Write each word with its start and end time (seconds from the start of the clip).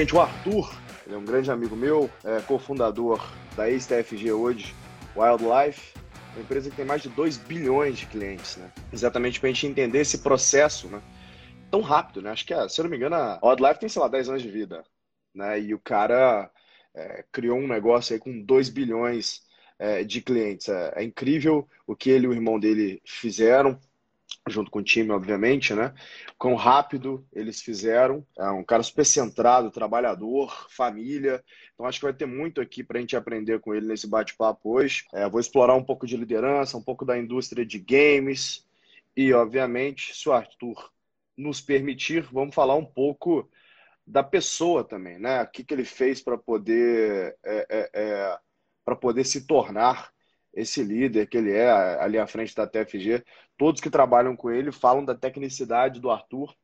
Gente, 0.00 0.16
o 0.16 0.20
Arthur, 0.22 0.74
ele 1.04 1.14
é 1.14 1.18
um 1.18 1.24
grande 1.26 1.50
amigo 1.50 1.76
meu, 1.76 2.10
é 2.24 2.40
cofundador 2.40 3.22
da 3.54 3.68
ex-TFG 3.68 4.32
hoje, 4.32 4.74
Wildlife, 5.14 5.92
uma 6.32 6.40
empresa 6.40 6.70
que 6.70 6.76
tem 6.76 6.86
mais 6.86 7.02
de 7.02 7.10
2 7.10 7.36
bilhões 7.36 7.98
de 7.98 8.06
clientes, 8.06 8.56
né? 8.56 8.72
Exatamente 8.90 9.38
para 9.38 9.50
a 9.50 9.52
gente 9.52 9.66
entender 9.66 9.98
esse 9.98 10.22
processo, 10.22 10.88
né? 10.88 11.02
Tão 11.70 11.82
rápido, 11.82 12.22
né? 12.22 12.30
Acho 12.30 12.46
que, 12.46 12.68
se 12.70 12.80
eu 12.80 12.84
não 12.84 12.90
me 12.90 12.96
engano, 12.96 13.14
a 13.14 13.38
Wildlife 13.44 13.78
tem, 13.78 13.90
sei 13.90 14.00
lá, 14.00 14.08
10 14.08 14.30
anos 14.30 14.42
de 14.42 14.48
vida, 14.48 14.82
né? 15.34 15.60
E 15.60 15.74
o 15.74 15.78
cara 15.78 16.50
é, 16.94 17.22
criou 17.30 17.58
um 17.58 17.68
negócio 17.68 18.14
aí 18.14 18.18
com 18.18 18.42
2 18.42 18.70
bilhões 18.70 19.42
é, 19.78 20.02
de 20.02 20.22
clientes. 20.22 20.70
É, 20.70 20.94
é 20.96 21.04
incrível 21.04 21.68
o 21.86 21.94
que 21.94 22.08
ele 22.08 22.24
e 22.24 22.28
o 22.28 22.32
irmão 22.32 22.58
dele 22.58 23.02
fizeram 23.04 23.78
junto 24.48 24.70
com 24.70 24.78
o 24.78 24.82
time, 24.82 25.10
obviamente, 25.10 25.74
né? 25.74 25.94
Quão 26.38 26.54
rápido 26.54 27.26
eles 27.32 27.60
fizeram. 27.60 28.26
É 28.38 28.50
um 28.50 28.64
cara 28.64 28.82
super 28.82 29.04
centrado, 29.04 29.70
trabalhador, 29.70 30.66
família. 30.70 31.42
Então 31.74 31.86
acho 31.86 31.98
que 31.98 32.06
vai 32.06 32.14
ter 32.14 32.26
muito 32.26 32.60
aqui 32.60 32.82
para 32.82 32.98
a 32.98 33.00
gente 33.00 33.16
aprender 33.16 33.60
com 33.60 33.74
ele 33.74 33.86
nesse 33.86 34.06
bate-papo 34.06 34.76
hoje. 34.76 35.04
É, 35.12 35.28
vou 35.28 35.40
explorar 35.40 35.74
um 35.74 35.84
pouco 35.84 36.06
de 36.06 36.16
liderança, 36.16 36.76
um 36.76 36.82
pouco 36.82 37.04
da 37.04 37.18
indústria 37.18 37.64
de 37.64 37.78
games 37.78 38.66
e, 39.16 39.32
obviamente, 39.32 40.14
se 40.16 40.28
o 40.28 40.32
Arthur 40.32 40.90
nos 41.36 41.60
permitir, 41.60 42.22
vamos 42.32 42.54
falar 42.54 42.74
um 42.74 42.84
pouco 42.84 43.48
da 44.06 44.22
pessoa 44.22 44.82
também, 44.82 45.18
né? 45.18 45.42
O 45.42 45.46
que, 45.46 45.62
que 45.64 45.74
ele 45.74 45.84
fez 45.84 46.20
para 46.20 46.36
poder 46.36 47.36
é, 47.44 47.66
é, 47.68 47.90
é 47.92 48.38
para 48.84 48.96
poder 48.96 49.24
se 49.24 49.46
tornar 49.46 50.10
esse 50.52 50.82
líder 50.82 51.28
que 51.28 51.36
ele 51.36 51.52
é 51.52 51.70
ali 52.00 52.18
à 52.18 52.26
frente 52.26 52.54
da 52.54 52.66
TFG, 52.66 53.24
todos 53.56 53.80
que 53.80 53.90
trabalham 53.90 54.36
com 54.36 54.50
ele 54.50 54.72
falam 54.72 55.04
da 55.04 55.14
tecnicidade 55.14 56.00
do 56.00 56.10
Arthur 56.10 56.54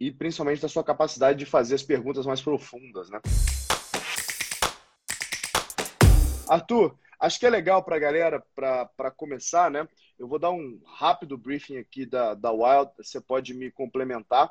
e 0.00 0.10
principalmente 0.10 0.62
da 0.62 0.68
sua 0.68 0.84
capacidade 0.84 1.38
de 1.38 1.44
fazer 1.44 1.74
as 1.74 1.82
perguntas 1.82 2.24
mais 2.24 2.40
profundas, 2.40 3.10
né? 3.10 3.20
Arthur, 6.48 6.96
acho 7.20 7.38
que 7.38 7.46
é 7.46 7.50
legal 7.50 7.82
para 7.82 7.96
a 7.96 7.98
galera, 7.98 8.42
para 8.54 9.10
começar, 9.10 9.70
né? 9.70 9.86
Eu 10.18 10.26
vou 10.26 10.38
dar 10.38 10.50
um 10.50 10.80
rápido 10.86 11.36
briefing 11.36 11.76
aqui 11.76 12.06
da, 12.06 12.34
da 12.34 12.50
Wild, 12.50 12.90
você 12.96 13.20
pode 13.20 13.52
me 13.54 13.70
complementar. 13.70 14.50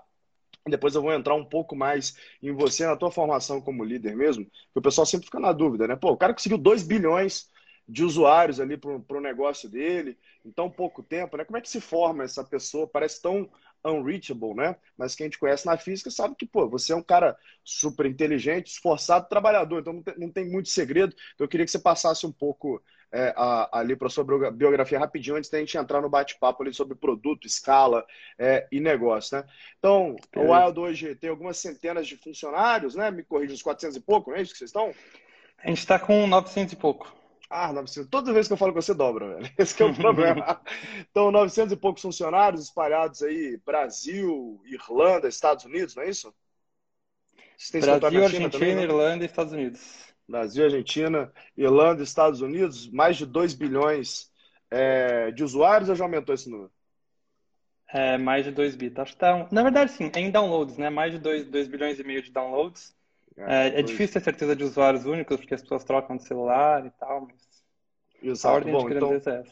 Depois 0.68 0.96
eu 0.96 1.02
vou 1.02 1.14
entrar 1.14 1.34
um 1.34 1.46
pouco 1.46 1.76
mais 1.76 2.16
em 2.42 2.52
você, 2.52 2.86
na 2.86 2.98
tua 2.98 3.10
formação 3.10 3.62
como 3.62 3.84
líder 3.84 4.16
mesmo, 4.16 4.46
porque 4.46 4.80
o 4.80 4.82
pessoal 4.82 5.06
sempre 5.06 5.26
fica 5.26 5.40
na 5.40 5.52
dúvida, 5.52 5.88
né? 5.88 5.96
Pô, 5.96 6.12
o 6.12 6.18
cara 6.18 6.34
conseguiu 6.34 6.58
2 6.58 6.84
bilhões 6.84 7.50
de 7.88 8.04
usuários 8.04 8.60
ali 8.60 8.76
para 8.78 9.18
o 9.18 9.22
negócio 9.22 9.70
dele 9.70 10.18
em 10.44 10.52
tão 10.52 10.70
pouco 10.70 11.02
tempo, 11.02 11.38
né? 11.38 11.46
Como 11.46 11.58
é 11.58 11.62
que 11.62 11.70
se 11.70 11.80
forma 11.80 12.24
essa 12.24 12.44
pessoa? 12.44 12.88
Parece 12.88 13.22
tão 13.22 13.50
unreachable, 13.86 14.54
né? 14.54 14.76
Mas 14.98 15.16
quem 15.16 15.30
te 15.30 15.38
conhece 15.38 15.66
na 15.66 15.78
física 15.78 16.12
sabe 16.12 16.36
que, 16.36 16.46
pô, 16.46 16.68
você 16.68 16.92
é 16.92 16.96
um 16.96 17.04
cara 17.04 17.38
super 17.64 18.06
inteligente, 18.06 18.68
esforçado, 18.68 19.30
trabalhador, 19.30 19.80
então 19.80 19.94
não 19.94 20.04
tem, 20.04 20.14
não 20.18 20.30
tem 20.30 20.50
muito 20.50 20.70
segredo. 20.70 21.16
Então 21.34 21.46
eu 21.46 21.48
queria 21.48 21.66
que 21.66 21.72
você 21.72 21.80
passasse 21.80 22.26
um 22.26 22.32
pouco 22.32 22.82
é, 23.12 23.34
a, 23.38 23.80
ali 23.80 23.96
para 23.96 24.08
a 24.08 24.10
sua 24.10 24.26
biografia 24.52 25.00
rapidinho, 25.00 25.38
antes 25.38 25.50
da 25.50 25.60
gente 25.60 25.78
entrar 25.78 26.02
no 26.02 26.10
bate-papo 26.10 26.64
ali 26.64 26.74
sobre 26.74 26.96
produto, 26.96 27.48
escala 27.48 28.06
é, 28.38 28.68
e 28.72 28.80
negócio, 28.80 29.38
né? 29.38 29.46
Então, 29.80 30.16
o 30.36 30.52
Wild 30.52 30.80
hoje 30.80 31.16
tem 31.16 31.30
algumas 31.30 31.58
centenas 31.58 32.08
de 32.08 32.18
funcionários, 32.18 32.96
né? 32.96 33.10
Me 33.12 33.24
corrija 33.24 33.54
os 33.54 33.62
400 33.62 33.96
e 33.96 34.02
pouco, 34.02 34.32
não 34.32 34.38
é 34.38 34.42
isso 34.42 34.52
que 34.52 34.58
vocês 34.58 34.70
estão? 34.70 34.94
A 35.58 35.68
gente 35.68 35.80
está 35.80 35.98
com 35.98 36.28
900 36.28 36.74
e 36.74 36.76
pouco. 36.76 37.17
Ah, 37.50 37.72
900. 37.72 38.10
Toda 38.10 38.34
vez 38.34 38.48
que 38.48 38.54
eu 38.54 38.58
falo 38.58 38.74
com 38.74 38.82
você, 38.82 38.94
dobra, 38.94 39.36
velho. 39.36 39.54
Esse 39.58 39.82
é 39.82 39.86
o 39.86 39.96
problema. 39.96 40.62
então, 41.10 41.32
900 41.32 41.74
e 41.74 41.78
poucos 41.78 42.02
funcionários 42.02 42.64
espalhados 42.64 43.22
aí, 43.22 43.60
Brasil, 43.66 44.62
Irlanda, 44.66 45.28
Estados 45.28 45.64
Unidos, 45.66 45.96
não 45.96 46.04
é 46.04 46.10
isso? 46.10 46.34
Brasil, 47.80 48.24
Argentina, 48.24 48.50
também, 48.50 48.76
né? 48.76 48.84
Irlanda 48.84 49.24
e 49.24 49.28
Estados 49.28 49.54
Unidos. 49.54 50.08
Brasil, 50.28 50.66
Argentina, 50.66 51.32
Irlanda, 51.56 52.04
Estados 52.04 52.42
Unidos, 52.42 52.90
mais 52.92 53.16
de 53.16 53.26
2 53.26 53.54
bilhões 53.54 54.30
é, 54.70 55.32
de 55.32 55.44
usuários 55.44 55.90
ou 55.90 55.96
já 55.96 56.04
aumentou 56.04 56.36
esse 56.36 56.50
número? 56.50 56.70
É, 57.90 58.18
mais 58.18 58.44
de 58.44 58.52
2 58.52 58.76
bits. 58.76 59.00
Acho 59.00 59.14
que 59.14 59.20
tá, 59.20 59.48
na 59.50 59.64
verdade, 59.64 59.92
sim, 59.92 60.12
em 60.16 60.30
downloads, 60.30 60.78
né? 60.78 60.90
Mais 60.90 61.14
de 61.14 61.20
2, 61.20 61.46
2 61.46 61.68
bilhões 61.68 61.98
e 61.98 62.04
meio 62.04 62.22
de 62.22 62.32
downloads. 62.32 62.97
É, 63.38 63.80
é, 63.80 63.82
difícil 63.84 64.14
ter 64.14 64.24
certeza 64.24 64.56
de 64.56 64.64
usuários 64.64 65.06
únicos, 65.06 65.38
porque 65.38 65.54
as 65.54 65.62
pessoas 65.62 65.84
trocam 65.84 66.18
de 66.18 66.24
celular 66.24 66.86
e 66.86 66.90
tal, 66.92 67.28
mas 67.28 67.36
Exato. 68.22 68.48
a 68.48 68.56
ordem 68.56 68.74
bom, 68.74 68.90
de 68.90 68.96
então... 68.96 69.14
é 69.14 69.16
essa. 69.18 69.44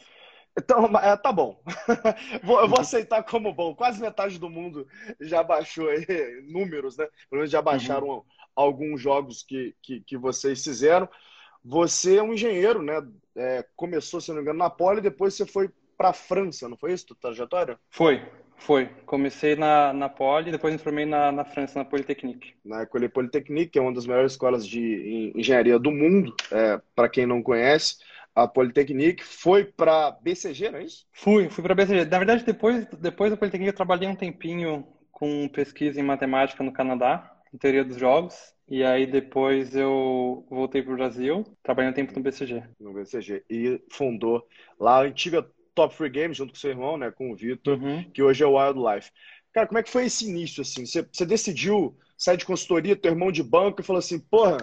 Então, 0.57 0.86
é, 0.98 1.18
tá 1.18 1.31
bom. 1.33 1.62
vou, 2.42 2.62
eu 2.62 2.68
vou 2.68 2.80
aceitar 2.80 3.21
como 3.24 3.54
bom. 3.54 3.75
Quase 3.75 4.00
metade 4.00 4.39
do 4.39 4.50
mundo 4.50 4.88
já 5.19 5.44
baixou 5.44 5.89
aí, 5.89 6.06
números, 6.48 6.98
né? 6.98 7.06
Pelo 7.30 7.39
menos 7.39 7.51
já 7.51 7.62
baixaram 7.62 8.07
uhum. 8.07 8.24
alguns 8.56 9.01
jogos 9.01 9.44
que, 9.44 9.75
que, 9.81 10.00
que, 10.00 10.18
vocês 10.18 10.63
fizeram. 10.63 11.10
Você 11.63 12.18
é 12.18 12.24
um 12.24 12.33
engenheiro, 12.33 12.81
né? 12.81 13.06
É, 13.36 13.65
começou, 13.75 14.21
se 14.21 14.30
não 14.30 14.38
me 14.38 14.42
engano, 14.44 14.60
na 14.60 14.69
Poli, 14.69 15.01
depois 15.01 15.33
você 15.33 15.45
foi 15.45 15.69
para 15.98 16.10
a 16.10 16.13
França, 16.13 16.69
não 16.69 16.77
foi 16.77 16.94
isso, 16.94 17.07
tua 17.07 17.18
trajetória? 17.19 17.77
Foi, 17.89 18.21
foi. 18.57 18.90
Comecei 19.06 19.56
na, 19.56 19.94
na 19.94 20.10
Poli, 20.10 20.52
depois 20.52 20.74
me 20.74 20.80
formei 20.80 21.06
na, 21.06 21.31
na 21.31 21.46
França, 21.46 21.80
na 21.80 21.86
Polytechnique. 21.86 22.54
Na 22.63 22.81
École 22.81 23.10
Polytechnique, 23.10 23.72
que 23.72 23.80
é 23.80 23.81
uma 23.81 23.94
das 23.94 24.06
melhores 24.06 24.34
escolas 24.34 24.68
de 24.68 25.31
engenharia 25.36 25.78
do 25.78 25.92
mundo, 25.92 26.36
é, 26.52 26.80
para 26.96 27.10
quem 27.10 27.25
não 27.25 27.44
conhece. 27.44 27.98
A 28.34 28.48
Polytechnique 28.48 29.24
foi 29.24 29.63
para 29.63 30.12
BCG, 30.22 30.69
não 30.69 30.80
é 30.80 30.84
isso? 30.84 31.06
Fui, 31.13 31.50
fui 31.50 31.63
para 31.63 31.75
BCG. 31.75 32.06
Na 32.06 32.18
verdade, 32.18 32.44
depois, 32.44 32.86
depois 33.00 33.31
da 33.31 33.38
Polytechnique, 33.38 33.69
eu 33.69 33.75
trabalhei 33.75 34.10
um 34.10 34.16
tempinho 34.16 34.86
com 35.12 35.48
pesquisa 35.48 36.00
em 36.00 36.04
matemática 36.04 36.62
no 36.62 36.74
Canadá, 36.74 37.31
em 37.54 37.58
teoria 37.58 37.86
dos 37.86 37.98
jogos. 37.98 38.36
E 38.68 38.84
aí 38.84 39.06
depois 39.06 39.75
eu 39.75 40.46
voltei 40.50 40.81
para 40.81 40.94
o 40.94 40.98
Brasil, 40.98 41.46
trabalhei 41.62 41.92
um 41.92 41.94
tempo 41.94 42.13
no 42.16 42.24
BCG. 42.24 42.63
No 42.80 42.94
BCG. 42.94 43.44
E 43.50 43.80
fundou 43.92 44.44
lá 44.80 44.98
a 44.98 45.04
antiga 45.04 45.48
Top 45.75 45.94
Free 45.94 46.10
Games, 46.10 46.38
junto 46.38 46.54
com 46.54 46.60
seu 46.60 46.72
irmão, 46.72 46.98
né? 46.98 47.12
Com 47.12 47.31
o 47.31 47.36
Vitor, 47.36 47.77
uhum. 47.77 48.10
que 48.12 48.24
hoje 48.24 48.44
é 48.44 48.48
o 48.48 48.57
Wildlife. 48.57 49.12
Cara, 49.54 49.68
como 49.68 49.77
é 49.77 49.83
que 49.83 49.92
foi 49.92 50.06
esse 50.06 50.27
início, 50.27 50.62
assim? 50.62 50.86
Você, 50.86 51.07
você 51.12 51.25
decidiu 51.25 51.95
sair 52.18 52.38
de 52.38 52.45
consultoria, 52.45 52.95
teu 52.95 53.12
irmão 53.12 53.31
de 53.31 53.44
banco, 53.44 53.81
e 53.81 53.83
falou 53.83 54.00
assim, 54.00 54.19
porra, 54.19 54.57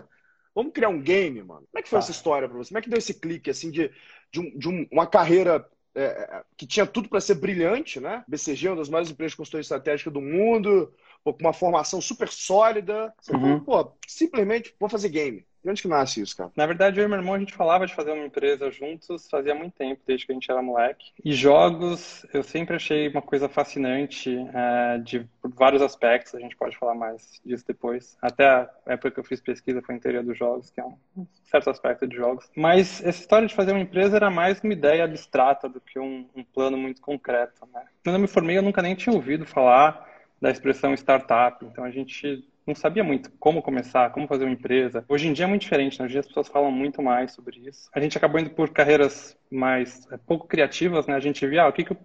vamos 0.55 0.73
criar 0.73 0.89
um 0.89 1.01
game, 1.01 1.43
mano. 1.43 1.67
Como 1.71 1.79
é 1.79 1.83
que 1.83 1.89
foi 1.89 1.99
tá. 1.99 2.05
essa 2.05 2.11
história 2.11 2.49
para 2.49 2.59
você? 2.59 2.71
Como 2.71 2.79
é 2.79 2.83
que 2.83 2.91
deu 2.91 2.99
esse 2.99 3.15
clique, 3.15 3.51
assim, 3.51 3.71
de, 3.71 3.91
de, 4.33 4.41
um, 4.41 4.59
de 4.59 4.69
um, 4.69 4.87
uma 4.91 5.07
carreira 5.07 5.67
é, 5.95 6.03
é 6.03 6.43
que 6.57 6.67
tinha 6.67 6.87
tudo 6.87 7.09
para 7.09 7.21
ser 7.21 7.35
brilhante, 7.35 8.01
né? 8.01 8.25
BCG 8.27 8.67
é 8.67 8.71
uma 8.71 8.77
das 8.77 8.89
maiores 8.89 9.11
empresas 9.11 9.33
de 9.33 9.37
consultoria 9.37 9.63
estratégica 9.63 10.11
do 10.11 10.21
mundo, 10.21 10.93
com 11.23 11.37
uma 11.41 11.53
formação 11.53 12.01
super 12.01 12.29
sólida. 12.29 13.13
Você 13.21 13.33
uhum. 13.33 13.65
falou, 13.65 13.85
pô, 13.85 13.97
simplesmente 14.07 14.75
vou 14.81 14.89
fazer 14.89 15.09
game. 15.11 15.47
De 15.63 15.71
onde 15.71 15.83
que 15.83 15.89
nasce 15.89 16.21
isso, 16.21 16.37
cara? 16.37 16.51
Na 16.57 16.67
verdade, 16.67 16.99
eu 16.99 17.05
e 17.05 17.09
meu 17.09 17.19
irmão, 17.19 17.35
a 17.35 17.39
gente 17.39 17.55
falava 17.55 17.87
de 17.87 17.95
fazer 17.95 18.11
uma 18.11 18.27
empresa 18.27 18.71
juntos 18.71 19.29
fazia 19.31 19.55
muito 19.55 19.75
tempo, 19.75 20.03
desde 20.07 20.27
que 20.27 20.33
a 20.33 20.35
gente 20.35 20.51
era 20.51 20.61
moleque. 20.61 21.13
E 21.25 21.33
jogos, 21.33 22.27
eu 22.33 22.43
sempre 22.43 22.77
achei 22.77 23.09
uma 23.09 23.23
coisa 23.23 23.49
fascinante 23.49 24.37
é, 24.53 24.99
de 24.99 25.27
vários 25.43 25.81
aspectos, 25.81 26.35
a 26.35 26.41
gente 26.41 26.57
pode 26.57 26.77
falar 26.77 26.95
mais 26.95 27.41
disso 27.45 27.65
depois. 27.67 28.17
Até 28.21 28.47
a 28.47 28.71
época 28.87 29.13
que 29.13 29.21
eu 29.21 29.25
fiz 29.25 29.41
pesquisa 29.41 29.81
foi 29.83 29.99
teoria 30.03 30.23
dos 30.23 30.37
jogos, 30.37 30.71
que 30.71 30.81
é 30.81 30.85
um 30.85 31.27
certo 31.45 31.71
aspecto 31.71 32.07
de 32.07 32.17
jogos. 32.17 32.51
Mas 32.57 33.01
essa 33.05 33.21
história 33.21 33.47
de 33.47 33.55
fazer 33.55 33.73
uma 33.73 33.81
empresa 33.81 34.17
era 34.17 34.31
mais 34.31 34.61
uma 34.61 34.73
ideia 34.73 35.05
abstrata 35.05 35.69
do 35.69 35.81
que 35.81 35.99
um, 35.99 36.29
um 36.35 36.43
plano 36.43 36.77
muito 36.77 37.01
concreto, 37.01 37.67
né? 37.73 37.85
Quando 38.03 38.17
eu 38.17 38.21
me 38.21 38.27
formei, 38.27 38.59
eu 38.59 38.63
nunca 38.63 38.83
nem 38.83 38.95
tinha 38.95 39.15
ouvido 39.15 39.47
falar 39.47 40.11
da 40.41 40.51
expressão 40.51 40.93
startup. 40.95 41.65
Então 41.65 41.85
a 41.85 41.91
gente 41.91 42.45
não 42.67 42.75
sabia 42.75 43.03
muito 43.03 43.31
como 43.39 43.63
começar, 43.63 44.11
como 44.11 44.29
fazer 44.29 44.45
uma 44.45 44.53
empresa. 44.53 45.05
Hoje 45.09 45.29
em 45.29 45.33
dia 45.33 45.45
é 45.45 45.49
muito 45.49 45.63
diferente, 45.63 45.99
né? 45.99 46.05
hoje 46.05 46.13
em 46.13 46.15
dia 46.15 46.21
as 46.21 46.27
pessoas 46.27 46.49
falam 46.49 46.71
muito 46.71 47.03
mais 47.03 47.33
sobre 47.33 47.59
isso. 47.69 47.89
A 47.95 48.01
gente 48.01 48.17
acabou 48.17 48.41
indo 48.41 48.51
por 48.51 48.71
carreiras 48.71 49.37
mais 49.51 50.07
é, 50.13 50.17
pouco 50.17 50.47
criativas, 50.47 51.07
né? 51.07 51.15
A 51.15 51.21
gente 51.21 51.47
via, 51.47 51.65
ah, 51.65 51.69
o 51.69 51.73
que, 51.73 51.85
que 51.85 51.93
eu 51.93 51.97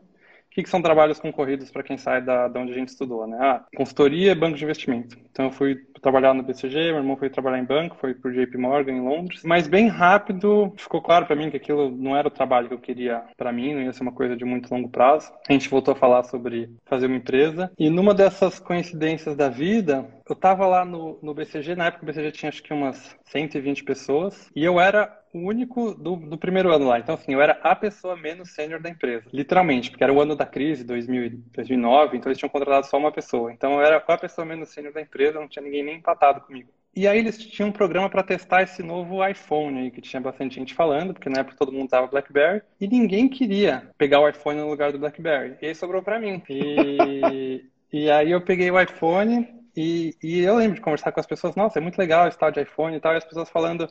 que, 0.58 0.64
que 0.64 0.70
são 0.70 0.82
trabalhos 0.82 1.20
concorridos 1.20 1.70
para 1.70 1.84
quem 1.84 2.00
sai 2.00 2.20
da, 2.20 2.48
da 2.48 2.60
onde 2.60 2.72
a 2.72 2.76
gente 2.76 2.90
estudou, 2.90 3.28
né? 3.28 3.38
Ah, 3.40 3.64
consultoria 3.76 4.32
e 4.32 4.36
banco 4.36 4.58
de 4.58 4.64
investimento. 4.64 5.16
Então 5.30 5.46
eu 5.46 5.52
fui 5.52 5.76
trabalhar 6.02 6.34
no 6.34 6.44
BCG, 6.44 6.92
meu 6.92 6.98
irmão 6.98 7.18
foi 7.18 7.30
trabalhar 7.30 7.60
em 7.60 7.66
banco, 7.66 7.98
foi 8.00 8.14
para 8.14 8.30
o 8.30 8.34
JP 8.34 8.58
Morgan 8.58 8.94
em 8.94 9.02
Londres. 9.02 9.42
Mas 9.44 9.68
bem 9.68 9.88
rápido 9.88 10.74
ficou 10.78 11.02
claro 11.02 11.26
para 11.26 11.36
mim 11.36 11.50
que 11.50 11.58
aquilo 11.58 11.90
não 11.90 12.16
era 12.16 12.28
o 12.28 12.32
trabalho 12.32 12.68
que 12.68 12.74
eu 12.74 12.80
queria 12.80 13.24
para 13.36 13.52
mim, 13.52 13.74
não 13.74 13.82
ia 13.82 13.94
ser 13.94 14.04
uma 14.04 14.12
coisa 14.12 14.36
de 14.36 14.46
muito 14.46 14.74
longo 14.74 14.90
prazo. 14.90 15.32
A 15.48 15.54
gente 15.54 15.70
voltou 15.70 15.94
a 15.94 15.98
falar 15.98 16.24
sobre 16.24 16.70
fazer 16.86 17.08
uma 17.08 17.18
empresa. 17.18 17.72
E 17.78 17.90
numa 17.90 18.14
dessas 18.14 18.60
coincidências 18.60 19.36
da 19.36 19.50
vida, 19.50 20.06
eu 20.28 20.34
estava 20.34 20.66
lá 20.66 20.84
no, 20.84 21.20
no 21.22 21.34
BCG, 21.34 21.76
na 21.76 21.88
época 21.88 22.04
o 22.04 22.06
BCG 22.06 22.32
tinha 22.32 22.50
acho 22.50 22.64
que 22.64 22.74
umas 22.74 23.16
120 23.26 23.84
pessoas, 23.84 24.50
e 24.56 24.64
eu 24.64 24.80
era 24.80 25.18
o 25.34 25.40
único 25.40 25.94
do, 25.94 26.16
do, 26.16 26.38
primeiro 26.38 26.74
ano 26.74 26.88
lá. 26.88 27.00
Então, 27.00 27.16
assim, 27.16 27.34
eu 27.34 27.42
era 27.42 27.60
a 27.64 27.76
pessoa 27.76 28.16
menos 28.16 28.52
sênior 28.52 28.82
da 28.82 28.90
empresa. 28.90 29.26
Literalmente, 29.32 29.90
porque 29.90 30.04
era 30.04 30.14
o 30.14 30.22
ano 30.22 30.36
da 30.36 30.46
crise, 30.46 30.84
2000, 30.84 31.44
2009, 31.54 32.18
então 32.18 32.30
eles 32.30 32.38
tinham 32.38 32.50
contratado 32.50 32.88
só 32.88 32.98
uma 32.98 33.12
pessoa. 33.12 33.52
Então, 33.52 33.74
eu 33.74 33.82
era 33.82 33.98
a 33.98 34.18
pessoa 34.18 34.46
menos 34.46 34.70
sênior 34.70 34.94
da 34.94 35.02
empresa, 35.02 35.40
não 35.40 35.48
tinha 35.48 35.64
ninguém 35.64 35.84
nem 35.88 35.98
empatado 35.98 36.42
comigo. 36.42 36.70
E 36.96 37.08
aí 37.08 37.20
eles 37.20 37.38
tinham 37.38 37.70
um 37.70 37.72
programa 37.72 38.10
para 38.10 38.24
testar 38.24 38.64
esse 38.64 38.82
novo 38.82 39.24
iPhone 39.24 39.82
aí, 39.82 39.92
que 39.92 40.02
tinha 40.02 40.20
bastante 40.20 40.56
gente 40.56 40.74
falando, 40.74 41.14
porque 41.14 41.30
na 41.30 41.42
época 41.42 41.58
todo 41.58 41.72
mundo 41.72 41.88
usava 41.88 42.08
BlackBerry, 42.08 42.64
e 42.82 42.88
ninguém 42.88 43.30
queria 43.30 43.92
pegar 44.00 44.20
o 44.20 44.28
iPhone 44.28 44.60
no 44.60 44.70
lugar 44.70 44.92
do 44.92 44.98
BlackBerry. 44.98 45.58
E 45.62 45.68
aí 45.68 45.76
sobrou 45.76 46.02
para 46.02 46.20
mim. 46.20 46.42
E, 46.50 47.66
e 47.94 48.10
aí 48.10 48.32
eu 48.32 48.42
peguei 48.42 48.72
o 48.72 48.82
iPhone 48.82 49.48
e, 49.76 50.16
e 50.24 50.40
eu 50.40 50.56
lembro 50.56 50.74
de 50.74 50.82
conversar 50.82 51.12
com 51.12 51.20
as 51.20 51.28
pessoas, 51.28 51.56
nossa, 51.56 51.78
é 51.78 51.82
muito 51.82 52.00
legal 52.00 52.28
esse 52.28 52.38
tal 52.38 52.52
de 52.52 52.62
iPhone 52.62 52.98
e 52.98 53.00
tal, 53.00 53.14
e 53.14 53.18
as 53.18 53.26
pessoas 53.26 53.48
falando, 53.48 53.88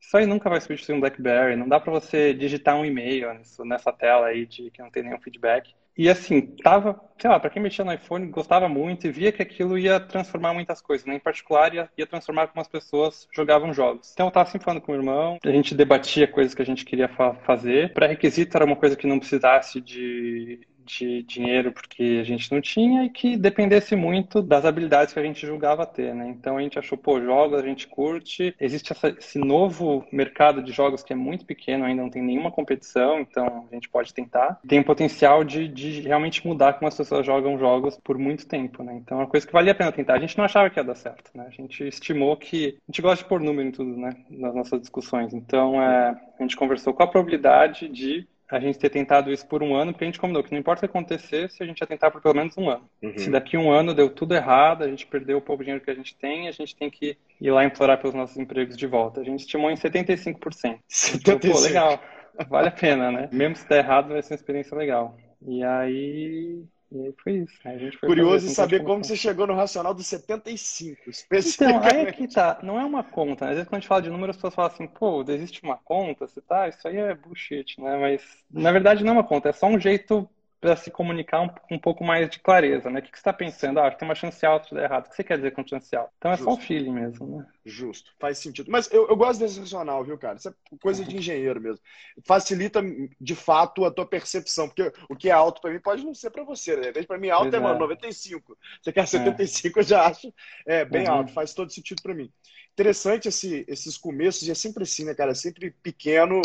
isso 0.00 0.16
aí 0.16 0.26
nunca 0.26 0.50
vai 0.50 0.60
substituir 0.60 0.96
um 0.96 1.00
BlackBerry, 1.00 1.54
não 1.54 1.68
dá 1.68 1.78
para 1.78 1.92
você 1.92 2.34
digitar 2.34 2.74
um 2.74 2.84
e-mail 2.84 3.28
nessa 3.64 3.92
tela 3.92 4.26
aí 4.26 4.44
de 4.44 4.68
que 4.72 4.82
não 4.82 4.90
tem 4.90 5.04
nenhum 5.04 5.20
feedback. 5.20 5.72
E 5.98 6.08
assim, 6.08 6.40
tava, 6.62 7.00
sei 7.18 7.28
lá, 7.28 7.40
para 7.40 7.50
quem 7.50 7.60
mexia 7.60 7.84
no 7.84 7.92
iPhone, 7.92 8.30
gostava 8.30 8.68
muito 8.68 9.08
e 9.08 9.10
via 9.10 9.32
que 9.32 9.42
aquilo 9.42 9.76
ia 9.76 9.98
transformar 9.98 10.54
muitas 10.54 10.80
coisas, 10.80 11.04
né? 11.04 11.16
Em 11.16 11.20
particular, 11.20 11.74
ia, 11.74 11.90
ia 11.98 12.06
transformar 12.06 12.46
como 12.46 12.60
as 12.60 12.68
pessoas 12.68 13.26
jogavam 13.34 13.74
jogos. 13.74 14.12
Então 14.12 14.28
eu 14.28 14.30
tava 14.30 14.48
sempre 14.48 14.64
falando 14.64 14.80
com 14.80 14.92
o 14.92 14.94
meu 14.94 15.02
irmão, 15.02 15.38
a 15.44 15.50
gente 15.50 15.74
debatia 15.74 16.28
coisas 16.28 16.54
que 16.54 16.62
a 16.62 16.64
gente 16.64 16.84
queria 16.84 17.08
fa 17.08 17.34
fazer. 17.44 17.92
Pré-requisito 17.94 18.56
era 18.56 18.64
uma 18.64 18.76
coisa 18.76 18.94
que 18.94 19.08
não 19.08 19.18
precisasse 19.18 19.80
de 19.80 20.60
de 20.88 21.22
dinheiro 21.22 21.70
porque 21.72 22.18
a 22.20 22.24
gente 22.24 22.50
não 22.50 22.60
tinha 22.60 23.04
e 23.04 23.10
que 23.10 23.36
dependesse 23.36 23.94
muito 23.94 24.42
das 24.42 24.64
habilidades 24.64 25.12
que 25.12 25.20
a 25.20 25.22
gente 25.22 25.46
julgava 25.46 25.86
ter, 25.86 26.14
né? 26.14 26.28
Então 26.28 26.56
a 26.56 26.62
gente 26.62 26.78
achou, 26.78 26.96
pô, 26.96 27.20
jogos 27.20 27.60
a 27.60 27.66
gente 27.66 27.86
curte, 27.86 28.54
existe 28.58 28.92
essa, 28.92 29.08
esse 29.10 29.38
novo 29.38 30.04
mercado 30.10 30.62
de 30.62 30.72
jogos 30.72 31.02
que 31.02 31.12
é 31.12 31.16
muito 31.16 31.44
pequeno, 31.44 31.84
ainda 31.84 32.02
não 32.02 32.10
tem 32.10 32.22
nenhuma 32.22 32.50
competição, 32.50 33.20
então 33.20 33.66
a 33.70 33.74
gente 33.74 33.88
pode 33.88 34.14
tentar. 34.14 34.58
Tem 34.66 34.80
o 34.80 34.84
potencial 34.84 35.44
de, 35.44 35.68
de 35.68 36.00
realmente 36.00 36.46
mudar 36.46 36.74
como 36.74 36.88
as 36.88 36.96
pessoas 36.96 37.24
jogam 37.24 37.58
jogos 37.58 37.98
por 38.02 38.16
muito 38.16 38.46
tempo, 38.46 38.82
né? 38.82 38.94
Então 38.96 39.18
é 39.18 39.20
uma 39.22 39.26
coisa 39.26 39.46
que 39.46 39.52
valia 39.52 39.72
a 39.72 39.74
pena 39.74 39.92
tentar. 39.92 40.14
A 40.14 40.20
gente 40.20 40.38
não 40.38 40.44
achava 40.44 40.70
que 40.70 40.78
ia 40.78 40.84
dar 40.84 40.94
certo, 40.94 41.30
né? 41.34 41.44
A 41.46 41.50
gente 41.50 41.86
estimou 41.86 42.36
que 42.36 42.78
a 42.88 42.90
gente 42.90 43.02
gosta 43.02 43.22
de 43.22 43.28
pôr 43.28 43.40
número 43.40 43.68
em 43.68 43.72
tudo, 43.72 43.96
né? 43.96 44.16
Nas 44.30 44.54
nossas 44.54 44.80
discussões. 44.80 45.34
Então 45.34 45.80
é, 45.82 46.16
a 46.38 46.42
gente 46.42 46.56
conversou 46.56 46.94
com 46.94 47.02
a 47.02 47.06
probabilidade 47.06 47.88
de 47.88 48.26
a 48.50 48.58
gente 48.58 48.78
ter 48.78 48.88
tentado 48.88 49.30
isso 49.30 49.46
por 49.46 49.62
um 49.62 49.74
ano, 49.74 49.92
porque 49.92 50.04
a 50.04 50.06
gente 50.06 50.18
combinou 50.18 50.42
que 50.42 50.50
não 50.50 50.58
importa 50.58 50.84
o 50.84 50.88
que 50.88 50.96
acontecesse, 50.96 51.62
a 51.62 51.66
gente 51.66 51.80
ia 51.80 51.86
tentar 51.86 52.10
por 52.10 52.22
pelo 52.22 52.34
menos 52.34 52.56
um 52.56 52.70
ano. 52.70 52.88
Uhum. 53.02 53.18
Se 53.18 53.30
daqui 53.30 53.56
um 53.56 53.70
ano 53.70 53.94
deu 53.94 54.08
tudo 54.08 54.34
errado, 54.34 54.84
a 54.84 54.88
gente 54.88 55.06
perdeu 55.06 55.38
o 55.38 55.42
pouco 55.42 55.62
dinheiro 55.62 55.84
que 55.84 55.90
a 55.90 55.94
gente 55.94 56.16
tem, 56.16 56.48
a 56.48 56.52
gente 56.52 56.74
tem 56.74 56.88
que 56.88 57.16
ir 57.40 57.50
lá 57.50 57.64
implorar 57.64 57.98
pelos 57.98 58.14
nossos 58.14 58.38
empregos 58.38 58.76
de 58.76 58.86
volta. 58.86 59.20
A 59.20 59.24
gente 59.24 59.40
estimou 59.40 59.70
em 59.70 59.74
75%. 59.74 60.38
75%. 60.38 61.14
Então, 61.14 61.38
pô, 61.38 61.60
legal, 61.60 62.00
vale 62.48 62.68
a 62.68 62.72
pena, 62.72 63.12
né? 63.12 63.28
Mesmo 63.30 63.56
se 63.56 63.68
der 63.68 63.84
errado, 63.84 64.08
vai 64.08 64.22
ser 64.22 64.32
uma 64.32 64.38
experiência 64.38 64.76
legal. 64.76 65.16
E 65.46 65.62
aí 65.62 66.64
e 66.90 67.00
aí 67.02 67.14
foi 67.22 67.32
isso. 67.38 67.98
Curioso 68.00 68.46
em 68.46 68.50
saber 68.50 68.82
como 68.82 69.04
você 69.04 69.16
chegou 69.16 69.46
no 69.46 69.54
racional 69.54 69.92
dos 69.92 70.06
75, 70.06 71.10
especificamente. 71.10 71.86
Então, 71.86 72.00
aí 72.00 72.06
é 72.06 72.12
que 72.12 72.28
tá. 72.28 72.58
Não 72.62 72.80
é 72.80 72.84
uma 72.84 73.04
conta. 73.04 73.44
Né? 73.44 73.50
Às 73.50 73.56
vezes 73.56 73.68
quando 73.68 73.78
a 73.78 73.80
gente 73.80 73.88
fala 73.88 74.02
de 74.02 74.10
números, 74.10 74.30
as 74.30 74.36
pessoas 74.36 74.54
falam 74.54 74.72
assim, 74.72 74.86
pô, 74.86 75.22
existe 75.28 75.62
uma 75.62 75.76
conta, 75.76 76.26
você 76.26 76.40
tá? 76.40 76.68
Isso 76.68 76.86
aí 76.88 76.96
é 76.96 77.14
bullshit, 77.14 77.80
né? 77.80 77.98
Mas 77.98 78.22
na 78.50 78.72
verdade 78.72 79.04
não 79.04 79.10
é 79.10 79.16
uma 79.16 79.24
conta, 79.24 79.50
é 79.50 79.52
só 79.52 79.66
um 79.66 79.78
jeito 79.78 80.28
para 80.60 80.74
se 80.74 80.90
comunicar 80.90 81.40
um, 81.40 81.76
um, 81.76 81.78
pouco 81.78 82.02
mais 82.02 82.28
de 82.28 82.40
clareza, 82.40 82.90
né? 82.90 82.98
O 82.98 83.02
que, 83.02 83.12
que 83.12 83.16
você 83.16 83.20
está 83.20 83.32
pensando? 83.32 83.78
Ah, 83.78 83.90
tem 83.90 84.08
uma 84.08 84.14
chance 84.14 84.44
alta 84.44 84.68
de 84.68 84.74
dar 84.74 84.84
errado. 84.84 85.06
O 85.06 85.10
que 85.10 85.14
você 85.14 85.22
quer 85.22 85.36
dizer 85.36 85.52
com 85.52 85.66
chance 85.66 85.94
alta? 85.94 86.12
Então 86.18 86.32
é 86.32 86.36
Justo. 86.36 86.50
só 86.50 86.58
o 86.58 86.60
feeling 86.60 86.92
mesmo, 86.92 87.38
né? 87.38 87.46
Justo, 87.64 88.12
faz 88.18 88.38
sentido. 88.38 88.70
Mas 88.70 88.90
eu, 88.90 89.08
eu 89.08 89.16
gosto 89.16 89.38
desse 89.38 89.60
racional, 89.60 90.02
viu, 90.04 90.18
cara? 90.18 90.36
Isso 90.36 90.48
é 90.48 90.52
coisa 90.80 91.04
de 91.04 91.16
engenheiro 91.16 91.60
mesmo. 91.60 91.80
Facilita, 92.26 92.82
de 93.20 93.34
fato, 93.36 93.84
a 93.84 93.90
tua 93.90 94.04
percepção, 94.04 94.68
porque 94.68 94.92
o 95.08 95.14
que 95.14 95.28
é 95.28 95.32
alto 95.32 95.60
para 95.60 95.70
mim 95.70 95.80
pode 95.80 96.04
não 96.04 96.14
ser 96.14 96.30
para 96.30 96.42
você. 96.42 96.76
Né? 96.76 96.92
Para 97.06 97.18
mim, 97.18 97.30
alto 97.30 97.54
é, 97.54 97.60
mano, 97.60 97.78
95. 97.78 98.58
Você 98.82 98.92
quer 98.92 99.06
75, 99.06 99.78
é. 99.78 99.82
eu 99.82 99.86
já 99.86 100.06
acho 100.06 100.34
é, 100.66 100.84
bem 100.84 101.06
uhum. 101.06 101.14
alto. 101.14 101.32
Faz 101.32 101.54
todo 101.54 101.72
sentido 101.72 102.02
para 102.02 102.14
mim. 102.14 102.32
Interessante 102.72 103.28
esse, 103.28 103.64
esses 103.68 103.96
começos, 103.96 104.46
e 104.46 104.50
é 104.50 104.54
sempre 104.54 104.82
assim, 104.82 105.04
né, 105.04 105.14
cara? 105.14 105.30
É 105.30 105.34
sempre 105.34 105.70
pequeno, 105.82 106.42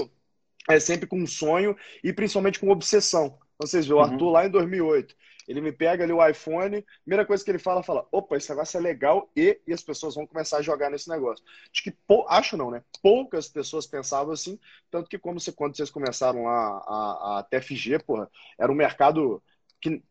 é 0.69 0.79
sempre 0.79 1.07
com 1.07 1.17
um 1.17 1.27
sonho 1.27 1.75
e 2.03 2.13
principalmente 2.13 2.59
com 2.59 2.69
obsessão. 2.69 3.37
Vocês 3.59 3.85
vê, 3.85 3.93
o 3.93 3.97
uhum. 3.97 4.03
Arthur 4.03 4.29
lá 4.29 4.45
em 4.45 4.49
2008, 4.49 5.15
ele 5.47 5.61
me 5.61 5.71
pega 5.71 6.03
ali 6.03 6.13
o 6.13 6.25
iPhone, 6.25 6.85
primeira 7.03 7.25
coisa 7.25 7.43
que 7.43 7.51
ele 7.51 7.59
fala, 7.59 7.83
fala, 7.83 8.07
opa, 8.11 8.37
esse 8.37 8.49
negócio 8.49 8.77
é 8.77 8.81
legal 8.81 9.29
e, 9.35 9.59
e 9.67 9.73
as 9.73 9.81
pessoas 9.81 10.15
vão 10.15 10.25
começar 10.25 10.57
a 10.57 10.61
jogar 10.61 10.89
nesse 10.89 11.09
negócio. 11.09 11.43
Acho 11.71 11.83
que, 11.83 11.91
pou, 11.91 12.25
acho 12.29 12.57
não, 12.57 12.71
né? 12.71 12.83
Poucas 13.01 13.47
pessoas 13.47 13.85
pensavam 13.85 14.33
assim, 14.33 14.59
tanto 14.89 15.09
que 15.09 15.19
como 15.19 15.39
você, 15.39 15.51
quando 15.51 15.75
vocês 15.75 15.89
começaram 15.89 16.43
lá 16.43 16.83
a, 16.87 17.39
a 17.39 17.43
TFG, 17.43 17.99
porra, 17.99 18.29
era 18.57 18.71
um 18.71 18.75
mercado 18.75 19.41
que 19.81 20.01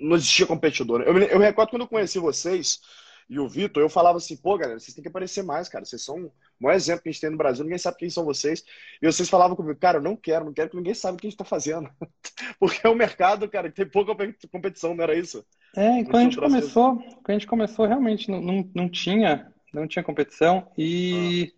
não 0.00 0.16
existia 0.16 0.46
competidor. 0.46 1.02
Eu, 1.02 1.18
eu 1.18 1.38
recordo 1.38 1.70
quando 1.70 1.82
eu 1.82 1.88
conheci 1.88 2.18
vocês, 2.18 2.80
e 3.28 3.38
o 3.38 3.48
Vitor, 3.48 3.82
eu 3.82 3.88
falava 3.88 4.18
assim, 4.18 4.36
pô, 4.36 4.56
galera, 4.56 4.78
vocês 4.78 4.94
têm 4.94 5.02
que 5.02 5.08
aparecer 5.08 5.42
mais, 5.42 5.68
cara. 5.68 5.84
Vocês 5.84 6.02
são 6.02 6.26
o 6.26 6.32
maior 6.60 6.76
exemplo 6.76 7.02
que 7.02 7.08
a 7.08 7.12
gente 7.12 7.20
tem 7.20 7.30
no 7.30 7.36
Brasil, 7.36 7.64
ninguém 7.64 7.78
sabe 7.78 7.96
quem 7.96 8.10
são 8.10 8.24
vocês. 8.24 8.64
E 9.00 9.06
vocês 9.06 9.28
falavam 9.28 9.56
comigo, 9.56 9.78
cara, 9.78 9.98
eu 9.98 10.02
não 10.02 10.14
quero, 10.14 10.44
não 10.44 10.52
quero 10.52 10.70
que 10.70 10.76
ninguém 10.76 10.94
saiba 10.94 11.16
o 11.16 11.20
que 11.20 11.26
a 11.26 11.30
gente 11.30 11.38
tá 11.38 11.44
fazendo. 11.44 11.90
Porque 12.58 12.86
é 12.86 12.90
um 12.90 12.94
mercado, 12.94 13.48
cara, 13.48 13.68
que 13.68 13.76
tem 13.76 13.86
pouca 13.86 14.14
competição, 14.50 14.94
não 14.94 15.02
era 15.02 15.16
isso? 15.16 15.44
É, 15.74 16.04
quando 16.04 16.16
a 16.16 16.22
gente 16.24 16.36
começou, 16.36 16.96
quando 16.96 17.30
a 17.30 17.32
gente 17.32 17.46
começou, 17.46 17.86
realmente 17.86 18.30
não, 18.30 18.40
não, 18.40 18.70
não 18.74 18.88
tinha, 18.88 19.52
não 19.72 19.86
tinha 19.86 20.04
competição. 20.04 20.68
E 20.76 21.52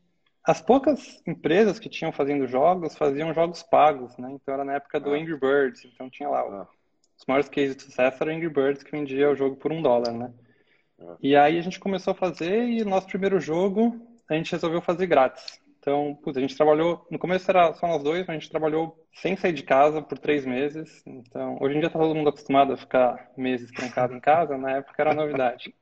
ah. 0.45 0.53
as 0.53 0.61
poucas 0.61 1.21
empresas 1.27 1.79
que 1.79 1.89
tinham 1.89 2.13
fazendo 2.13 2.47
jogos, 2.47 2.97
faziam 2.97 3.35
jogos 3.35 3.63
pagos, 3.63 4.17
né? 4.17 4.31
Então 4.33 4.55
era 4.55 4.65
na 4.65 4.75
época 4.75 5.01
do 5.01 5.11
ah. 5.13 5.17
Angry 5.17 5.39
Birds, 5.39 5.85
então 5.85 6.09
tinha 6.09 6.29
lá. 6.29 6.41
Ah. 6.41 6.67
Os 7.19 7.27
maiores 7.27 7.49
cases 7.49 7.77
de 7.77 7.83
sucesso 7.83 8.23
eram 8.23 8.35
Angry 8.35 8.49
Birds, 8.49 8.83
que 8.83 8.91
vendia 8.91 9.31
o 9.31 9.37
jogo 9.37 9.57
por 9.57 9.73
um 9.73 9.83
dólar, 9.83 10.13
né? 10.13 10.33
E 11.23 11.37
aí 11.37 11.59
a 11.59 11.63
gente 11.63 11.81
começou 11.81 12.13
a 12.13 12.17
fazer 12.17 12.65
e 12.65 12.85
nosso 12.85 13.07
primeiro 13.07 13.41
jogo 13.41 14.01
a 14.29 14.35
gente 14.35 14.53
resolveu 14.53 14.81
fazer 14.81 15.07
grátis. 15.07 15.61
Então, 15.79 16.19
putz, 16.23 16.39
a 16.39 16.41
gente 16.41 16.57
trabalhou, 16.57 17.07
no 17.11 17.19
começo 17.19 17.51
era 17.51 17.75
só 17.75 17.87
nós 17.87 18.03
dois, 18.03 18.21
mas 18.21 18.31
a 18.31 18.39
gente 18.39 18.51
trabalhou 18.51 18.97
sem 19.13 19.37
sair 19.37 19.53
de 19.53 19.63
casa 19.63 20.01
por 20.01 20.17
três 20.17 20.47
meses. 20.47 21.03
Então, 21.07 21.59
hoje 21.61 21.77
em 21.77 21.81
dia 21.81 21.91
tá 21.91 21.99
todo 21.99 22.15
mundo 22.15 22.31
acostumado 22.31 22.73
a 22.73 22.77
ficar 22.77 23.31
meses 23.37 23.71
trancado 23.71 24.15
em 24.15 24.21
casa, 24.21 24.57
na 24.57 24.79
época 24.79 25.03
era 25.03 25.15
novidade. 25.15 25.75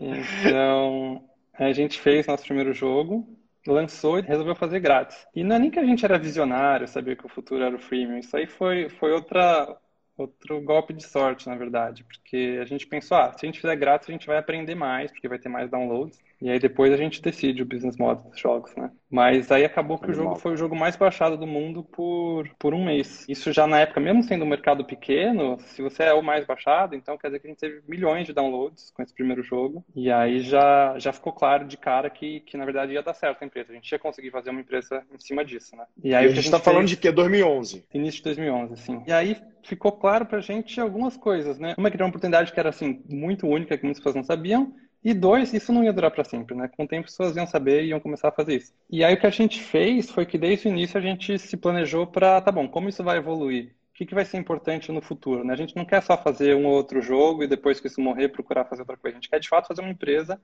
Então, 0.00 1.24
a 1.54 1.72
gente 1.72 2.00
fez 2.00 2.28
nosso 2.28 2.44
primeiro 2.44 2.72
jogo, 2.72 3.28
lançou 3.66 4.20
e 4.20 4.22
resolveu 4.22 4.54
fazer 4.54 4.78
grátis. 4.78 5.26
E 5.34 5.42
não 5.42 5.56
é 5.56 5.58
nem 5.58 5.70
que 5.72 5.78
a 5.80 5.84
gente 5.84 6.04
era 6.04 6.16
visionário, 6.16 6.86
sabia 6.86 7.16
que 7.16 7.26
o 7.26 7.28
futuro 7.28 7.64
era 7.64 7.74
o 7.74 7.80
freemium. 7.80 8.18
Isso 8.18 8.36
aí 8.36 8.46
foi, 8.46 8.88
foi 8.88 9.12
outra, 9.12 9.76
outro 10.18 10.60
golpe 10.60 10.92
de 10.92 11.04
sorte, 11.06 11.48
na 11.48 11.56
verdade. 11.56 12.04
Porque 12.04 12.58
a 12.60 12.64
gente 12.64 12.86
pensou, 12.86 13.16
ah, 13.16 13.32
se 13.32 13.44
a 13.44 13.48
gente 13.48 13.60
fizer 13.60 13.76
grátis, 13.76 14.08
a 14.08 14.12
gente 14.12 14.26
vai 14.26 14.36
aprender 14.38 14.74
mais, 14.74 15.10
porque 15.10 15.28
vai 15.28 15.38
ter 15.38 15.48
mais 15.48 15.70
downloads. 15.70 16.20
E 16.40 16.50
aí 16.50 16.58
depois 16.58 16.92
a 16.92 16.96
gente 16.96 17.20
decide 17.20 17.62
o 17.62 17.66
business 17.66 17.96
model 17.96 18.30
dos 18.30 18.38
jogos, 18.38 18.74
né? 18.76 18.90
Mas 19.10 19.50
aí 19.50 19.64
acabou 19.64 19.98
que 19.98 20.04
Animal. 20.04 20.20
o 20.20 20.24
jogo 20.28 20.40
foi 20.40 20.52
o 20.52 20.56
jogo 20.56 20.76
mais 20.76 20.96
baixado 20.96 21.36
do 21.36 21.46
mundo 21.46 21.82
por, 21.82 22.48
por 22.58 22.74
um 22.74 22.84
mês. 22.84 23.24
Isso 23.28 23.52
já 23.52 23.66
na 23.66 23.80
época, 23.80 24.00
mesmo 24.00 24.22
sendo 24.22 24.44
um 24.44 24.48
mercado 24.48 24.84
pequeno, 24.84 25.58
se 25.60 25.82
você 25.82 26.04
é 26.04 26.12
o 26.12 26.22
mais 26.22 26.46
baixado, 26.46 26.94
então 26.94 27.16
quer 27.16 27.28
dizer 27.28 27.40
que 27.40 27.46
a 27.46 27.50
gente 27.50 27.60
teve 27.60 27.82
milhões 27.88 28.26
de 28.26 28.32
downloads 28.32 28.90
com 28.92 29.02
esse 29.02 29.14
primeiro 29.14 29.42
jogo. 29.42 29.84
E 29.96 30.10
aí 30.10 30.40
já, 30.40 30.98
já 30.98 31.12
ficou 31.12 31.32
claro 31.32 31.66
de 31.66 31.76
cara 31.76 32.08
que, 32.10 32.40
que 32.40 32.56
na 32.56 32.64
verdade 32.64 32.92
ia 32.92 33.02
dar 33.02 33.14
certo 33.14 33.42
a 33.42 33.46
empresa. 33.46 33.72
A 33.72 33.74
gente 33.74 33.90
ia 33.90 33.98
conseguir 33.98 34.30
fazer 34.30 34.50
uma 34.50 34.60
empresa 34.60 35.02
em 35.12 35.18
cima 35.18 35.44
disso, 35.44 35.74
né? 35.74 35.84
E 36.02 36.14
aí 36.14 36.26
e 36.26 36.28
a 36.28 36.34
gente 36.34 36.44
está 36.44 36.60
falando 36.60 36.86
de 36.86 36.96
que? 36.96 37.10
2011? 37.10 37.84
Início 37.92 38.18
de 38.18 38.24
2011, 38.24 38.76
sim. 38.76 39.02
E 39.06 39.12
aí 39.12 39.36
ficou 39.64 39.92
claro 39.92 40.26
pra 40.26 40.40
gente 40.40 40.80
algumas 40.80 41.16
coisas, 41.16 41.58
né? 41.58 41.74
Uma 41.76 41.90
que 41.90 41.96
era 41.96 42.04
uma 42.04 42.10
oportunidade 42.10 42.52
que 42.52 42.60
era 42.60 42.68
assim 42.68 43.02
muito 43.08 43.46
única, 43.46 43.76
que 43.76 43.84
muitas 43.84 44.00
pessoas 44.00 44.14
não 44.14 44.24
sabiam, 44.24 44.74
e 45.02 45.14
dois, 45.14 45.52
isso 45.54 45.72
não 45.72 45.84
ia 45.84 45.92
durar 45.92 46.10
para 46.10 46.24
sempre, 46.24 46.56
né? 46.56 46.68
Com 46.68 46.84
o 46.84 46.88
tempo 46.88 47.06
as 47.06 47.12
pessoas 47.12 47.36
iam 47.36 47.46
saber 47.46 47.84
e 47.84 47.88
iam 47.88 48.00
começar 48.00 48.28
a 48.28 48.32
fazer 48.32 48.56
isso. 48.56 48.74
E 48.90 49.04
aí 49.04 49.14
o 49.14 49.20
que 49.20 49.26
a 49.26 49.30
gente 49.30 49.62
fez 49.62 50.10
foi 50.10 50.26
que 50.26 50.36
desde 50.36 50.68
o 50.68 50.70
início 50.70 50.98
a 50.98 51.00
gente 51.00 51.38
se 51.38 51.56
planejou 51.56 52.06
para, 52.06 52.40
tá 52.40 52.50
bom, 52.50 52.68
como 52.68 52.88
isso 52.88 53.04
vai 53.04 53.18
evoluir? 53.18 53.76
O 53.90 53.94
que, 53.98 54.06
que 54.06 54.14
vai 54.14 54.24
ser 54.24 54.38
importante 54.38 54.92
no 54.92 55.00
futuro? 55.00 55.44
Né? 55.44 55.52
A 55.52 55.56
gente 55.56 55.76
não 55.76 55.84
quer 55.84 56.02
só 56.02 56.16
fazer 56.16 56.54
um 56.54 56.66
ou 56.66 56.74
outro 56.74 57.00
jogo 57.00 57.42
e 57.42 57.48
depois 57.48 57.80
que 57.80 57.86
isso 57.86 58.00
morrer 58.00 58.28
procurar 58.28 58.64
fazer 58.64 58.82
outra 58.82 58.96
coisa. 58.96 59.16
A 59.16 59.20
gente 59.20 59.30
quer 59.30 59.40
de 59.40 59.48
fato 59.48 59.68
fazer 59.68 59.80
uma 59.80 59.90
empresa 59.90 60.40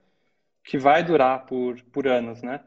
que 0.65 0.79
vai 0.79 1.05
durar 1.05 1.47
por, 1.47 1.81
por 1.93 2.09
anos, 2.09 2.43
né? 2.43 2.61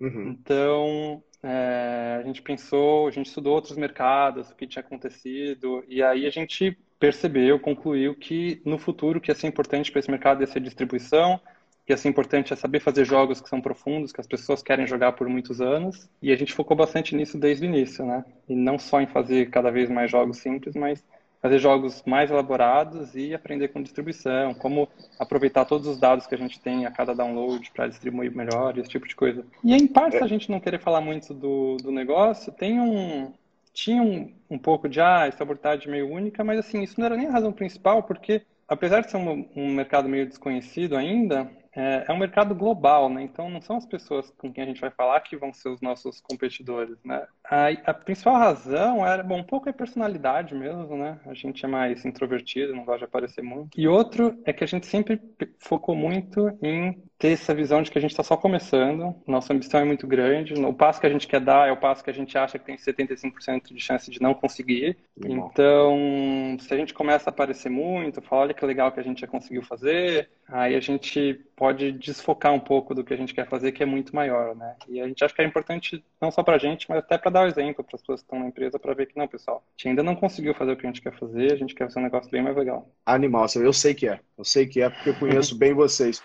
Uhum. 0.00 0.30
Então, 0.30 1.22
é, 1.42 2.18
a 2.20 2.22
gente 2.26 2.42
pensou, 2.42 3.08
a 3.08 3.10
gente 3.10 3.26
estudou 3.26 3.54
outros 3.54 3.76
mercados, 3.76 4.50
o 4.50 4.54
que 4.54 4.66
tinha 4.66 4.82
acontecido, 4.82 5.84
e 5.88 6.02
aí 6.02 6.26
a 6.26 6.30
gente 6.30 6.76
percebeu, 6.98 7.58
concluiu 7.58 8.14
que 8.14 8.60
no 8.64 8.78
futuro 8.78 9.18
o 9.18 9.20
que 9.20 9.30
ia 9.30 9.34
ser 9.34 9.46
importante 9.46 9.90
para 9.90 10.00
esse 10.00 10.10
mercado 10.10 10.42
ia 10.42 10.46
ser 10.46 10.60
distribuição, 10.60 11.40
que 11.86 11.92
ia 11.92 11.96
ser 11.96 12.08
importante 12.08 12.52
é 12.52 12.56
saber 12.56 12.80
fazer 12.80 13.04
jogos 13.04 13.40
que 13.40 13.48
são 13.48 13.60
profundos, 13.60 14.12
que 14.12 14.20
as 14.20 14.26
pessoas 14.26 14.62
querem 14.62 14.86
jogar 14.86 15.12
por 15.12 15.28
muitos 15.28 15.60
anos, 15.60 16.08
e 16.22 16.30
a 16.30 16.36
gente 16.36 16.52
focou 16.52 16.76
bastante 16.76 17.16
nisso 17.16 17.38
desde 17.38 17.64
o 17.64 17.68
início, 17.68 18.04
né? 18.04 18.24
E 18.48 18.54
não 18.54 18.78
só 18.78 19.00
em 19.00 19.06
fazer 19.06 19.48
cada 19.50 19.70
vez 19.70 19.88
mais 19.88 20.10
jogos 20.10 20.38
simples, 20.38 20.76
mas 20.76 21.02
fazer 21.40 21.58
jogos 21.58 22.02
mais 22.06 22.30
elaborados 22.30 23.14
e 23.14 23.34
aprender 23.34 23.68
com 23.68 23.82
distribuição, 23.82 24.52
como 24.54 24.88
aproveitar 25.18 25.64
todos 25.64 25.86
os 25.86 25.98
dados 25.98 26.26
que 26.26 26.34
a 26.34 26.38
gente 26.38 26.60
tem 26.60 26.84
a 26.84 26.90
cada 26.90 27.14
download 27.14 27.70
para 27.72 27.88
distribuir 27.88 28.34
melhor, 28.34 28.76
esse 28.76 28.90
tipo 28.90 29.08
de 29.08 29.16
coisa. 29.16 29.44
E 29.64 29.74
em 29.74 29.86
parte, 29.86 30.16
é. 30.16 30.22
a 30.22 30.26
gente 30.26 30.50
não 30.50 30.60
querer 30.60 30.80
falar 30.80 31.00
muito 31.00 31.32
do, 31.32 31.76
do 31.78 31.90
negócio, 31.90 32.52
tem 32.52 32.78
um, 32.78 33.32
tinha 33.72 34.02
um, 34.02 34.32
um 34.50 34.58
pouco 34.58 34.88
de, 34.88 35.00
ah, 35.00 35.28
estabilidade 35.28 35.88
meio 35.88 36.12
única, 36.12 36.44
mas 36.44 36.58
assim, 36.58 36.82
isso 36.82 36.98
não 36.98 37.06
era 37.06 37.16
nem 37.16 37.26
a 37.26 37.32
razão 37.32 37.52
principal, 37.52 38.02
porque 38.02 38.42
apesar 38.68 39.00
de 39.00 39.10
ser 39.10 39.16
um, 39.16 39.48
um 39.56 39.72
mercado 39.72 40.08
meio 40.08 40.26
desconhecido 40.26 40.96
ainda, 40.96 41.50
é, 41.74 42.04
é, 42.08 42.12
um 42.12 42.18
mercado 42.18 42.54
global, 42.54 43.08
né? 43.08 43.22
Então 43.22 43.48
não 43.48 43.60
são 43.60 43.76
as 43.76 43.86
pessoas 43.86 44.30
com 44.38 44.52
quem 44.52 44.64
a 44.64 44.66
gente 44.66 44.80
vai 44.80 44.90
falar 44.90 45.20
que 45.20 45.36
vão 45.36 45.52
ser 45.52 45.68
os 45.68 45.80
nossos 45.80 46.20
competidores, 46.20 46.96
né? 47.04 47.26
A, 47.44 47.68
a 47.86 47.94
principal 47.94 48.36
razão 48.36 49.06
era, 49.06 49.22
bom, 49.22 49.38
um 49.38 49.44
pouco 49.44 49.68
é 49.68 49.72
personalidade 49.72 50.54
mesmo, 50.54 50.96
né? 50.96 51.20
A 51.26 51.34
gente 51.34 51.64
é 51.64 51.68
mais 51.68 52.04
introvertido, 52.04 52.74
não 52.74 52.84
gosta 52.84 53.00
de 53.00 53.04
aparecer 53.04 53.42
muito. 53.42 53.78
E 53.78 53.86
outro 53.86 54.40
é 54.44 54.52
que 54.52 54.64
a 54.64 54.66
gente 54.66 54.86
sempre 54.86 55.20
focou 55.58 55.94
muito 55.94 56.48
em 56.62 57.02
ter 57.20 57.32
essa 57.32 57.54
visão 57.54 57.82
de 57.82 57.90
que 57.90 57.98
a 57.98 58.00
gente 58.00 58.12
está 58.12 58.22
só 58.22 58.34
começando, 58.34 59.14
nossa 59.26 59.52
ambição 59.52 59.80
é 59.80 59.84
muito 59.84 60.06
grande, 60.06 60.54
o 60.54 60.72
passo 60.72 60.98
que 60.98 61.06
a 61.06 61.10
gente 61.10 61.28
quer 61.28 61.40
dar 61.40 61.68
é 61.68 61.70
o 61.70 61.76
passo 61.76 62.02
que 62.02 62.08
a 62.08 62.14
gente 62.14 62.36
acha 62.36 62.58
que 62.58 62.64
tem 62.64 62.76
75% 62.76 63.74
de 63.74 63.78
chance 63.78 64.10
de 64.10 64.22
não 64.22 64.32
conseguir. 64.32 64.96
Então, 65.22 66.56
se 66.58 66.72
a 66.72 66.78
gente 66.78 66.94
começa 66.94 67.28
a 67.28 67.30
aparecer 67.30 67.68
muito, 67.68 68.22
falar, 68.22 68.42
olha 68.42 68.54
que 68.54 68.64
legal 68.64 68.90
que 68.90 69.00
a 69.00 69.02
gente 69.02 69.20
já 69.20 69.26
conseguiu 69.26 69.62
fazer, 69.62 70.30
aí 70.48 70.74
a 70.74 70.80
gente 70.80 71.38
pode 71.54 71.92
desfocar 71.92 72.54
um 72.54 72.58
pouco 72.58 72.94
do 72.94 73.04
que 73.04 73.12
a 73.12 73.16
gente 73.18 73.34
quer 73.34 73.46
fazer, 73.46 73.72
que 73.72 73.82
é 73.82 73.86
muito 73.86 74.16
maior, 74.16 74.56
né? 74.56 74.76
E 74.88 74.98
a 74.98 75.06
gente 75.06 75.22
acha 75.22 75.34
que 75.34 75.42
é 75.42 75.44
importante 75.44 76.02
não 76.18 76.30
só 76.30 76.42
para 76.42 76.56
a 76.56 76.58
gente, 76.58 76.88
mas 76.88 77.00
até 77.00 77.18
para 77.18 77.30
dar 77.30 77.44
o 77.44 77.48
exemplo 77.48 77.84
para 77.84 77.96
as 77.96 78.00
pessoas 78.00 78.20
que 78.22 78.24
estão 78.24 78.40
na 78.40 78.46
empresa, 78.46 78.78
para 78.78 78.94
ver 78.94 79.04
que 79.04 79.18
não, 79.18 79.28
pessoal, 79.28 79.62
a 79.62 79.70
gente 79.76 79.88
ainda 79.90 80.02
não 80.02 80.16
conseguiu 80.16 80.54
fazer 80.54 80.72
o 80.72 80.76
que 80.76 80.86
a 80.86 80.88
gente 80.88 81.02
quer 81.02 81.12
fazer, 81.12 81.52
a 81.52 81.56
gente 81.56 81.74
quer 81.74 81.84
fazer 81.84 82.00
um 82.00 82.04
negócio 82.04 82.30
bem 82.30 82.42
mais 82.42 82.56
legal. 82.56 82.90
Animal, 83.04 83.44
eu 83.56 83.74
sei 83.74 83.92
que 83.92 84.08
é, 84.08 84.20
eu 84.38 84.44
sei 84.44 84.66
que 84.66 84.80
é 84.80 84.88
porque 84.88 85.10
eu 85.10 85.18
conheço 85.18 85.54
bem 85.54 85.74
vocês. 85.74 86.22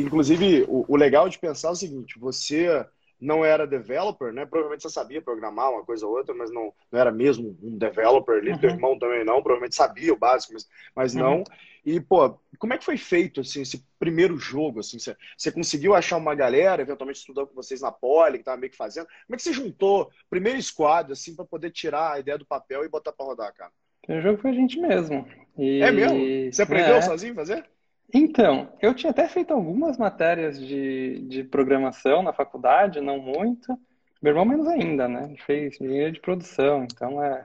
Inclusive, 0.00 0.64
o, 0.68 0.84
o, 0.88 0.96
legal 0.96 1.28
de 1.28 1.38
pensar 1.38 1.68
é 1.68 1.72
o 1.72 1.76
seguinte: 1.76 2.18
você 2.18 2.86
não 3.20 3.44
era 3.44 3.66
developer, 3.66 4.32
né? 4.32 4.46
Provavelmente 4.46 4.82
você 4.82 4.90
sabia 4.90 5.20
programar 5.20 5.70
uma 5.72 5.84
coisa 5.84 6.06
ou 6.06 6.16
outra, 6.16 6.34
mas 6.34 6.50
não, 6.52 6.72
não 6.90 7.00
era 7.00 7.10
mesmo 7.10 7.56
um 7.62 7.76
developer 7.76 8.36
ali. 8.36 8.52
Uhum. 8.52 8.58
Teu 8.58 8.70
irmão 8.70 8.98
também 8.98 9.24
não, 9.24 9.42
provavelmente 9.42 9.74
sabia 9.74 10.12
o 10.12 10.18
básico, 10.18 10.52
mas, 10.52 10.68
mas 10.94 11.14
uhum. 11.14 11.20
não. 11.20 11.44
E, 11.84 12.00
pô, 12.00 12.38
como 12.58 12.74
é 12.74 12.78
que 12.78 12.84
foi 12.84 12.98
feito, 12.98 13.40
assim, 13.40 13.62
esse 13.62 13.84
primeiro 13.98 14.36
jogo, 14.36 14.80
assim? 14.80 14.98
Você, 14.98 15.16
você 15.36 15.50
conseguiu 15.50 15.94
achar 15.94 16.16
uma 16.16 16.34
galera, 16.34 16.82
eventualmente 16.82 17.20
estudando 17.20 17.48
com 17.48 17.54
vocês 17.54 17.80
na 17.80 17.90
Poli, 17.90 18.38
que 18.38 18.44
tava 18.44 18.58
meio 18.58 18.70
que 18.70 18.76
fazendo? 18.76 19.06
Como 19.06 19.34
é 19.34 19.36
que 19.36 19.42
você 19.42 19.52
juntou 19.52 20.10
primeiro 20.28 20.60
squad, 20.62 21.12
assim, 21.12 21.34
para 21.34 21.44
poder 21.44 21.70
tirar 21.70 22.12
a 22.12 22.20
ideia 22.20 22.36
do 22.36 22.46
papel 22.46 22.84
e 22.84 22.88
botar 22.88 23.12
para 23.12 23.26
rodar, 23.26 23.54
cara? 23.54 23.72
O 24.08 24.20
jogo 24.20 24.40
foi 24.40 24.50
a 24.50 24.54
gente 24.54 24.78
mesmo. 24.78 25.26
E... 25.56 25.82
É 25.82 25.90
mesmo? 25.90 26.52
Você 26.52 26.62
aprendeu 26.62 26.96
é. 26.96 27.02
sozinho 27.02 27.32
a 27.32 27.36
fazer? 27.36 27.64
Então, 28.12 28.72
eu 28.80 28.94
tinha 28.94 29.10
até 29.10 29.28
feito 29.28 29.52
algumas 29.52 29.98
matérias 29.98 30.58
de, 30.58 31.20
de 31.28 31.44
programação 31.44 32.22
na 32.22 32.32
faculdade, 32.32 33.00
não 33.00 33.18
muito. 33.18 33.78
Meu 34.22 34.30
irmão 34.30 34.44
menos 34.44 34.66
ainda, 34.66 35.06
né? 35.06 35.26
Ele 35.28 35.36
fez 35.38 35.80
engenharia 35.80 36.12
de 36.12 36.20
produção, 36.20 36.84
então 36.84 37.22
é. 37.22 37.44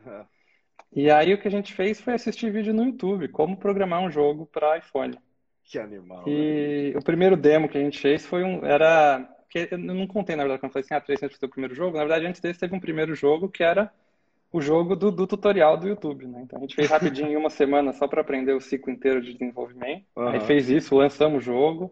E 0.96 1.10
aí 1.10 1.34
o 1.34 1.38
que 1.40 1.48
a 1.48 1.52
gente 1.52 1.74
fez 1.74 2.00
foi 2.00 2.14
assistir 2.14 2.52
vídeo 2.52 2.74
no 2.74 2.86
YouTube, 2.86 3.28
como 3.28 3.58
programar 3.58 4.02
um 4.02 4.10
jogo 4.10 4.46
para 4.46 4.78
iPhone. 4.78 5.18
Que 5.64 5.80
animal. 5.80 6.24
E 6.28 6.92
né? 6.94 7.00
o 7.00 7.04
primeiro 7.04 7.36
demo 7.36 7.68
que 7.68 7.78
a 7.78 7.82
gente 7.82 8.00
fez 8.00 8.26
foi 8.26 8.44
um. 8.44 8.66
Era. 8.66 9.30
Que 9.50 9.68
eu 9.70 9.78
não 9.78 10.08
contei, 10.08 10.36
na 10.36 10.44
verdade, 10.44 10.62
quando 10.62 10.70
eu 10.72 10.74
falei 10.74 10.86
assim, 10.86 10.96
ah, 10.96 11.02
três 11.02 11.22
anos 11.22 11.38
o 11.42 11.50
primeiro 11.50 11.76
jogo. 11.76 11.98
Na 11.98 12.04
verdade, 12.04 12.26
antes 12.26 12.42
desse 12.42 12.60
teve 12.60 12.76
um 12.76 12.80
primeiro 12.80 13.14
jogo 13.14 13.50
que 13.50 13.64
era 13.64 13.92
o 14.54 14.62
jogo 14.62 14.96
do, 14.96 15.12
do, 15.12 15.26
tutorial 15.26 15.76
do 15.76 15.88
YouTube, 15.88 16.28
né? 16.28 16.42
Então 16.44 16.60
a 16.60 16.62
gente 16.62 16.76
fez 16.76 16.88
rapidinho 16.88 17.30
em 17.30 17.36
uma 17.36 17.50
semana 17.50 17.92
só 17.92 18.08
para 18.08 18.22
aprender 18.22 18.54
o 18.54 18.62
ciclo 18.62 18.94
inteiro 18.94 19.20
de 19.20 19.34
desenvolvimento. 19.34 20.06
Uhum. 20.16 20.28
Aí 20.28 20.40
fez 20.42 20.70
isso, 20.70 20.96
lançamos 20.96 21.40
o 21.40 21.42
jogo. 21.42 21.92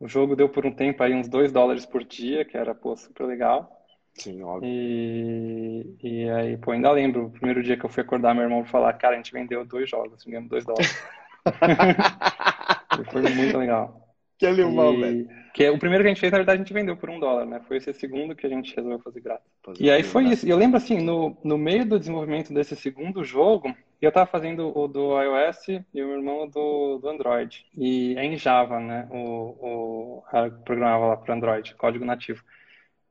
O 0.00 0.08
jogo 0.08 0.34
deu 0.34 0.48
por 0.48 0.66
um 0.66 0.72
tempo 0.72 1.00
aí 1.00 1.14
uns 1.14 1.28
2 1.28 1.52
dólares 1.52 1.86
por 1.86 2.02
dia, 2.02 2.44
que 2.44 2.56
era, 2.56 2.74
pô, 2.74 2.96
super 2.96 3.24
legal. 3.24 3.70
Sim, 4.14 4.42
óbvio. 4.42 4.68
E, 4.68 5.96
e 6.02 6.28
aí, 6.28 6.56
pô, 6.56 6.72
ainda 6.72 6.90
lembro, 6.90 7.26
o 7.26 7.30
primeiro 7.30 7.62
dia 7.62 7.76
que 7.76 7.86
eu 7.86 7.90
fui 7.90 8.02
acordar 8.02 8.34
meu 8.34 8.42
irmão 8.42 8.64
falar, 8.64 8.92
cara, 8.94 9.14
a 9.14 9.16
gente 9.16 9.32
vendeu 9.32 9.64
dois 9.64 9.88
jogos, 9.88 10.24
ganhamos 10.24 10.50
2 10.50 10.64
dólares. 10.64 11.04
foi 13.12 13.22
muito 13.30 13.56
legal. 13.56 14.12
Que 14.36 14.46
animal, 14.46 14.92
e... 14.94 15.00
velho. 15.00 15.41
Que 15.52 15.64
é, 15.64 15.70
o 15.70 15.78
primeiro 15.78 16.02
que 16.02 16.08
a 16.08 16.12
gente 16.12 16.20
fez, 16.20 16.32
na 16.32 16.38
verdade, 16.38 16.60
a 16.60 16.64
gente 16.64 16.72
vendeu 16.72 16.96
por 16.96 17.10
um 17.10 17.20
dólar, 17.20 17.44
né? 17.44 17.60
Foi 17.68 17.76
esse 17.76 17.92
segundo 17.92 18.34
que 18.34 18.46
a 18.46 18.48
gente 18.48 18.74
resolveu 18.74 18.98
fazer 19.00 19.20
grátis. 19.20 19.46
e 19.78 19.90
aí 19.90 20.02
foi 20.02 20.24
isso. 20.24 20.46
E 20.46 20.50
eu 20.50 20.56
lembro, 20.56 20.78
assim, 20.78 20.98
no, 20.98 21.36
no 21.44 21.58
meio 21.58 21.84
do 21.84 21.98
desenvolvimento 21.98 22.54
desse 22.54 22.74
segundo 22.74 23.22
jogo, 23.22 23.74
eu 24.00 24.10
tava 24.10 24.26
fazendo 24.26 24.76
o 24.76 24.88
do 24.88 25.20
iOS 25.20 25.68
e 25.68 26.02
o 26.02 26.06
meu 26.06 26.16
irmão 26.16 26.48
do, 26.48 26.98
do 26.98 27.08
Android. 27.08 27.66
E 27.76 28.14
é 28.16 28.24
em 28.24 28.36
Java, 28.36 28.80
né? 28.80 29.06
O, 29.10 30.22
o, 30.24 30.24
programava 30.64 31.06
lá 31.06 31.16
para 31.16 31.34
Android, 31.34 31.74
código 31.74 32.04
nativo. 32.04 32.42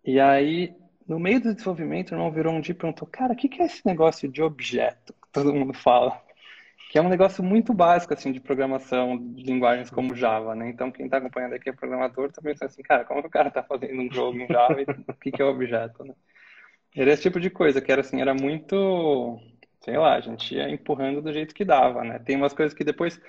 E 0.03 0.19
aí, 0.19 0.73
no 1.07 1.19
meio 1.19 1.39
do 1.39 1.53
desenvolvimento, 1.53 2.11
o 2.11 2.15
irmão 2.15 2.31
virou 2.31 2.53
um 2.53 2.59
dia 2.59 2.73
e 2.73 2.77
perguntou, 2.77 3.07
cara, 3.07 3.33
o 3.33 3.35
que, 3.35 3.47
que 3.47 3.61
é 3.61 3.65
esse 3.65 3.85
negócio 3.85 4.27
de 4.27 4.41
objeto 4.41 5.13
que 5.13 5.31
todo 5.31 5.53
mundo 5.53 5.73
fala? 5.73 6.19
Que 6.91 6.97
é 6.97 7.01
um 7.01 7.07
negócio 7.07 7.41
muito 7.41 7.73
básico 7.73 8.13
assim 8.13 8.33
de 8.33 8.41
programação 8.41 9.17
de 9.17 9.43
linguagens 9.43 9.89
como 9.89 10.13
Java, 10.13 10.53
né? 10.53 10.67
Então 10.67 10.91
quem 10.91 11.05
está 11.05 11.19
acompanhando 11.19 11.53
aqui 11.53 11.69
é 11.69 11.71
programador 11.71 12.25
está 12.25 12.41
pensando 12.41 12.67
assim, 12.67 12.83
cara, 12.83 13.05
como 13.05 13.21
que 13.21 13.27
o 13.27 13.31
cara 13.31 13.47
está 13.47 13.63
fazendo 13.63 14.01
um 14.01 14.11
jogo 14.11 14.37
em 14.37 14.45
Java 14.45 14.75
o 15.07 15.13
que, 15.13 15.31
que 15.31 15.41
é 15.41 15.45
objeto, 15.45 16.03
né? 16.03 16.13
Era 16.93 17.13
esse 17.13 17.21
tipo 17.21 17.39
de 17.39 17.49
coisa 17.49 17.79
que 17.79 17.89
era 17.89 18.01
assim, 18.01 18.19
era 18.19 18.33
muito, 18.33 19.39
sei 19.81 19.97
lá, 19.97 20.15
a 20.15 20.21
gente 20.21 20.55
ia 20.55 20.69
empurrando 20.69 21.21
do 21.21 21.33
jeito 21.33 21.53
que 21.53 21.65
dava, 21.65 22.03
né? 22.03 22.19
Tem 22.19 22.35
umas 22.35 22.53
coisas 22.53 22.73
que 22.73 22.83
depois 22.83 23.19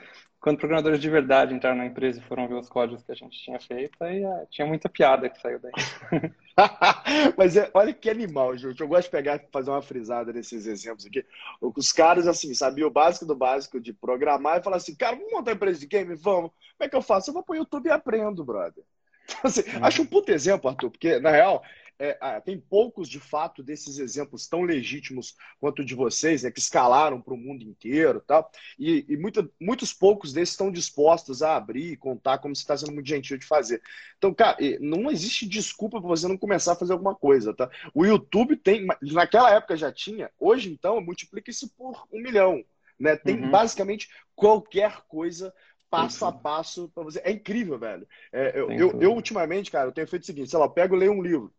quando 0.42 0.58
programadores 0.58 1.00
de 1.00 1.08
verdade 1.08 1.54
entraram 1.54 1.76
na 1.76 1.86
empresa 1.86 2.18
e 2.18 2.24
foram 2.24 2.48
ver 2.48 2.56
os 2.56 2.68
códigos 2.68 3.04
que 3.04 3.12
a 3.12 3.14
gente 3.14 3.38
tinha 3.38 3.60
feito, 3.60 4.02
aí 4.02 4.24
é, 4.24 4.46
tinha 4.50 4.66
muita 4.66 4.88
piada 4.88 5.30
que 5.30 5.40
saiu 5.40 5.60
daí. 5.60 5.72
Mas 7.38 7.56
é, 7.56 7.70
olha 7.72 7.92
que 7.94 8.10
animal, 8.10 8.56
gente. 8.56 8.80
Eu 8.80 8.88
gosto 8.88 9.04
de 9.04 9.12
pegar 9.12 9.40
fazer 9.52 9.70
uma 9.70 9.80
frisada 9.80 10.32
nesses 10.32 10.66
exemplos 10.66 11.06
aqui. 11.06 11.24
Os 11.60 11.92
caras, 11.92 12.26
assim, 12.26 12.52
sabiam 12.54 12.88
o 12.88 12.92
básico 12.92 13.24
do 13.24 13.36
básico 13.36 13.80
de 13.80 13.92
programar 13.92 14.58
e 14.58 14.64
falar 14.64 14.78
assim, 14.78 14.96
cara, 14.96 15.14
vamos 15.14 15.30
montar 15.30 15.52
uma 15.52 15.54
empresa 15.54 15.78
de 15.78 15.86
game? 15.86 16.12
Vamos. 16.16 16.50
Como 16.50 16.80
é 16.80 16.88
que 16.88 16.96
eu 16.96 17.02
faço? 17.02 17.30
Eu 17.30 17.34
vou 17.34 17.44
pro 17.44 17.54
YouTube 17.54 17.86
e 17.86 17.92
aprendo, 17.92 18.44
brother. 18.44 18.82
Então, 19.24 19.38
assim. 19.44 19.62
Acho 19.80 20.02
um 20.02 20.06
puto 20.06 20.32
exemplo, 20.32 20.68
Arthur, 20.68 20.90
porque, 20.90 21.20
na 21.20 21.30
real, 21.30 21.62
é, 22.02 22.40
tem 22.40 22.58
poucos, 22.58 23.08
de 23.08 23.20
fato, 23.20 23.62
desses 23.62 23.98
exemplos 23.98 24.48
tão 24.48 24.62
legítimos 24.62 25.36
quanto 25.60 25.82
o 25.82 25.84
de 25.84 25.94
vocês, 25.94 26.42
né, 26.42 26.50
que 26.50 26.58
escalaram 26.58 27.20
para 27.20 27.32
o 27.32 27.36
mundo 27.36 27.62
inteiro 27.62 28.20
tal, 28.26 28.50
e, 28.78 29.04
e 29.08 29.16
muita, 29.16 29.48
muitos 29.60 29.92
poucos 29.92 30.32
desses 30.32 30.54
estão 30.54 30.72
dispostos 30.72 31.42
a 31.42 31.54
abrir 31.54 31.92
e 31.92 31.96
contar 31.96 32.38
como 32.38 32.56
você 32.56 32.62
está 32.62 32.76
sendo 32.76 32.92
muito 32.92 33.08
gentil 33.08 33.38
de 33.38 33.46
fazer. 33.46 33.80
Então, 34.18 34.34
cara, 34.34 34.56
não 34.80 35.10
existe 35.10 35.46
desculpa 35.46 36.00
para 36.00 36.08
você 36.08 36.26
não 36.26 36.36
começar 36.36 36.72
a 36.72 36.76
fazer 36.76 36.92
alguma 36.92 37.14
coisa, 37.14 37.54
tá? 37.54 37.70
O 37.94 38.04
YouTube 38.04 38.56
tem, 38.56 38.86
naquela 39.00 39.50
época 39.52 39.76
já 39.76 39.92
tinha, 39.92 40.30
hoje 40.40 40.72
então, 40.72 41.00
multiplica 41.00 41.50
isso 41.50 41.72
por 41.76 42.06
um 42.12 42.20
milhão. 42.20 42.64
Né? 42.98 43.16
Tem 43.16 43.36
uhum. 43.36 43.50
basicamente 43.50 44.08
qualquer 44.34 45.02
coisa 45.08 45.52
passo 45.90 46.24
a 46.24 46.32
passo 46.32 46.90
para 46.94 47.02
você. 47.02 47.20
É 47.22 47.30
incrível, 47.30 47.78
velho. 47.78 48.08
É, 48.32 48.58
eu, 48.58 48.70
eu, 48.72 49.02
eu, 49.02 49.12
ultimamente, 49.12 49.70
cara, 49.70 49.88
eu 49.88 49.92
tenho 49.92 50.08
feito 50.08 50.22
o 50.22 50.26
seguinte: 50.26 50.50
sei 50.50 50.58
lá, 50.58 50.64
eu 50.64 50.70
pego, 50.70 50.96
leio 50.96 51.12
um 51.12 51.22
livro. 51.22 51.52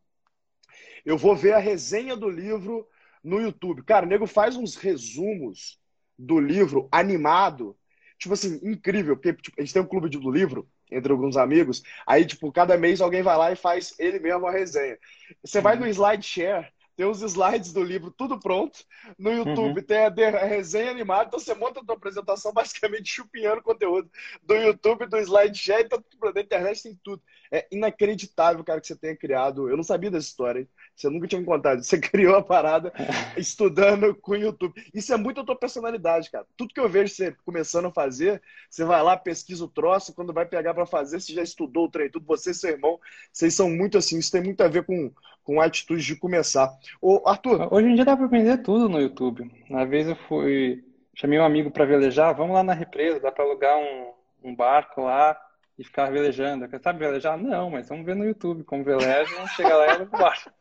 Eu 1.05 1.17
vou 1.17 1.36
ver 1.36 1.53
a 1.53 1.60
resenha 1.60 2.15
do 2.15 2.29
livro 2.29 2.88
no 3.24 3.39
YouTube. 3.39 3.83
Cara, 3.83 4.05
o 4.05 4.10
nego 4.10 4.27
faz 4.27 4.55
uns 4.55 4.75
resumos 4.75 5.79
do 6.17 6.39
livro 6.39 6.88
animado. 6.91 7.75
Tipo 8.17 8.33
assim, 8.33 8.60
incrível, 8.63 9.15
porque 9.15 9.33
tipo, 9.33 9.60
a 9.60 9.62
gente 9.62 9.74
tem 9.74 9.81
um 9.81 9.88
clube 9.88 10.10
do 10.10 10.31
livro 10.31 10.67
entre 10.91 11.12
alguns 11.12 11.36
amigos. 11.36 11.83
Aí, 12.05 12.25
tipo, 12.25 12.51
cada 12.51 12.77
mês 12.77 13.01
alguém 13.01 13.22
vai 13.22 13.38
lá 13.38 13.51
e 13.51 13.55
faz 13.55 13.93
ele 14.00 14.19
mesmo 14.19 14.45
a 14.45 14.51
resenha. 14.51 14.98
Você 15.43 15.60
vai 15.60 15.75
no 15.75 15.88
SlideShare, 15.88 16.67
tem 16.95 17.05
os 17.05 17.21
slides 17.21 17.73
do 17.73 17.83
livro 17.83 18.12
tudo 18.12 18.39
pronto. 18.39 18.79
No 19.17 19.31
YouTube 19.31 19.79
uhum. 19.79 19.85
tem 19.85 19.97
a, 19.97 20.07
a, 20.07 20.45
resenha 20.45 20.91
animada, 20.91 21.25
então 21.27 21.39
você 21.39 21.53
monta 21.53 21.79
a 21.79 21.83
tua 21.83 21.95
apresentação 21.95 22.53
basicamente 22.53 23.12
chupinhando 23.12 23.62
conteúdo 23.62 24.09
do 24.43 24.55
YouTube, 24.55 25.07
do 25.07 25.17
SlideShare, 25.17 25.85
então 25.85 26.01
tudo 26.01 26.33
da 26.33 26.41
internet 26.41 26.83
tem 26.83 27.00
tudo. 27.03 27.21
É 27.51 27.67
inacreditável, 27.71 28.63
cara, 28.63 28.81
que 28.81 28.88
você 28.88 28.95
tenha 28.95 29.15
criado. 29.15 29.69
Eu 29.69 29.77
não 29.77 29.83
sabia 29.83 30.09
dessa 30.09 30.27
história, 30.27 30.62
hein? 30.62 30.69
Você 30.95 31.09
nunca 31.09 31.27
tinha 31.27 31.39
me 31.39 31.45
contado. 31.45 31.83
Você 31.83 31.97
criou 32.00 32.35
a 32.35 32.41
parada 32.41 32.91
estudando 33.38 34.15
com 34.15 34.31
o 34.31 34.35
YouTube. 34.35 34.73
Isso 34.93 35.13
é 35.13 35.17
muito 35.17 35.41
a 35.41 35.43
tua 35.43 35.55
personalidade, 35.55 36.31
cara. 36.31 36.45
Tudo 36.57 36.73
que 36.73 36.79
eu 36.79 36.89
vejo 36.89 37.13
você 37.13 37.35
começando 37.45 37.85
a 37.85 37.91
fazer, 37.91 38.41
você 38.69 38.83
vai 38.83 39.01
lá, 39.03 39.17
pesquisa 39.17 39.65
o 39.65 39.67
troço, 39.67 40.13
quando 40.13 40.33
vai 40.33 40.45
pegar 40.45 40.73
para 40.73 40.85
fazer, 40.85 41.19
você 41.19 41.33
já 41.33 41.43
estudou 41.43 41.85
o 41.85 41.89
treino, 41.89 42.13
tudo. 42.13 42.25
Você 42.25 42.51
e 42.51 42.53
seu 42.53 42.71
irmão, 42.71 43.00
vocês 43.31 43.53
são 43.53 43.69
muito 43.69 43.97
assim. 43.97 44.17
Isso 44.17 44.31
tem 44.31 44.43
muito 44.43 44.62
a 44.62 44.67
ver 44.67 44.85
com, 44.85 45.12
com 45.43 45.59
a 45.59 45.65
atitude 45.65 46.03
de 46.03 46.15
começar. 46.15 46.71
Ô, 47.01 47.21
Arthur. 47.25 47.73
Hoje 47.73 47.88
em 47.88 47.95
dia 47.95 48.05
dá 48.05 48.15
para 48.15 48.25
aprender 48.25 48.57
tudo 48.57 48.89
no 48.89 49.00
YouTube. 49.00 49.51
Uma 49.69 49.85
vez 49.85 50.07
eu 50.07 50.15
fui. 50.15 50.83
Chamei 51.15 51.38
um 51.39 51.45
amigo 51.45 51.69
para 51.69 51.85
velejar, 51.85 52.33
vamos 52.33 52.55
lá 52.55 52.63
na 52.63 52.73
represa, 52.73 53.19
dá 53.19 53.31
para 53.31 53.43
alugar 53.43 53.77
um, 53.77 54.13
um 54.43 54.55
barco 54.55 55.01
lá 55.01 55.39
e 55.77 55.83
ficar 55.83 56.12
velejando. 56.12 56.67
Sabe 56.81 57.00
velejar? 57.00 57.38
Não, 57.38 57.69
mas 57.69 57.88
vamos 57.88 58.05
ver 58.05 58.15
no 58.15 58.25
YouTube 58.25 58.63
como 58.63 58.83
veleja, 58.83 59.47
chega 59.50 59.75
lá 59.75 59.88
e 59.88 59.89
aluga 59.91 60.15
o 60.15 60.19
barco. 60.19 60.51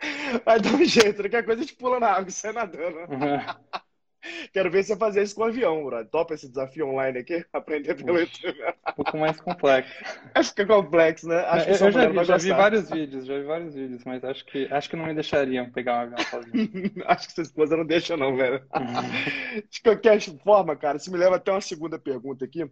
Vai 0.44 0.60
dar 0.60 0.74
um 0.74 0.84
jeito, 0.84 1.22
qualquer 1.22 1.44
coisa 1.44 1.60
a 1.60 1.64
gente 1.64 1.76
pula 1.76 2.00
na 2.00 2.10
água 2.10 2.28
e 2.28 2.32
sai 2.32 2.52
nadando. 2.52 2.98
Uhum. 2.98 3.38
Quero 4.52 4.70
ver 4.70 4.84
você 4.84 4.96
fazer 4.96 5.22
isso 5.22 5.34
com 5.34 5.42
o 5.42 5.46
avião, 5.46 5.84
bro. 5.84 6.04
Topa 6.06 6.34
esse 6.34 6.48
desafio 6.48 6.88
online 6.88 7.18
aqui? 7.18 7.44
Aprender 7.52 7.94
pelo 7.94 8.18
YouTube. 8.18 8.58
Um 8.88 8.92
pouco 8.92 9.18
mais 9.18 9.40
complexo. 9.40 9.92
Acho 10.34 10.54
que 10.54 10.62
é 10.62 10.66
complexo, 10.66 11.28
né? 11.28 11.38
Acho 11.46 11.64
que 11.64 11.70
eu, 11.70 11.86
eu 11.86 11.92
já, 11.92 12.08
vi, 12.08 12.24
já 12.24 12.36
vi 12.36 12.50
vários 12.50 12.90
vídeos, 12.90 13.26
já 13.26 13.38
vi 13.38 13.44
vários 13.44 13.74
vídeos, 13.74 14.04
mas 14.04 14.24
acho 14.24 14.44
que, 14.46 14.66
acho 14.72 14.90
que 14.90 14.96
não 14.96 15.06
me 15.06 15.14
deixariam 15.14 15.70
pegar 15.70 15.98
um 15.98 16.00
avião 16.00 16.18
sozinho. 16.18 16.92
acho 17.06 17.28
que 17.28 17.34
sua 17.34 17.42
esposa 17.42 17.76
não 17.76 17.84
deixa, 17.84 18.16
não, 18.16 18.36
velho. 18.36 18.62
Uhum. 18.74 19.62
De 19.70 19.82
qualquer 19.82 20.20
forma, 20.42 20.76
cara, 20.76 20.96
isso 20.96 21.10
me 21.10 21.18
leva 21.18 21.36
até 21.36 21.50
uma 21.50 21.60
segunda 21.60 21.98
pergunta 21.98 22.44
aqui. 22.44 22.68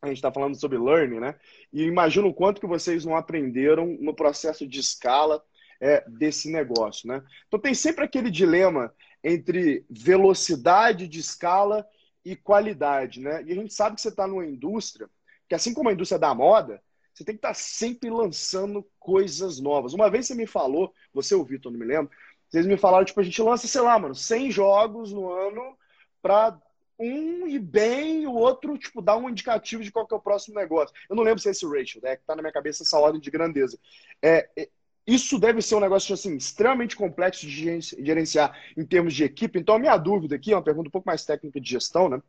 A 0.00 0.08
gente 0.08 0.16
está 0.16 0.32
falando 0.32 0.58
sobre 0.58 0.78
learning, 0.78 1.20
né? 1.20 1.36
E 1.72 1.84
imagino 1.84 2.26
o 2.28 2.34
quanto 2.34 2.60
que 2.60 2.66
vocês 2.66 3.04
não 3.04 3.16
aprenderam 3.16 3.86
no 4.00 4.14
processo 4.14 4.66
de 4.66 4.80
escala 4.80 5.42
é, 5.82 6.04
desse 6.08 6.50
negócio. 6.50 7.08
Né? 7.08 7.22
Então 7.48 7.58
tem 7.58 7.74
sempre 7.74 8.04
aquele 8.04 8.30
dilema 8.30 8.94
entre 9.22 9.84
velocidade 9.88 11.06
de 11.06 11.20
escala 11.20 11.86
e 12.24 12.36
qualidade. 12.36 13.20
Né? 13.20 13.42
E 13.44 13.52
a 13.52 13.54
gente 13.54 13.72
sabe 13.72 13.96
que 13.96 14.02
você 14.02 14.08
está 14.08 14.26
numa 14.26 14.46
indústria 14.46 15.08
que, 15.48 15.54
assim 15.54 15.74
como 15.74 15.88
a 15.88 15.92
indústria 15.92 16.18
da 16.18 16.34
moda, 16.34 16.82
você 17.12 17.24
tem 17.24 17.34
que 17.34 17.38
estar 17.38 17.48
tá 17.48 17.54
sempre 17.54 18.08
lançando 18.08 18.86
coisas 18.98 19.60
novas. 19.60 19.92
Uma 19.92 20.10
vez 20.10 20.26
você 20.26 20.34
me 20.34 20.46
falou, 20.46 20.94
você 21.12 21.34
ou 21.34 21.42
o 21.42 21.44
Vitor, 21.44 21.70
não 21.70 21.78
me 21.78 21.84
lembro, 21.84 22.10
vocês 22.48 22.66
me 22.66 22.76
falaram, 22.76 23.04
tipo, 23.04 23.20
a 23.20 23.22
gente 23.22 23.40
lança, 23.42 23.66
sei 23.66 23.80
lá, 23.80 23.98
mano, 23.98 24.14
100 24.14 24.50
jogos 24.50 25.12
no 25.12 25.30
ano 25.30 25.76
para 26.20 26.58
um 26.98 27.46
e 27.48 27.58
bem, 27.58 28.26
o 28.26 28.32
outro, 28.32 28.78
tipo, 28.78 29.02
dá 29.02 29.16
um 29.16 29.28
indicativo 29.28 29.82
de 29.82 29.90
qual 29.90 30.06
é 30.10 30.14
o 30.14 30.20
próximo 30.20 30.54
negócio. 30.54 30.94
Eu 31.08 31.16
não 31.16 31.22
lembro 31.22 31.40
se 31.40 31.48
é 31.48 31.50
esse 31.50 31.66
ratio, 31.66 32.00
né? 32.02 32.16
Que 32.16 32.24
tá 32.24 32.36
na 32.36 32.42
minha 32.42 32.52
cabeça 32.52 32.82
essa 32.82 32.98
ordem 32.98 33.20
de 33.20 33.30
grandeza. 33.30 33.78
É, 34.22 34.48
é 34.56 34.68
isso 35.06 35.38
deve 35.38 35.60
ser 35.60 35.74
um 35.74 35.80
negócio 35.80 36.14
assim, 36.14 36.36
extremamente 36.36 36.96
complexo 36.96 37.46
de 37.46 37.80
gerenciar 37.98 38.56
em 38.76 38.84
termos 38.84 39.14
de 39.14 39.24
equipe. 39.24 39.58
Então, 39.58 39.74
a 39.74 39.78
minha 39.78 39.96
dúvida 39.96 40.36
aqui 40.36 40.52
é 40.52 40.56
uma 40.56 40.62
pergunta 40.62 40.88
um 40.88 40.92
pouco 40.92 41.08
mais 41.08 41.24
técnica 41.24 41.60
de 41.60 41.70
gestão, 41.70 42.08
né? 42.08 42.22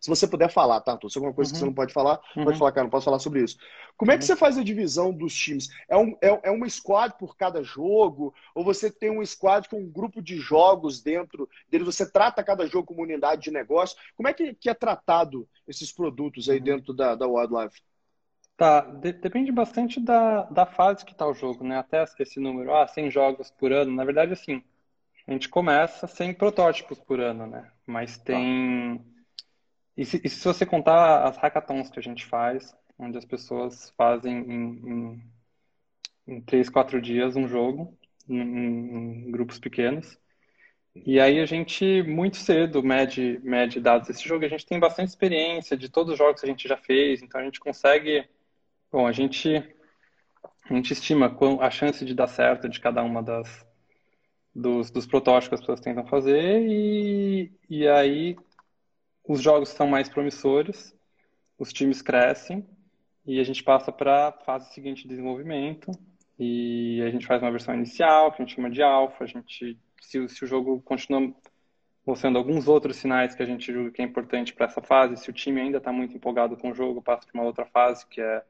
Se 0.00 0.08
você 0.08 0.26
puder 0.26 0.50
falar, 0.50 0.80
tá, 0.80 0.96
Se 1.08 1.18
alguma 1.18 1.32
coisa 1.32 1.50
uhum. 1.50 1.54
que 1.54 1.58
você 1.58 1.64
uhum. 1.64 1.70
não 1.70 1.74
pode 1.74 1.92
falar, 1.92 2.20
uhum. 2.36 2.44
pode 2.44 2.58
falar, 2.58 2.72
cara, 2.72 2.84
não 2.84 2.90
posso 2.90 3.06
falar 3.06 3.18
sobre 3.18 3.42
isso. 3.42 3.56
Como 3.96 4.12
é 4.12 4.16
que 4.16 4.22
uhum. 4.22 4.26
você 4.26 4.36
faz 4.36 4.58
a 4.58 4.62
divisão 4.62 5.12
dos 5.12 5.34
times? 5.34 5.68
É, 5.88 5.96
um, 5.96 6.16
é, 6.20 6.40
é 6.44 6.50
uma 6.50 6.68
squad 6.68 7.16
por 7.18 7.36
cada 7.36 7.62
jogo? 7.62 8.34
Ou 8.54 8.62
você 8.62 8.90
tem 8.90 9.10
um 9.10 9.24
squad 9.24 9.68
com 9.68 9.80
um 9.80 9.90
grupo 9.90 10.22
de 10.22 10.38
jogos 10.38 11.02
dentro 11.02 11.48
dele? 11.68 11.84
Você 11.84 12.08
trata 12.08 12.44
cada 12.44 12.66
jogo 12.66 12.86
como 12.86 13.02
unidade 13.02 13.42
de 13.42 13.50
negócio? 13.50 13.96
Como 14.14 14.28
é 14.28 14.34
que, 14.34 14.54
que 14.54 14.68
é 14.68 14.74
tratado 14.74 15.48
esses 15.66 15.90
produtos 15.90 16.48
aí 16.48 16.58
uhum. 16.58 16.64
dentro 16.64 16.94
da, 16.94 17.14
da 17.14 17.26
Wildlife? 17.26 17.80
Tá, 18.56 18.80
de- 18.80 19.12
depende 19.12 19.52
bastante 19.52 20.00
da, 20.00 20.42
da 20.44 20.64
fase 20.64 21.04
que 21.04 21.14
tá 21.14 21.26
o 21.26 21.34
jogo, 21.34 21.62
né? 21.62 21.76
Até 21.78 22.04
esse 22.20 22.40
número, 22.40 22.74
ah, 22.74 22.86
100 22.88 23.10
jogos 23.10 23.50
por 23.50 23.70
ano. 23.72 23.94
Na 23.94 24.04
verdade, 24.04 24.32
assim, 24.32 24.62
a 25.26 25.32
gente 25.32 25.48
começa 25.48 26.06
sem 26.06 26.34
protótipos 26.34 26.98
por 27.00 27.20
ano, 27.20 27.46
né? 27.46 27.70
Mas 27.86 28.16
tá. 28.16 28.24
tem. 28.24 29.04
E 29.96 30.04
se, 30.04 30.20
e 30.24 30.28
se 30.28 30.44
você 30.44 30.66
contar 30.66 31.24
as 31.26 31.36
hackathons 31.38 31.90
que 31.90 31.98
a 31.98 32.02
gente 32.02 32.24
faz, 32.26 32.74
onde 32.98 33.18
as 33.18 33.24
pessoas 33.24 33.90
fazem 33.96 34.38
em, 34.38 35.22
em, 36.26 36.36
em 36.36 36.40
3, 36.42 36.68
4 36.68 37.00
dias 37.00 37.36
um 37.36 37.48
jogo, 37.48 37.96
em, 38.28 38.40
em 39.26 39.30
grupos 39.30 39.58
pequenos. 39.58 40.18
E 40.94 41.20
aí 41.20 41.40
a 41.40 41.46
gente, 41.46 42.02
muito 42.02 42.36
cedo, 42.38 42.82
mede, 42.82 43.40
mede 43.44 43.80
dados 43.80 44.08
desse 44.08 44.26
jogo. 44.26 44.44
A 44.44 44.48
gente 44.48 44.66
tem 44.66 44.80
bastante 44.80 45.08
experiência 45.10 45.76
de 45.76 45.88
todos 45.90 46.12
os 46.12 46.18
jogos 46.18 46.40
que 46.40 46.46
a 46.46 46.50
gente 46.50 46.68
já 46.68 46.76
fez, 46.76 47.22
então 47.22 47.40
a 47.40 47.44
gente 47.44 47.60
consegue 47.60 48.26
Bom, 48.90 49.06
a 49.06 49.12
gente, 49.12 49.56
a 50.70 50.74
gente 50.74 50.92
estima 50.92 51.36
a 51.60 51.70
chance 51.70 52.04
de 52.04 52.14
dar 52.14 52.28
certo 52.28 52.68
de 52.68 52.80
cada 52.80 53.02
uma 53.02 53.22
das 53.22 53.66
dos, 54.54 54.90
dos 54.90 55.06
protótipos 55.06 55.48
que 55.48 55.54
as 55.54 55.60
pessoas 55.60 55.80
tentam 55.80 56.06
fazer 56.06 56.66
e, 56.66 57.52
e 57.68 57.86
aí 57.86 58.36
os 59.28 59.42
jogos 59.42 59.68
são 59.68 59.86
mais 59.86 60.08
promissores, 60.08 60.96
os 61.58 61.72
times 61.72 62.00
crescem 62.00 62.66
e 63.26 63.38
a 63.38 63.44
gente 63.44 63.62
passa 63.62 63.92
para 63.92 64.28
a 64.28 64.32
fase 64.32 64.72
seguinte 64.72 65.02
de 65.02 65.08
desenvolvimento 65.08 65.90
e 66.38 67.02
a 67.02 67.10
gente 67.10 67.26
faz 67.26 67.42
uma 67.42 67.50
versão 67.50 67.74
inicial 67.74 68.32
que 68.32 68.40
a 68.40 68.44
gente 68.44 68.54
chama 68.54 68.70
de 68.70 68.82
alfa, 68.82 69.24
a 69.24 69.26
gente 69.26 69.78
se, 70.00 70.28
se 70.28 70.44
o 70.44 70.46
jogo 70.46 70.80
continua 70.82 71.34
mostrando 72.06 72.38
alguns 72.38 72.68
outros 72.68 72.96
sinais 72.96 73.34
que 73.34 73.42
a 73.42 73.46
gente 73.46 73.70
julga 73.70 73.90
que 73.90 74.00
é 74.00 74.04
importante 74.04 74.54
para 74.54 74.66
essa 74.66 74.80
fase, 74.80 75.16
se 75.16 75.28
o 75.28 75.34
time 75.34 75.60
ainda 75.60 75.78
está 75.78 75.92
muito 75.92 76.16
empolgado 76.16 76.56
com 76.56 76.70
o 76.70 76.74
jogo, 76.74 77.02
passa 77.02 77.26
para 77.26 77.40
uma 77.40 77.46
outra 77.46 77.66
fase 77.66 78.06
que 78.06 78.20
é 78.20 78.42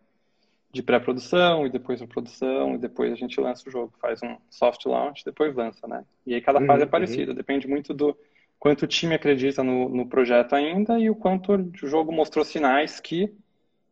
de 0.72 0.82
pré-produção 0.82 1.66
e 1.66 1.70
depois 1.70 2.02
a 2.02 2.06
produção 2.06 2.74
e 2.74 2.78
depois 2.78 3.12
a 3.12 3.16
gente 3.16 3.40
lança 3.40 3.68
o 3.68 3.72
jogo, 3.72 3.92
faz 4.00 4.22
um 4.22 4.36
soft 4.50 4.84
launch, 4.86 5.24
depois 5.24 5.54
lança, 5.54 5.86
né? 5.86 6.04
E 6.26 6.34
aí 6.34 6.40
cada 6.40 6.60
fase 6.60 6.70
é 6.70 6.74
uhum, 6.74 6.82
é 6.82 6.86
parecida, 6.86 7.34
depende 7.34 7.66
muito 7.66 7.94
do 7.94 8.16
quanto 8.58 8.82
o 8.82 8.86
time 8.86 9.14
acredita 9.14 9.62
no, 9.62 9.88
no 9.88 10.06
projeto 10.06 10.54
ainda 10.54 10.98
e 10.98 11.08
o 11.08 11.14
quanto 11.14 11.52
o 11.52 11.86
jogo 11.86 12.12
mostrou 12.12 12.44
sinais 12.44 13.00
que 13.00 13.34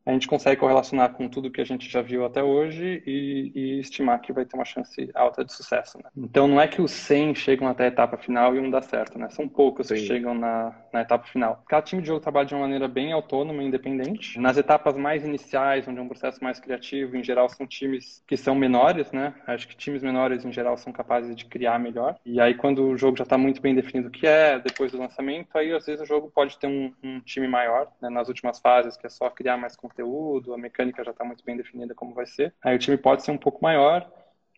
a 0.06 0.12
gente 0.12 0.28
consegue 0.28 0.60
correlacionar 0.60 1.12
com 1.14 1.28
tudo 1.28 1.50
que 1.50 1.60
a 1.60 1.64
gente 1.64 1.88
já 1.88 2.02
viu 2.02 2.24
até 2.24 2.42
hoje 2.42 3.02
e, 3.06 3.52
e 3.54 3.80
estimar 3.80 4.20
que 4.20 4.32
vai 4.32 4.44
ter 4.44 4.54
uma 4.54 4.64
chance 4.64 5.10
alta 5.14 5.44
de 5.44 5.52
sucesso. 5.52 5.98
Né? 5.98 6.10
Então 6.16 6.46
não 6.46 6.60
é 6.60 6.68
que 6.68 6.82
os 6.82 6.90
100 6.90 7.34
chegam 7.34 7.68
até 7.68 7.84
a 7.84 7.88
etapa 7.88 8.18
final 8.18 8.54
e 8.54 8.58
um 8.58 8.70
dá 8.70 8.82
certo, 8.82 9.18
né? 9.18 9.28
São 9.30 9.48
poucos 9.48 9.88
Sim. 9.88 9.94
que 9.94 10.00
chegam 10.00 10.34
na, 10.34 10.76
na 10.92 11.00
etapa 11.00 11.26
final. 11.26 11.62
Cada 11.66 11.82
time 11.82 12.02
de 12.02 12.08
jogo 12.08 12.20
trabalha 12.20 12.46
de 12.46 12.54
uma 12.54 12.62
maneira 12.62 12.86
bem 12.86 13.12
autônoma 13.12 13.62
e 13.62 13.66
independente. 13.66 14.38
Nas 14.38 14.58
etapas 14.58 14.96
mais 14.96 15.24
iniciais, 15.24 15.88
onde 15.88 15.98
é 15.98 16.02
um 16.02 16.08
processo 16.08 16.42
mais 16.44 16.60
criativo, 16.60 17.16
em 17.16 17.24
geral 17.24 17.48
são 17.48 17.66
times 17.66 18.22
que 18.26 18.36
são 18.36 18.54
menores, 18.54 19.10
né? 19.10 19.34
Acho 19.46 19.66
que 19.66 19.76
times 19.76 20.02
menores 20.02 20.44
em 20.44 20.52
geral 20.52 20.76
são 20.76 20.92
capazes 20.92 21.34
de 21.34 21.46
criar 21.46 21.78
melhor. 21.78 22.16
E 22.26 22.40
aí 22.40 22.54
quando 22.54 22.88
o 22.88 22.98
jogo 22.98 23.16
já 23.16 23.24
está 23.24 23.38
muito 23.38 23.62
bem 23.62 23.74
definido 23.74 24.08
o 24.08 24.10
que 24.10 24.26
é, 24.26 24.58
depois 24.58 24.92
do 24.92 24.98
lançamento, 24.98 25.56
aí 25.56 25.72
às 25.72 25.86
vezes 25.86 26.02
o 26.02 26.06
jogo 26.06 26.30
pode 26.30 26.58
ter 26.58 26.66
um, 26.66 26.92
um 27.02 27.20
time 27.20 27.48
maior, 27.48 27.88
né? 28.02 28.10
nas 28.10 28.28
últimas 28.28 28.58
fases, 28.58 28.96
que 28.96 29.06
é 29.06 29.10
só 29.10 29.30
criar 29.30 29.56
mais 29.56 29.74
conteúdo 29.74 29.93
conteúdo, 29.94 30.52
a 30.52 30.58
mecânica 30.58 31.04
já 31.04 31.12
está 31.12 31.24
muito 31.24 31.44
bem 31.44 31.56
definida 31.56 31.94
como 31.94 32.14
vai 32.14 32.26
ser. 32.26 32.52
Aí 32.62 32.74
o 32.74 32.78
time 32.78 32.96
pode 32.96 33.22
ser 33.22 33.30
um 33.30 33.38
pouco 33.38 33.62
maior 33.62 34.10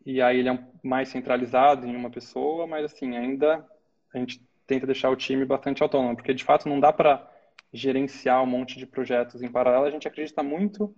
e 0.05 0.23
aí 0.23 0.39
ele 0.39 0.49
é 0.49 0.59
mais 0.83 1.09
centralizado 1.09 1.87
em 1.87 1.95
uma 1.95 2.11
pessoa, 2.11 2.67
mas 2.67 2.85
assim, 2.87 3.17
ainda 3.17 3.65
a 4.15 4.19
gente 4.19 4.41
tenta 4.67 4.87
deixar 4.87 5.11
o 5.11 5.17
time 5.17 5.45
bastante 5.45 5.83
autônomo, 5.83 6.17
porque 6.17 6.33
de 6.33 6.43
fato 6.43 6.69
não 6.69 6.81
dá 6.81 6.93
para 6.93 7.29
gerenciar 7.73 8.43
um 8.43 8.47
monte 8.47 8.79
de 8.79 8.87
projetos 8.87 9.43
em 9.43 9.49
paralelo. 9.49 9.85
A 9.85 9.91
gente 9.91 10.09
acredita 10.09 10.43
muito 10.43 10.95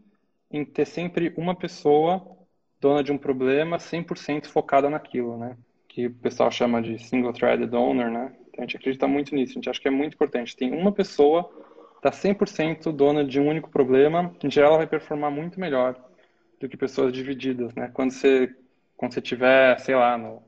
em 0.51 0.65
ter 0.65 0.87
sempre 0.87 1.35
uma 1.37 1.55
pessoa 1.55 2.37
dona 2.81 3.03
de 3.03 3.11
um 3.11 3.19
problema 3.19 3.79
100% 3.79 4.47
focada 4.47 4.89
naquilo, 4.89 5.37
né? 5.37 5.57
Que 5.89 6.07
o 6.07 6.15
pessoal 6.15 6.51
chama 6.51 6.81
de 6.81 6.99
single 6.99 7.33
threaded 7.33 7.75
owner, 7.75 8.11
né? 8.11 8.37
Então 8.49 8.61
a 8.61 8.63
gente 8.63 8.77
acredita 8.77 9.09
muito 9.09 9.35
nisso, 9.35 9.53
a 9.53 9.55
gente 9.55 9.69
acha 9.69 9.81
que 9.81 9.89
é 9.89 9.91
muito 9.91 10.15
importante. 10.15 10.57
Tem 10.57 10.73
uma 10.73 10.93
pessoa 10.93 11.51
está 11.99 12.11
100% 12.13 12.93
dona 12.93 13.25
de 13.25 13.41
um 13.41 13.49
único 13.49 13.71
problema, 13.71 14.35
em 14.43 14.51
geral 14.51 14.71
ela 14.71 14.79
vai 14.79 14.87
performar 14.87 15.31
muito 15.31 15.61
melhor 15.61 15.97
do 16.61 16.69
que 16.69 16.77
pessoas 16.77 17.13
divididas, 17.13 17.75
né? 17.75 17.91
Quando 17.93 18.13
você 18.13 18.55
quando 18.97 19.15
você 19.15 19.21
tiver, 19.21 19.79
sei 19.79 19.95
lá, 19.95 20.19
no 20.19 20.43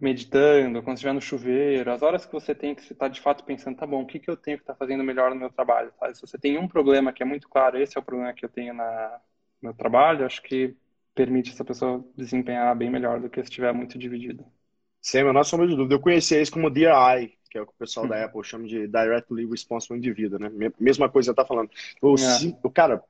meditando, 0.00 0.82
quando 0.82 0.96
estiver 0.96 1.12
no 1.12 1.20
chuveiro, 1.20 1.90
as 1.90 2.02
horas 2.02 2.24
que 2.24 2.32
você 2.32 2.54
tem 2.54 2.74
que 2.74 2.82
estar 2.82 2.94
tá 2.94 3.08
de 3.08 3.20
fato 3.20 3.44
pensando, 3.44 3.76
tá 3.76 3.86
bom, 3.86 4.02
o 4.02 4.06
que, 4.06 4.18
que 4.18 4.30
eu 4.30 4.36
tenho 4.36 4.56
que 4.56 4.62
estar 4.62 4.74
tá 4.74 4.78
fazendo 4.78 5.02
melhor 5.04 5.30
no 5.30 5.36
meu 5.36 5.50
trabalho? 5.50 5.92
Tá? 5.98 6.14
Se 6.14 6.20
você 6.20 6.38
tem 6.38 6.56
um 6.58 6.68
problema 6.68 7.12
que 7.12 7.22
é 7.22 7.26
muito 7.26 7.48
claro, 7.48 7.78
esse 7.78 7.98
é 7.98 8.00
o 8.00 8.04
problema 8.04 8.32
que 8.32 8.44
eu 8.44 8.48
tenho 8.48 8.72
na, 8.72 9.20
meu 9.60 9.74
trabalho, 9.74 10.24
acho 10.24 10.42
que 10.42 10.76
permite 11.14 11.50
essa 11.50 11.64
pessoa 11.64 12.04
desempenhar 12.16 12.74
bem 12.76 12.90
melhor 12.90 13.20
do 13.20 13.28
que 13.28 13.40
se 13.42 13.48
estiver 13.50 13.72
muito 13.74 13.98
dividido. 13.98 14.44
Sem 15.02 15.22
a 15.22 15.24
menor 15.24 15.44
sombra 15.44 15.66
de 15.66 15.74
dúvida. 15.74 15.94
Eu 15.94 16.00
conhecia 16.00 16.40
isso 16.40 16.52
como 16.52 16.70
DRI, 16.70 17.37
que 17.48 17.58
é 17.58 17.62
o 17.62 17.66
que 17.66 17.72
o 17.72 17.78
pessoal 17.78 18.06
da 18.06 18.16
uhum. 18.16 18.24
Apple 18.24 18.44
chama 18.44 18.66
de 18.66 18.86
Directly 18.86 19.46
Responsible 19.46 19.96
Individual, 19.96 20.40
né? 20.40 20.72
Mesma 20.78 21.08
coisa 21.08 21.32
que 21.32 21.34
você 21.36 21.40
está 21.40 21.44
falando. 21.44 21.70
O, 22.02 22.14
é. 22.14 22.70
Cara, 22.72 23.02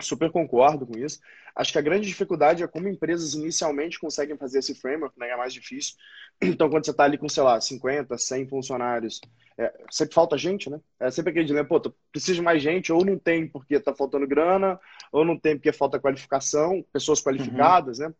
super 0.00 0.30
concordo 0.30 0.86
com 0.86 0.98
isso. 0.98 1.20
Acho 1.54 1.72
que 1.72 1.78
a 1.78 1.82
grande 1.82 2.06
dificuldade 2.06 2.62
é 2.62 2.66
como 2.66 2.88
empresas 2.88 3.34
inicialmente 3.34 3.98
conseguem 3.98 4.36
fazer 4.36 4.60
esse 4.60 4.74
framework, 4.74 5.18
né? 5.18 5.30
É 5.30 5.36
mais 5.36 5.52
difícil. 5.52 5.96
Então, 6.40 6.70
quando 6.70 6.84
você 6.84 6.90
está 6.90 7.04
ali 7.04 7.18
com, 7.18 7.28
sei 7.28 7.42
lá, 7.42 7.60
50, 7.60 8.16
100 8.16 8.48
funcionários, 8.48 9.20
é, 9.58 9.72
sempre 9.90 10.14
falta 10.14 10.38
gente, 10.38 10.70
né? 10.70 10.80
É 10.98 11.10
sempre 11.10 11.30
aquele 11.30 11.44
dilema, 11.44 11.68
pô, 11.68 11.80
precisa 12.10 12.34
de 12.34 12.42
mais 12.42 12.62
gente, 12.62 12.92
ou 12.92 13.04
não 13.04 13.18
tem 13.18 13.46
porque 13.46 13.74
está 13.74 13.94
faltando 13.94 14.26
grana, 14.26 14.80
ou 15.12 15.24
não 15.24 15.38
tem 15.38 15.56
porque 15.56 15.72
falta 15.72 16.00
qualificação, 16.00 16.84
pessoas 16.92 17.20
qualificadas, 17.20 17.98
uhum. 17.98 18.08
né? 18.08 18.14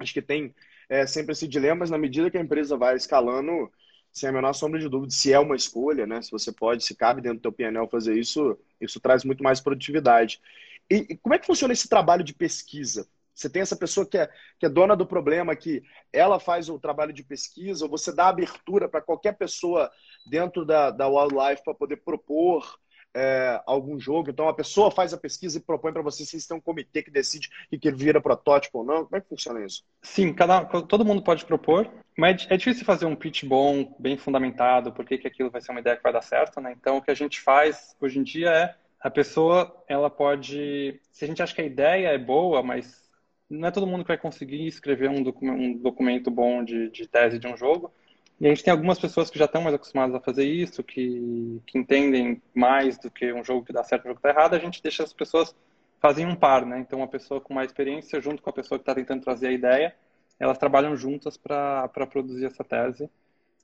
Acho 0.00 0.12
que 0.12 0.22
tem 0.22 0.54
é, 0.88 1.06
sempre 1.06 1.32
esse 1.32 1.46
dilema, 1.46 1.80
mas 1.80 1.90
na 1.90 1.98
medida 1.98 2.30
que 2.30 2.38
a 2.38 2.40
empresa 2.40 2.76
vai 2.76 2.96
escalando, 2.96 3.70
sem 4.14 4.28
a 4.28 4.32
menor 4.32 4.52
sombra 4.52 4.78
de 4.78 4.88
dúvida, 4.88 5.12
se 5.12 5.32
é 5.32 5.38
uma 5.40 5.56
escolha, 5.56 6.06
né? 6.06 6.22
Se 6.22 6.30
você 6.30 6.52
pode, 6.52 6.84
se 6.84 6.94
cabe 6.94 7.20
dentro 7.20 7.38
do 7.38 7.42
teu 7.42 7.52
PNL 7.52 7.88
fazer 7.88 8.16
isso, 8.16 8.56
isso 8.80 9.00
traz 9.00 9.24
muito 9.24 9.42
mais 9.42 9.60
produtividade. 9.60 10.40
E, 10.88 11.06
e, 11.10 11.16
como 11.16 11.34
é 11.34 11.38
que 11.38 11.46
funciona 11.46 11.72
esse 11.72 11.88
trabalho 11.88 12.22
de 12.22 12.32
pesquisa? 12.32 13.08
Você 13.34 13.50
tem 13.50 13.62
essa 13.62 13.74
pessoa 13.74 14.06
que 14.06 14.16
é, 14.16 14.30
que 14.60 14.66
é 14.66 14.68
dona 14.68 14.94
do 14.94 15.04
problema, 15.04 15.56
que 15.56 15.82
ela 16.12 16.38
faz 16.38 16.68
o 16.68 16.78
trabalho 16.78 17.12
de 17.12 17.24
pesquisa, 17.24 17.84
ou 17.84 17.90
você 17.90 18.14
dá 18.14 18.28
abertura 18.28 18.88
para 18.88 19.02
qualquer 19.02 19.32
pessoa 19.36 19.90
dentro 20.24 20.64
da, 20.64 20.92
da 20.92 21.08
Wildlife 21.08 21.64
para 21.64 21.74
poder 21.74 21.96
propor 21.96 22.78
é, 23.12 23.60
algum 23.66 23.98
jogo. 23.98 24.30
Então 24.30 24.48
a 24.48 24.54
pessoa 24.54 24.92
faz 24.92 25.12
a 25.12 25.18
pesquisa 25.18 25.58
e 25.58 25.60
propõe 25.60 25.92
para 25.92 26.02
você, 26.02 26.24
vocês 26.24 26.46
têm 26.46 26.56
um 26.56 26.60
comitê 26.60 27.02
que 27.02 27.10
decide 27.10 27.48
que, 27.68 27.78
que 27.78 27.90
vira 27.90 28.20
protótipo 28.20 28.78
ou 28.78 28.84
não. 28.84 29.04
Como 29.04 29.16
é 29.16 29.20
que 29.20 29.28
funciona 29.28 29.64
isso? 29.64 29.82
Sim, 30.02 30.32
cada, 30.32 30.64
todo 30.64 31.04
mundo 31.04 31.22
pode 31.22 31.44
propor, 31.44 31.90
mas 32.16 32.46
é 32.48 32.56
difícil 32.56 32.84
fazer 32.84 33.06
um 33.06 33.16
pitch 33.16 33.44
bom, 33.44 33.94
bem 33.98 34.16
fundamentado, 34.16 34.92
porque 34.92 35.18
que 35.18 35.26
aquilo 35.26 35.50
vai 35.50 35.60
ser 35.60 35.72
uma 35.72 35.80
ideia 35.80 35.96
que 35.96 36.02
vai 36.02 36.12
dar 36.12 36.22
certo, 36.22 36.60
né? 36.60 36.74
Então 36.78 36.98
o 36.98 37.02
que 37.02 37.10
a 37.10 37.14
gente 37.14 37.40
faz 37.40 37.96
hoje 38.00 38.18
em 38.18 38.22
dia 38.22 38.50
é 38.50 38.74
a 39.00 39.10
pessoa, 39.10 39.84
ela 39.86 40.08
pode. 40.08 41.00
Se 41.12 41.24
a 41.24 41.28
gente 41.28 41.42
acha 41.42 41.54
que 41.54 41.60
a 41.60 41.66
ideia 41.66 42.08
é 42.08 42.18
boa, 42.18 42.62
mas 42.62 43.04
não 43.50 43.68
é 43.68 43.70
todo 43.70 43.86
mundo 43.86 44.02
que 44.02 44.08
vai 44.08 44.18
conseguir 44.18 44.66
escrever 44.66 45.10
um, 45.10 45.22
documento, 45.22 45.60
um 45.60 45.76
documento 45.76 46.30
bom 46.30 46.64
de, 46.64 46.88
de, 46.90 47.06
tese 47.06 47.38
de 47.38 47.46
um 47.46 47.56
jogo. 47.56 47.92
E 48.40 48.46
a 48.46 48.48
gente 48.48 48.64
tem 48.64 48.72
algumas 48.72 48.98
pessoas 48.98 49.30
que 49.30 49.38
já 49.38 49.44
estão 49.44 49.62
mais 49.62 49.74
acostumadas 49.74 50.14
a 50.14 50.20
fazer 50.20 50.44
isso, 50.44 50.82
que, 50.82 51.60
que 51.66 51.78
entendem 51.78 52.42
mais 52.54 52.98
do 52.98 53.10
que 53.10 53.32
um 53.32 53.44
jogo 53.44 53.64
que 53.64 53.72
dá 53.72 53.84
certo 53.84 54.04
e 54.04 54.06
um 54.06 54.10
jogo 54.10 54.20
que 54.20 54.26
está 54.26 54.40
errado. 54.40 54.54
A 54.54 54.58
gente 54.58 54.82
deixa 54.82 55.04
as 55.04 55.12
pessoas 55.12 55.54
fazem 56.00 56.26
um 56.26 56.34
par, 56.34 56.66
né? 56.66 56.80
Então, 56.80 56.98
uma 56.98 57.08
pessoa 57.08 57.40
com 57.40 57.54
mais 57.54 57.68
experiência 57.68 58.20
junto 58.20 58.42
com 58.42 58.50
a 58.50 58.52
pessoa 58.52 58.78
que 58.78 58.82
está 58.82 58.94
tentando 58.94 59.22
trazer 59.22 59.48
a 59.48 59.52
ideia, 59.52 59.94
elas 60.38 60.58
trabalham 60.58 60.96
juntas 60.96 61.36
para 61.36 61.88
produzir 62.10 62.46
essa 62.46 62.64
tese. 62.64 63.08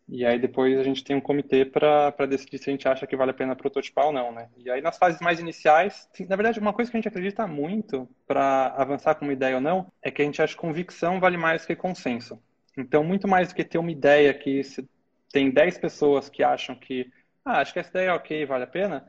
E 0.09 0.27
aí 0.27 0.41
depois 0.41 0.77
a 0.79 0.83
gente 0.83 1.05
tem 1.05 1.15
um 1.15 1.21
comitê 1.21 1.65
para 1.65 2.27
decidir 2.27 2.59
se 2.59 2.69
a 2.69 2.73
gente 2.73 2.89
acha 2.89 3.07
que 3.07 3.17
vale 3.17 3.31
a 3.31 3.35
pena 3.35 3.55
prototipar 3.55 4.07
ou 4.07 4.13
não, 4.13 4.33
né? 4.33 4.49
E 4.57 4.69
aí 4.69 4.81
nas 4.81 4.99
fases 4.99 5.21
mais 5.21 5.39
iniciais, 5.39 6.09
na 6.29 6.35
verdade, 6.37 6.59
uma 6.59 6.73
coisa 6.73 6.91
que 6.91 6.97
a 6.97 7.01
gente 7.01 7.09
acredita 7.09 7.47
muito 7.47 8.09
para 8.27 8.75
avançar 8.77 9.15
com 9.15 9.25
uma 9.25 9.33
ideia 9.33 9.55
ou 9.57 9.61
não 9.61 9.93
é 10.03 10.11
que 10.11 10.21
a 10.21 10.25
gente 10.25 10.43
acha 10.43 10.55
que 10.55 10.61
convicção 10.61 11.21
vale 11.21 11.37
mais 11.37 11.65
que 11.65 11.77
consenso. 11.77 12.43
Então, 12.77 13.05
muito 13.05 13.29
mais 13.29 13.49
do 13.49 13.55
que 13.55 13.65
ter 13.65 13.79
uma 13.79 13.91
ideia 13.93 14.35
que 14.35 14.63
se 14.65 14.89
tem 15.33 15.51
10 15.51 15.79
pessoas 15.79 16.29
que 16.29 16.43
acham 16.43 16.75
que, 16.75 17.11
ah, 17.45 17.61
acho 17.61 17.73
que 17.73 17.79
essa 17.79 17.91
ideia 17.91 18.09
é 18.11 18.13
ok, 18.13 18.45
vale 18.47 18.65
a 18.65 18.67
pena, 18.67 19.07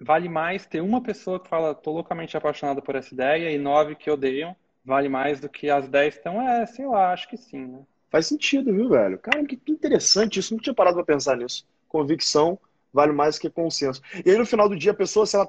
vale 0.00 0.28
mais 0.28 0.66
ter 0.66 0.80
uma 0.80 1.02
pessoa 1.02 1.40
que 1.42 1.48
fala, 1.48 1.74
tô 1.74 1.92
loucamente 1.92 2.36
apaixonado 2.36 2.82
por 2.82 2.94
essa 2.96 3.12
ideia 3.14 3.50
e 3.50 3.58
nove 3.58 3.96
que 3.96 4.10
odeiam, 4.10 4.54
vale 4.88 5.08
mais 5.08 5.38
do 5.38 5.50
que 5.50 5.68
as 5.68 5.86
10 5.86 6.16
estão, 6.16 6.40
é, 6.40 6.64
sei 6.64 6.86
lá, 6.86 7.12
acho 7.12 7.28
que 7.28 7.36
sim, 7.36 7.66
né? 7.66 7.80
Faz 8.10 8.26
sentido, 8.26 8.72
viu, 8.72 8.88
velho? 8.88 9.18
Cara, 9.18 9.44
que 9.44 9.60
interessante 9.68 10.40
isso. 10.40 10.54
Não 10.54 10.60
tinha 10.60 10.74
parado 10.74 10.96
para 10.96 11.04
pensar 11.04 11.36
nisso. 11.36 11.66
Convicção 11.86 12.58
vale 12.90 13.12
mais 13.12 13.38
que 13.38 13.50
consenso. 13.50 14.00
E 14.24 14.30
aí, 14.30 14.38
no 14.38 14.46
final 14.46 14.66
do 14.66 14.74
dia, 14.74 14.92
a 14.92 14.94
pessoa, 14.94 15.26
se 15.26 15.36
ela 15.36 15.46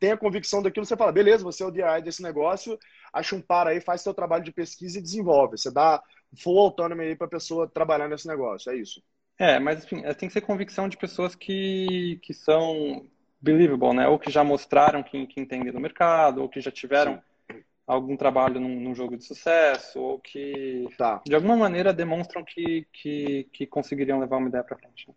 tem 0.00 0.12
a 0.12 0.16
convicção 0.16 0.62
daquilo, 0.62 0.86
você 0.86 0.96
fala, 0.96 1.12
beleza, 1.12 1.44
você 1.44 1.62
é 1.62 1.66
o 1.66 1.70
DI 1.70 2.02
desse 2.02 2.22
negócio, 2.22 2.78
acha 3.12 3.36
um 3.36 3.42
par 3.42 3.66
aí, 3.66 3.78
faz 3.78 4.00
seu 4.00 4.14
trabalho 4.14 4.42
de 4.42 4.52
pesquisa 4.52 4.98
e 4.98 5.02
desenvolve. 5.02 5.58
Você 5.58 5.70
dá 5.70 6.02
full 6.42 6.58
autonomy 6.58 7.04
aí 7.04 7.14
para 7.14 7.26
a 7.26 7.30
pessoa 7.30 7.68
trabalhar 7.68 8.08
nesse 8.08 8.26
negócio, 8.26 8.72
é 8.72 8.76
isso. 8.76 9.02
É, 9.38 9.58
mas 9.58 9.84
enfim, 9.84 10.00
é, 10.02 10.14
tem 10.14 10.28
que 10.28 10.32
ser 10.32 10.40
convicção 10.40 10.88
de 10.88 10.96
pessoas 10.96 11.34
que, 11.34 12.18
que 12.22 12.32
são 12.32 13.06
believable, 13.38 13.92
né? 13.92 14.08
Ou 14.08 14.18
que 14.18 14.30
já 14.30 14.42
mostraram 14.42 15.02
que, 15.02 15.26
que 15.26 15.40
entendem 15.40 15.72
do 15.72 15.78
mercado, 15.78 16.40
ou 16.40 16.48
que 16.48 16.60
já 16.60 16.70
tiveram 16.70 17.16
Sim 17.16 17.28
algum 17.88 18.16
trabalho 18.16 18.60
num, 18.60 18.78
num, 18.78 18.94
jogo 18.94 19.16
de 19.16 19.24
sucesso 19.24 19.98
ou 19.98 20.18
que 20.18 20.86
tá. 20.98 21.22
de 21.24 21.34
alguma 21.34 21.56
maneira 21.56 21.92
demonstram 21.92 22.44
que, 22.44 22.86
que, 22.92 23.48
que 23.50 23.66
conseguiriam 23.66 24.20
levar 24.20 24.36
uma 24.36 24.48
ideia 24.48 24.62
para 24.62 24.76
frente. 24.76 25.08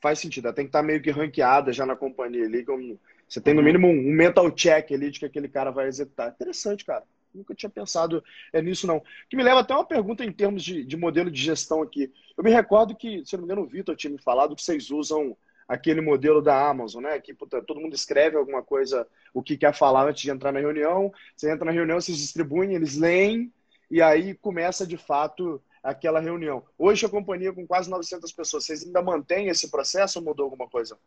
Faz 0.00 0.20
sentido, 0.20 0.46
ela 0.46 0.54
tem 0.54 0.64
que 0.64 0.68
estar 0.68 0.78
tá 0.78 0.86
meio 0.86 1.02
que 1.02 1.10
ranqueada 1.10 1.72
já 1.72 1.84
na 1.84 1.96
companhia 1.96 2.44
ali, 2.44 2.64
como 2.64 2.98
você 3.28 3.40
tem 3.40 3.52
no 3.52 3.60
uhum. 3.60 3.66
mínimo 3.66 3.88
um 3.88 4.12
mental 4.12 4.50
check 4.52 4.92
ali 4.92 5.10
de 5.10 5.18
que 5.18 5.26
aquele 5.26 5.48
cara 5.48 5.70
vai 5.70 5.88
executar. 5.88 6.30
Interessante, 6.30 6.84
cara. 6.84 7.04
Nunca 7.34 7.54
tinha 7.54 7.70
pensado 7.70 8.24
é, 8.52 8.62
nisso, 8.62 8.86
não. 8.86 9.02
Que 9.28 9.36
me 9.36 9.42
leva 9.42 9.60
até 9.60 9.74
uma 9.74 9.84
pergunta 9.84 10.24
em 10.24 10.32
termos 10.32 10.64
de, 10.64 10.84
de 10.84 10.96
modelo 10.96 11.30
de 11.30 11.40
gestão 11.40 11.82
aqui. 11.82 12.12
Eu 12.36 12.42
me 12.42 12.50
recordo 12.50 12.94
que, 12.94 13.24
se 13.24 13.36
não 13.36 13.42
me 13.42 13.44
engano, 13.46 13.62
o 13.62 13.68
Vitor 13.68 13.94
tinha 13.94 14.10
me 14.10 14.18
falado 14.18 14.56
que 14.56 14.62
vocês 14.62 14.90
usam 14.90 15.36
aquele 15.70 16.00
modelo 16.00 16.42
da 16.42 16.68
Amazon, 16.68 17.04
né? 17.04 17.20
Que 17.20 17.32
puta, 17.32 17.62
todo 17.62 17.80
mundo 17.80 17.94
escreve 17.94 18.36
alguma 18.36 18.60
coisa, 18.60 19.06
o 19.32 19.40
que 19.40 19.56
quer 19.56 19.72
falar 19.72 20.08
antes 20.08 20.20
de 20.20 20.28
entrar 20.28 20.50
na 20.50 20.58
reunião. 20.58 21.12
Você 21.36 21.48
entra 21.48 21.64
na 21.64 21.70
reunião, 21.70 22.00
vocês 22.00 22.18
distribuem, 22.18 22.74
eles 22.74 22.96
leem 22.96 23.52
e 23.88 24.02
aí 24.02 24.34
começa 24.34 24.84
de 24.84 24.96
fato 24.96 25.62
aquela 25.80 26.18
reunião. 26.18 26.64
Hoje 26.76 27.06
a 27.06 27.08
companhia 27.08 27.52
com 27.52 27.64
quase 27.68 27.88
900 27.88 28.32
pessoas, 28.32 28.66
vocês 28.66 28.84
ainda 28.84 29.00
mantêm 29.00 29.46
esse 29.46 29.70
processo 29.70 30.18
ou 30.18 30.24
mudou 30.24 30.46
alguma 30.46 30.68
coisa? 30.68 30.98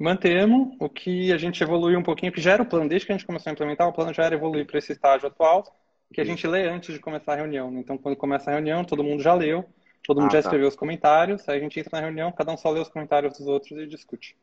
Mantemos, 0.00 0.74
o 0.80 0.88
que 0.88 1.30
a 1.30 1.36
gente 1.36 1.62
evoluiu 1.62 1.98
um 1.98 2.02
pouquinho, 2.02 2.32
que 2.32 2.40
já 2.40 2.52
era 2.52 2.62
o 2.62 2.66
plano, 2.66 2.88
desde 2.88 3.06
que 3.06 3.12
a 3.12 3.16
gente 3.16 3.26
começou 3.26 3.50
a 3.50 3.52
implementar, 3.52 3.86
o 3.86 3.92
plano 3.92 4.14
já 4.14 4.24
era 4.24 4.34
evoluir 4.34 4.66
para 4.66 4.78
esse 4.78 4.92
estágio 4.92 5.28
atual, 5.28 5.62
que 6.12 6.22
a 6.22 6.24
gente 6.24 6.46
lê 6.46 6.66
antes 6.66 6.94
de 6.94 7.00
começar 7.00 7.34
a 7.34 7.36
reunião. 7.36 7.70
Então, 7.78 7.98
quando 7.98 8.16
começa 8.16 8.50
a 8.50 8.54
reunião, 8.54 8.82
todo 8.82 9.04
mundo 9.04 9.22
já 9.22 9.34
leu, 9.34 9.64
Todo 10.04 10.20
mundo 10.20 10.30
ah, 10.30 10.34
já 10.34 10.42
tá. 10.42 10.48
escreveu 10.48 10.68
os 10.68 10.76
comentários, 10.76 11.48
aí 11.48 11.58
a 11.58 11.60
gente 11.60 11.78
entra 11.78 11.98
na 11.98 12.06
reunião, 12.06 12.32
cada 12.32 12.52
um 12.52 12.56
só 12.56 12.70
lê 12.70 12.80
os 12.80 12.88
comentários 12.88 13.38
dos 13.38 13.46
outros 13.46 13.72
e 13.72 13.86
discute. 13.86 14.36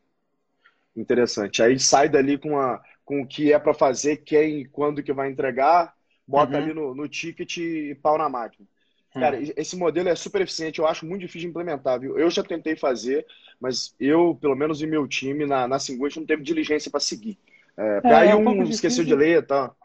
Interessante. 0.96 1.62
Aí 1.62 1.78
sai 1.78 2.08
dali 2.08 2.38
com, 2.38 2.58
a, 2.58 2.82
com 3.04 3.22
o 3.22 3.26
que 3.26 3.52
é 3.52 3.58
para 3.58 3.74
fazer, 3.74 4.18
quem 4.18 4.60
e 4.60 4.64
quando 4.66 5.02
que 5.02 5.12
vai 5.12 5.30
entregar, 5.30 5.94
bota 6.26 6.56
uhum. 6.56 6.62
ali 6.62 6.74
no, 6.74 6.94
no 6.94 7.08
ticket 7.08 7.56
e 7.56 7.94
pau 7.96 8.16
na 8.16 8.28
máquina. 8.28 8.66
Uhum. 9.14 9.20
Cara, 9.20 9.38
esse 9.56 9.76
modelo 9.76 10.08
é 10.08 10.14
super 10.14 10.42
eficiente, 10.42 10.78
eu 10.78 10.86
acho 10.86 11.06
muito 11.06 11.20
difícil 11.20 11.42
de 11.42 11.50
implementar, 11.50 12.00
viu? 12.00 12.18
Eu 12.18 12.30
já 12.30 12.42
tentei 12.42 12.76
fazer, 12.76 13.26
mas 13.60 13.94
eu, 13.98 14.36
pelo 14.40 14.56
menos 14.56 14.82
em 14.82 14.86
meu 14.86 15.06
time, 15.06 15.46
na, 15.46 15.66
na 15.66 15.78
Singuit, 15.78 16.18
não 16.18 16.26
teve 16.26 16.42
diligência 16.42 16.90
para 16.90 17.00
seguir. 17.00 17.38
É, 17.76 18.00
é, 18.04 18.14
aí 18.14 18.28
é 18.28 18.36
um, 18.36 18.48
um 18.48 18.62
esqueceu 18.64 19.04
de 19.04 19.14
ler 19.14 19.38
e 19.38 19.42
tá? 19.42 19.68
tal. 19.68 19.76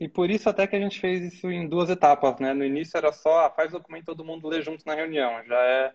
E 0.00 0.08
por 0.08 0.30
isso 0.30 0.48
até 0.48 0.66
que 0.66 0.74
a 0.74 0.80
gente 0.80 0.98
fez 1.00 1.32
isso 1.32 1.50
em 1.50 1.68
duas 1.68 1.88
etapas, 1.88 2.38
né? 2.40 2.52
No 2.52 2.64
início 2.64 2.96
era 2.96 3.12
só, 3.12 3.46
ah, 3.46 3.50
faz 3.50 3.70
o 3.70 3.78
documento 3.78 4.06
todo 4.06 4.24
mundo 4.24 4.48
lê 4.48 4.60
junto 4.62 4.84
na 4.86 4.94
reunião. 4.94 5.44
Já 5.44 5.60
é... 5.64 5.94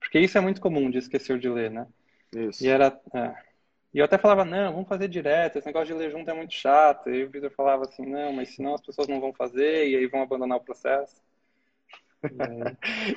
Porque 0.00 0.18
isso 0.18 0.36
é 0.36 0.40
muito 0.40 0.60
comum 0.60 0.90
de 0.90 0.98
esquecer 0.98 1.38
de 1.38 1.48
ler, 1.48 1.70
né? 1.70 1.86
Isso. 2.34 2.64
E 2.64 2.68
era... 2.68 3.00
É. 3.14 3.46
E 3.94 3.98
eu 3.98 4.04
até 4.04 4.18
falava, 4.18 4.44
não, 4.44 4.72
vamos 4.72 4.88
fazer 4.88 5.08
direto, 5.08 5.56
esse 5.56 5.66
negócio 5.66 5.86
de 5.86 5.94
ler 5.94 6.10
junto 6.10 6.30
é 6.30 6.34
muito 6.34 6.52
chato. 6.52 7.08
E 7.08 7.24
o 7.24 7.30
Vitor 7.30 7.50
falava 7.50 7.84
assim, 7.84 8.04
não, 8.04 8.32
mas 8.32 8.54
senão 8.54 8.74
as 8.74 8.82
pessoas 8.82 9.08
não 9.08 9.20
vão 9.20 9.32
fazer 9.32 9.88
e 9.88 9.96
aí 9.96 10.06
vão 10.06 10.22
abandonar 10.22 10.58
o 10.58 10.64
processo. 10.64 11.16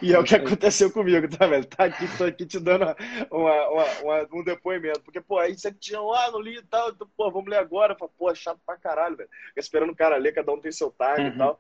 E 0.02 0.14
é 0.14 0.20
o 0.20 0.24
que 0.24 0.36
aconteceu 0.36 0.92
comigo, 0.92 1.28
tá, 1.30 1.48
velho? 1.48 1.66
Tá 1.66 1.86
aqui, 1.86 2.06
tô 2.18 2.26
aqui 2.26 2.46
te 2.46 2.60
dando 2.60 2.84
uma, 3.32 3.70
uma, 3.70 3.86
uma, 4.02 4.28
um 4.34 4.44
depoimento. 4.44 5.02
Porque, 5.02 5.22
pô, 5.22 5.40
aí 5.40 5.58
você 5.58 5.72
tinha, 5.72 6.00
ah, 6.00 6.30
não 6.32 6.42
li 6.42 6.58
e 6.58 6.64
tal, 6.64 6.90
então, 6.90 7.08
pô, 7.16 7.32
vamos 7.32 7.50
ler 7.50 7.58
agora. 7.58 7.96
Falo, 7.96 8.12
pô, 8.18 8.30
é 8.30 8.36
chato 8.36 8.60
pra 8.66 8.78
caralho, 8.78 9.18
velho. 9.18 9.30
Fica 9.48 9.60
esperando 9.60 9.92
o 9.92 9.96
cara 9.96 10.18
ler, 10.18 10.34
cada 10.34 10.52
um 10.52 10.60
tem 10.60 10.72
seu 10.72 10.92
time 10.92 11.30
uhum. 11.30 11.36
e 11.36 11.38
tal. 11.38 11.60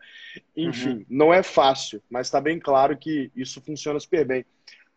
Enfim, 0.55 0.89
uhum. 0.89 1.05
não 1.09 1.33
é 1.33 1.41
fácil, 1.41 2.01
mas 2.09 2.29
tá 2.29 2.39
bem 2.41 2.59
claro 2.59 2.97
que 2.97 3.31
isso 3.35 3.61
funciona 3.61 3.99
super 3.99 4.25
bem. 4.25 4.45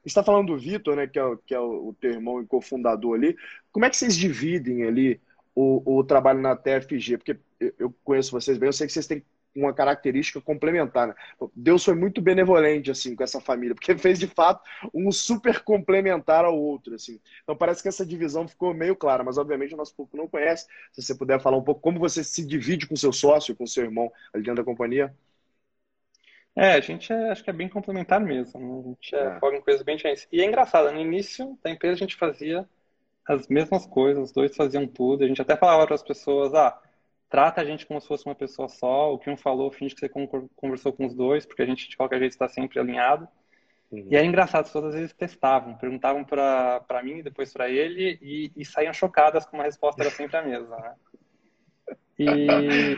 Você 0.03 0.09
está 0.09 0.25
falando 0.25 0.49
do 0.49 0.59
Vitor, 0.59 0.97
né, 0.97 1.07
que 1.07 1.19
é, 1.19 1.25
o, 1.25 1.37
que 1.37 1.55
é 1.55 1.61
o 1.61 1.95
teu 2.01 2.11
irmão 2.11 2.43
e 2.43 2.47
cofundador 2.47 3.15
ali. 3.15 3.37
Como 3.71 3.85
é 3.85 3.91
que 3.91 3.97
vocês 3.97 4.17
dividem 4.17 4.83
ali 4.83 5.21
o, 5.55 5.99
o 5.99 6.03
trabalho 6.03 6.41
na 6.41 6.57
TFG? 6.57 7.19
Porque 7.19 7.39
eu 7.79 7.95
conheço 8.03 8.33
vocês 8.33 8.59
bem, 8.59 8.69
eu 8.69 8.73
sei 8.73 8.89
que 8.89 8.93
vocês 8.93 9.07
têm 9.07 9.23
uma 9.55 9.73
característica 9.73 10.41
complementar. 10.41 11.09
Né? 11.09 11.15
Deus 11.55 11.85
foi 11.85 11.95
muito 11.95 12.21
benevolente 12.21 12.91
assim 12.91 13.15
com 13.15 13.23
essa 13.23 13.41
família, 13.41 13.75
porque 13.75 13.97
fez 13.97 14.19
de 14.19 14.27
fato 14.27 14.63
um 14.93 15.11
super 15.13 15.61
complementar 15.61 16.45
ao 16.45 16.59
outro. 16.59 16.95
Assim. 16.95 17.21
Então 17.43 17.57
parece 17.57 17.83
que 17.83 17.89
essa 17.89 18.05
divisão 18.05 18.49
ficou 18.49 18.75
meio 18.75 18.97
clara, 18.97 19.23
mas 19.23 19.39
obviamente 19.39 19.75
o 19.75 19.77
nosso 19.77 19.95
público 19.95 20.17
não 20.17 20.29
conhece. 20.29 20.67
Se 20.93 21.03
você 21.03 21.15
puder 21.15 21.41
falar 21.41 21.57
um 21.57 21.65
pouco 21.65 21.81
como 21.81 21.99
você 21.99 22.25
se 22.25 22.45
divide 22.45 22.87
com 22.87 22.97
seu 22.97 23.13
sócio, 23.13 23.55
com 23.57 23.67
seu 23.67 23.85
irmão 23.85 24.11
ali 24.33 24.43
dentro 24.43 24.63
da 24.63 24.65
companhia. 24.65 25.15
É, 26.55 26.73
a 26.73 26.81
gente 26.81 27.11
é, 27.13 27.31
acho 27.31 27.43
que 27.43 27.51
é 27.51 27.53
bem 27.53 27.69
complementar 27.69 28.21
mesmo. 28.21 28.61
Né? 28.61 28.81
A 28.81 28.89
gente 28.89 29.15
é, 29.15 29.37
é. 29.37 29.41
foca 29.41 29.57
em 29.57 29.61
coisas 29.61 29.83
bem 29.83 29.97
diferentes. 29.97 30.29
E 30.31 30.41
é 30.41 30.45
engraçado, 30.45 30.93
no 30.93 31.01
início 31.01 31.59
da 31.63 31.71
empresa 31.71 31.95
a 31.95 31.99
gente 31.99 32.17
fazia 32.17 32.69
as 33.27 33.49
mesmas 33.49 33.87
coisas, 33.87 34.25
os 34.25 34.33
dois 34.33 34.55
faziam 34.55 34.87
tudo. 34.87 35.25
A 35.25 35.29
gente 35.29 35.41
até 35.41 35.57
falava 35.57 35.87
para 35.87 35.95
as 35.95 36.03
pessoas, 36.03 36.55
ah, 36.55 36.79
trata 37.33 37.63
a 37.63 37.65
gente 37.65 37.87
como 37.87 37.99
se 37.99 38.07
fosse 38.07 38.27
uma 38.27 38.35
pessoa 38.35 38.69
só. 38.69 39.15
O 39.15 39.19
que 39.19 39.31
um 39.31 39.39
falou, 39.39 39.73
finge 39.73 39.95
que 39.95 40.01
você 40.01 40.09
conversou 40.55 40.93
com 40.93 41.07
os 41.07 41.15
dois, 41.15 41.47
porque 41.47 41.63
a 41.63 41.67
gente 41.67 41.89
de 41.89 41.97
qualquer 41.97 42.19
jeito 42.19 42.33
está 42.33 42.47
sempre 42.47 42.79
alinhado. 42.79 43.27
Uhum. 43.91 44.07
E 44.11 44.15
era 44.15 44.27
engraçado, 44.27 44.61
as 44.61 44.69
pessoas 44.69 44.85
às 44.85 44.95
vezes 44.95 45.13
testavam, 45.15 45.75
perguntavam 45.79 46.25
para 46.27 47.03
mim, 47.03 47.23
depois 47.23 47.51
para 47.51 47.71
ele, 47.71 48.19
e, 48.21 48.53
e, 48.55 48.65
saíam 48.67 48.93
chocadas 48.93 49.47
com 49.47 49.57
uma 49.57 49.65
resposta 49.65 50.03
era 50.03 50.11
sempre 50.11 50.37
a 50.37 50.43
mesma. 50.43 50.77
Né? 50.77 50.95
E, 52.19 52.97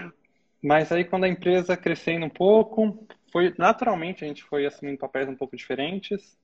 mas 0.61 0.91
aí 0.91 1.05
quando 1.05 1.25
a 1.25 1.29
empresa 1.29 1.77
crescendo 1.77 2.27
um 2.27 2.31
pouco, 2.31 3.07
foi 3.31 3.55
naturalmente 3.57 4.25
a 4.25 4.27
gente 4.27 4.43
foi 4.43 4.67
assumindo 4.67 4.99
papéis 4.99 5.29
um 5.29 5.37
pouco 5.37 5.57
diferentes. 5.57 6.37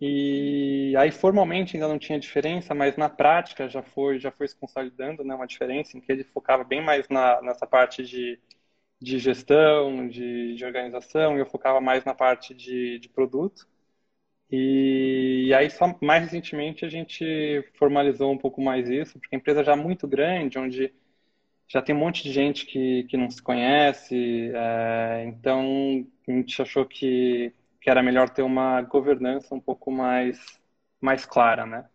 E 0.00 0.94
aí 0.98 1.10
formalmente 1.10 1.76
ainda 1.76 1.88
não 1.88 1.98
tinha 1.98 2.20
diferença, 2.20 2.74
mas 2.74 2.96
na 2.96 3.08
prática 3.08 3.68
já 3.68 3.82
foi 3.82 4.18
já 4.18 4.30
foi 4.30 4.46
se 4.48 4.56
consolidando, 4.56 5.24
né, 5.24 5.34
uma 5.34 5.46
diferença 5.46 5.96
em 5.96 6.00
que 6.00 6.12
ele 6.12 6.24
focava 6.24 6.64
bem 6.64 6.82
mais 6.82 7.08
na, 7.08 7.40
nessa 7.42 7.66
parte 7.66 8.04
de, 8.04 8.38
de 9.00 9.18
gestão, 9.18 10.08
de, 10.08 10.54
de 10.54 10.64
organização, 10.64 11.36
e 11.36 11.40
eu 11.40 11.46
focava 11.46 11.80
mais 11.80 12.04
na 12.04 12.14
parte 12.14 12.54
de, 12.54 12.98
de 12.98 13.08
produto. 13.08 13.66
E, 14.50 15.46
e, 15.48 15.54
aí 15.54 15.70
só 15.70 15.96
mais 16.02 16.22
recentemente 16.24 16.84
a 16.84 16.88
gente 16.88 17.24
formalizou 17.74 18.32
um 18.32 18.38
pouco 18.38 18.60
mais 18.62 18.88
isso, 18.88 19.18
porque 19.18 19.34
a 19.34 19.38
empresa 19.38 19.64
já 19.64 19.72
é 19.72 19.76
muito 19.76 20.06
grande, 20.06 20.58
onde 20.58 20.94
já 21.68 21.82
tem 21.82 21.94
um 21.94 21.98
monte 21.98 22.22
de 22.22 22.32
gente 22.32 22.66
que, 22.66 23.04
que 23.04 23.16
não 23.16 23.30
se 23.30 23.42
conhece, 23.42 24.52
é, 24.54 25.24
então 25.26 26.06
a 26.28 26.32
gente 26.32 26.62
achou 26.62 26.86
que 26.86 27.52
que 27.86 27.90
era 27.90 28.02
melhor 28.02 28.28
ter 28.28 28.42
uma 28.42 28.82
governança 28.82 29.54
um 29.54 29.60
pouco 29.60 29.92
mais, 29.92 30.60
mais 31.00 31.24
clara, 31.24 31.64
né? 31.64 31.88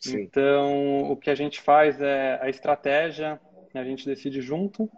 Sim. 0.00 0.22
Então, 0.22 1.02
o 1.02 1.18
que 1.18 1.28
a 1.28 1.34
gente 1.34 1.60
faz 1.60 2.00
é 2.00 2.38
a 2.40 2.48
estratégia, 2.48 3.38
a 3.74 3.84
gente 3.84 4.06
decide 4.06 4.40
junto, 4.40 4.90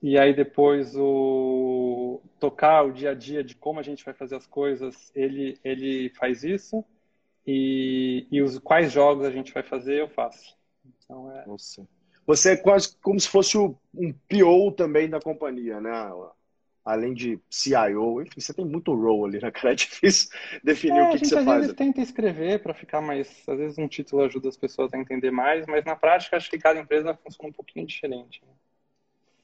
e 0.00 0.16
aí 0.16 0.32
depois 0.32 0.94
o 0.96 2.22
tocar 2.38 2.84
o 2.84 2.92
dia 2.92 3.10
a 3.10 3.14
dia 3.14 3.42
de 3.42 3.56
como 3.56 3.80
a 3.80 3.82
gente 3.82 4.04
vai 4.04 4.14
fazer 4.14 4.36
as 4.36 4.46
coisas, 4.46 5.10
ele, 5.16 5.58
ele 5.64 6.10
faz 6.10 6.44
isso, 6.44 6.84
e, 7.44 8.24
e 8.30 8.40
os 8.42 8.60
quais 8.60 8.92
jogos 8.92 9.26
a 9.26 9.32
gente 9.32 9.52
vai 9.52 9.64
fazer, 9.64 10.00
eu 10.00 10.08
faço. 10.08 10.56
Então, 10.86 11.28
é... 11.32 11.44
Nossa. 11.44 11.84
Você 12.24 12.52
é 12.52 12.56
quase 12.56 12.96
como 12.98 13.18
se 13.18 13.28
fosse 13.28 13.58
um 13.58 14.12
PO 14.28 14.70
também 14.76 15.10
da 15.10 15.20
companhia, 15.20 15.80
né? 15.80 15.90
Além 16.86 17.12
de 17.12 17.40
CIO, 17.50 18.22
enfim, 18.22 18.40
você 18.40 18.54
tem 18.54 18.64
muito 18.64 18.94
role 18.94 19.36
ali, 19.36 19.44
né, 19.44 19.50
cara? 19.50 19.72
É 19.72 19.74
difícil 19.74 20.30
definir 20.62 21.00
é, 21.00 21.08
o 21.08 21.10
que, 21.10 21.18
que 21.18 21.26
você 21.26 21.44
faz. 21.44 21.64
A 21.64 21.66
gente 21.66 21.74
tenta 21.74 22.00
escrever 22.00 22.62
para 22.62 22.72
ficar 22.72 23.00
mais. 23.00 23.28
Às 23.48 23.58
vezes 23.58 23.76
um 23.76 23.88
título 23.88 24.22
ajuda 24.22 24.48
as 24.48 24.56
pessoas 24.56 24.94
a 24.94 24.98
entender 24.98 25.32
mais, 25.32 25.66
mas 25.66 25.84
na 25.84 25.96
prática 25.96 26.36
acho 26.36 26.48
que 26.48 26.58
cada 26.58 26.78
empresa 26.78 27.18
funciona 27.24 27.50
um 27.50 27.52
pouquinho 27.52 27.84
diferente. 27.84 28.40
Né? 28.46 28.52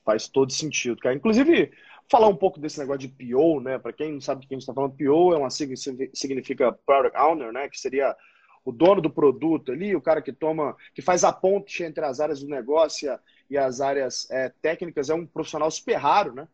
Faz 0.05 0.29
todo 0.29 0.53
sentido, 0.53 0.97
cara. 0.99 1.17
Inclusive, 1.17 1.73
falar 2.09 2.29
um 2.29 2.37
pouco 2.37 2.61
desse 2.61 2.79
negócio 2.79 3.01
de 3.01 3.09
PO, 3.09 3.61
né? 3.61 3.77
Para 3.77 3.93
quem 3.93 4.13
não 4.13 4.21
sabe 4.21 4.43
do 4.43 4.47
que 4.47 4.55
a 4.55 4.57
gente 4.57 4.63
está 4.63 4.73
falando, 4.73 4.97
PO 4.97 5.35
é 5.35 5.37
uma 5.37 5.51
significa 5.51 6.73
Product 6.87 7.19
Owner, 7.19 7.53
né? 7.53 7.69
Que 7.69 7.79
seria 7.79 8.17
o 8.65 8.71
dono 8.71 9.01
do 9.01 9.11
produto 9.11 9.73
ali, 9.73 9.97
o 9.97 10.01
cara 10.01 10.23
que 10.23 10.33
toma, 10.33 10.77
que 10.95 11.03
faz 11.03 11.25
a 11.25 11.33
ponte 11.33 11.83
entre 11.83 12.05
as 12.05 12.21
áreas 12.21 12.41
do 12.41 12.49
negócio 12.49 13.19
e 13.51 13.59
as 13.59 13.81
áreas 13.81 14.31
é, 14.31 14.53
técnicas, 14.63 15.11
é 15.11 15.15
um 15.15 15.27
profissional 15.27 15.69
super 15.73 15.97
raro, 15.97 16.33
né? 16.33 16.47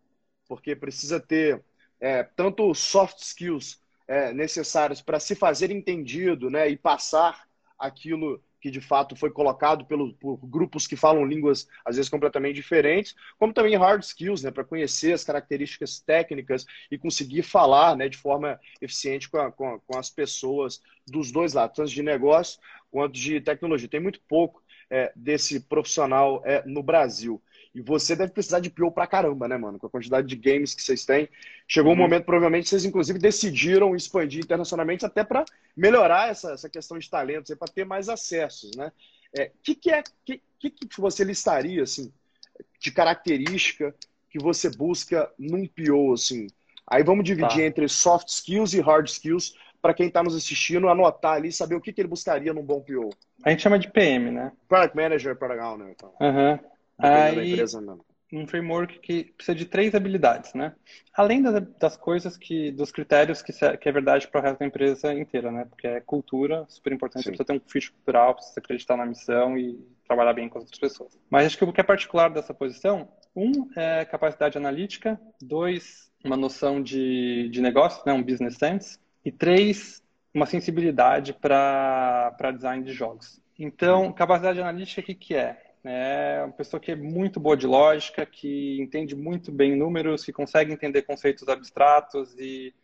Porque 0.48 0.74
precisa 0.74 1.20
ter 1.20 1.62
é, 2.00 2.22
tanto 2.22 2.74
soft 2.74 3.18
skills 3.18 3.80
é, 4.06 4.32
necessários 4.32 5.02
para 5.02 5.20
se 5.20 5.34
fazer 5.34 5.70
entendido 5.70 6.48
né, 6.50 6.68
e 6.68 6.76
passar 6.76 7.46
aquilo 7.78 8.42
que 8.60 8.70
de 8.70 8.80
fato 8.80 9.14
foi 9.14 9.30
colocado 9.30 9.84
pelo, 9.84 10.12
por 10.14 10.36
grupos 10.38 10.86
que 10.86 10.96
falam 10.96 11.24
línguas 11.24 11.68
às 11.84 11.96
vezes 11.96 12.10
completamente 12.10 12.56
diferentes, 12.56 13.14
como 13.38 13.52
também 13.52 13.76
hard 13.76 14.02
skills, 14.02 14.42
né, 14.42 14.50
para 14.50 14.64
conhecer 14.64 15.12
as 15.12 15.22
características 15.22 16.00
técnicas 16.00 16.66
e 16.90 16.98
conseguir 16.98 17.42
falar 17.42 17.96
né, 17.96 18.08
de 18.08 18.16
forma 18.16 18.58
eficiente 18.80 19.28
com, 19.28 19.38
a, 19.38 19.52
com, 19.52 19.74
a, 19.74 19.78
com 19.78 19.98
as 19.98 20.10
pessoas 20.10 20.82
dos 21.06 21.30
dois 21.30 21.52
lados, 21.52 21.76
tanto 21.76 21.90
de 21.90 22.02
negócio 22.02 22.58
quanto 22.90 23.12
de 23.12 23.40
tecnologia. 23.40 23.88
Tem 23.88 24.00
muito 24.00 24.20
pouco 24.26 24.62
é, 24.90 25.12
desse 25.14 25.60
profissional 25.60 26.42
é, 26.44 26.62
no 26.66 26.82
Brasil. 26.82 27.40
E 27.74 27.80
você 27.80 28.16
deve 28.16 28.32
precisar 28.32 28.60
de 28.60 28.70
PO 28.70 28.90
pra 28.90 29.06
caramba, 29.06 29.46
né, 29.46 29.56
mano? 29.56 29.78
Com 29.78 29.86
a 29.86 29.90
quantidade 29.90 30.26
de 30.26 30.36
games 30.36 30.74
que 30.74 30.82
vocês 30.82 31.04
têm. 31.04 31.28
Chegou 31.66 31.92
uhum. 31.92 31.98
um 31.98 32.02
momento, 32.02 32.24
provavelmente, 32.24 32.68
vocês 32.68 32.84
inclusive 32.84 33.18
decidiram 33.18 33.94
expandir 33.94 34.42
internacionalmente 34.42 35.04
até 35.04 35.22
para 35.22 35.44
melhorar 35.76 36.30
essa, 36.30 36.52
essa 36.52 36.68
questão 36.68 36.98
de 36.98 37.08
talentos, 37.08 37.54
para 37.56 37.72
ter 37.72 37.84
mais 37.84 38.08
acessos, 38.08 38.76
né? 38.76 38.92
O 39.36 39.40
é, 39.40 39.50
que, 39.62 39.74
que 39.74 39.90
é 39.90 40.02
que, 40.24 40.42
que, 40.58 40.70
que 40.70 41.00
você 41.00 41.22
listaria, 41.22 41.82
assim, 41.82 42.10
de 42.80 42.90
característica 42.90 43.94
que 44.30 44.38
você 44.38 44.70
busca 44.70 45.30
num 45.38 45.66
PO, 45.66 46.14
assim? 46.14 46.46
Aí 46.86 47.02
vamos 47.02 47.24
dividir 47.24 47.58
tá. 47.58 47.62
entre 47.62 47.88
soft 47.88 48.28
skills 48.28 48.72
e 48.72 48.80
hard 48.80 49.06
skills 49.06 49.54
para 49.80 49.94
quem 49.94 50.08
está 50.08 50.22
nos 50.22 50.34
assistindo 50.34 50.88
anotar 50.88 51.34
ali, 51.34 51.52
saber 51.52 51.74
o 51.74 51.80
que, 51.80 51.92
que 51.92 52.00
ele 52.00 52.08
buscaria 52.08 52.52
num 52.52 52.62
bom 52.62 52.80
PO. 52.80 53.10
A 53.44 53.50
gente 53.50 53.62
chama 53.62 53.78
de 53.78 53.88
PM, 53.90 54.30
né? 54.30 54.52
Product 54.66 54.96
Manager, 54.96 55.36
Product 55.36 55.62
Owner. 55.62 55.88
Então. 55.90 56.12
Uhum. 56.20 56.58
Aí, 56.98 57.64
um 58.32 58.46
framework 58.46 58.98
que 58.98 59.24
precisa 59.36 59.54
de 59.54 59.64
três 59.64 59.94
habilidades, 59.94 60.52
né? 60.52 60.74
Além 61.14 61.42
das, 61.42 61.62
das 61.78 61.96
coisas 61.96 62.36
que, 62.36 62.70
dos 62.72 62.90
critérios 62.90 63.40
que, 63.40 63.52
que 63.52 63.88
é 63.88 63.92
verdade 63.92 64.28
para 64.28 64.40
o 64.40 64.44
resto 64.44 64.58
da 64.58 64.66
empresa 64.66 65.12
inteira, 65.14 65.50
né? 65.50 65.64
Porque 65.64 65.86
é 65.86 66.00
cultura, 66.00 66.66
super 66.68 66.92
importante, 66.92 67.22
Sim. 67.22 67.30
você 67.30 67.36
precisa 67.36 67.46
ter 67.46 67.52
um 67.54 67.70
fit 67.70 67.90
cultural, 67.90 68.34
precisa 68.34 68.60
acreditar 68.60 68.96
na 68.96 69.06
missão 69.06 69.56
e 69.56 69.78
trabalhar 70.06 70.34
bem 70.34 70.48
com 70.48 70.58
as 70.58 70.64
outras 70.64 70.80
pessoas. 70.80 71.18
Mas 71.30 71.46
acho 71.46 71.58
que 71.58 71.64
o 71.64 71.72
que 71.72 71.80
é 71.80 71.84
particular 71.84 72.28
dessa 72.28 72.52
posição, 72.52 73.08
um 73.34 73.68
é 73.76 74.04
capacidade 74.04 74.58
analítica, 74.58 75.18
dois, 75.40 76.10
uma 76.24 76.36
noção 76.36 76.82
de, 76.82 77.48
de 77.48 77.62
negócio, 77.62 78.02
né? 78.04 78.12
Um 78.12 78.22
business 78.22 78.56
sense, 78.56 78.98
e 79.24 79.32
três, 79.32 80.02
uma 80.34 80.46
sensibilidade 80.46 81.32
para 81.32 82.52
design 82.54 82.84
de 82.84 82.92
jogos. 82.92 83.40
Então, 83.58 84.12
capacidade 84.12 84.60
analítica, 84.60 85.00
o 85.00 85.04
que, 85.04 85.14
que 85.14 85.34
é? 85.34 85.67
É 85.90 86.42
uma 86.44 86.52
pessoa 86.52 86.78
que 86.78 86.92
é 86.92 86.96
muito 86.96 87.40
boa 87.40 87.56
de 87.56 87.66
lógica, 87.66 88.26
que 88.26 88.78
entende 88.78 89.16
muito 89.16 89.50
bem 89.50 89.74
números, 89.74 90.22
que 90.22 90.34
consegue 90.34 90.70
entender 90.70 91.00
conceitos 91.00 91.48
abstratos 91.48 92.38
e, 92.38 92.74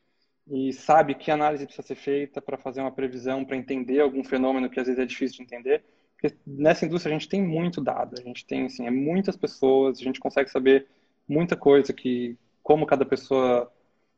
e 0.51 0.73
sabe 0.73 1.14
que 1.14 1.31
análise 1.31 1.67
precisa 1.67 1.87
ser 1.87 1.97
feita 1.97 2.40
para 2.40 2.57
fazer 2.57 2.81
uma 2.81 2.90
previsão, 2.90 3.45
para 3.45 3.59
entender 3.59 4.01
algum 4.01 4.25
fenômeno 4.25 4.71
que 4.71 4.81
às 4.81 4.87
vezes 4.87 5.03
é 5.03 5.05
difícil 5.05 5.37
de 5.37 5.43
entender. 5.43 5.85
Porque 6.17 6.35
nessa 6.47 6.87
indústria 6.87 7.14
a 7.14 7.19
gente 7.19 7.29
tem 7.29 7.43
muito 7.43 7.79
dado, 7.83 8.19
a 8.19 8.23
gente 8.23 8.47
tem 8.47 8.64
assim, 8.64 8.87
é 8.87 8.90
muitas 8.90 9.37
pessoas, 9.37 10.01
a 10.01 10.03
gente 10.03 10.19
consegue 10.19 10.49
saber 10.51 10.87
muita 11.29 11.55
coisa 11.57 11.93
que 11.93 12.38
como 12.62 12.87
cada 12.87 13.05
pessoa 13.05 13.71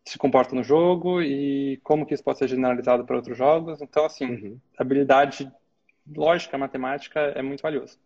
se 0.05 0.17
comporta 0.17 0.55
no 0.55 0.63
jogo 0.63 1.21
e 1.21 1.81
como 1.83 2.07
que 2.07 2.15
isso 2.15 2.23
pode 2.23 2.39
ser 2.39 2.47
generalizado 2.47 3.05
para 3.05 3.17
outros 3.17 3.37
jogos. 3.37 3.83
Então, 3.83 4.05
assim, 4.05 4.27
uhum. 4.27 4.61
habilidade 4.79 5.53
lógica, 6.07 6.57
matemática 6.57 7.19
é 7.35 7.43
muito 7.43 7.63
valioso. 7.63 7.99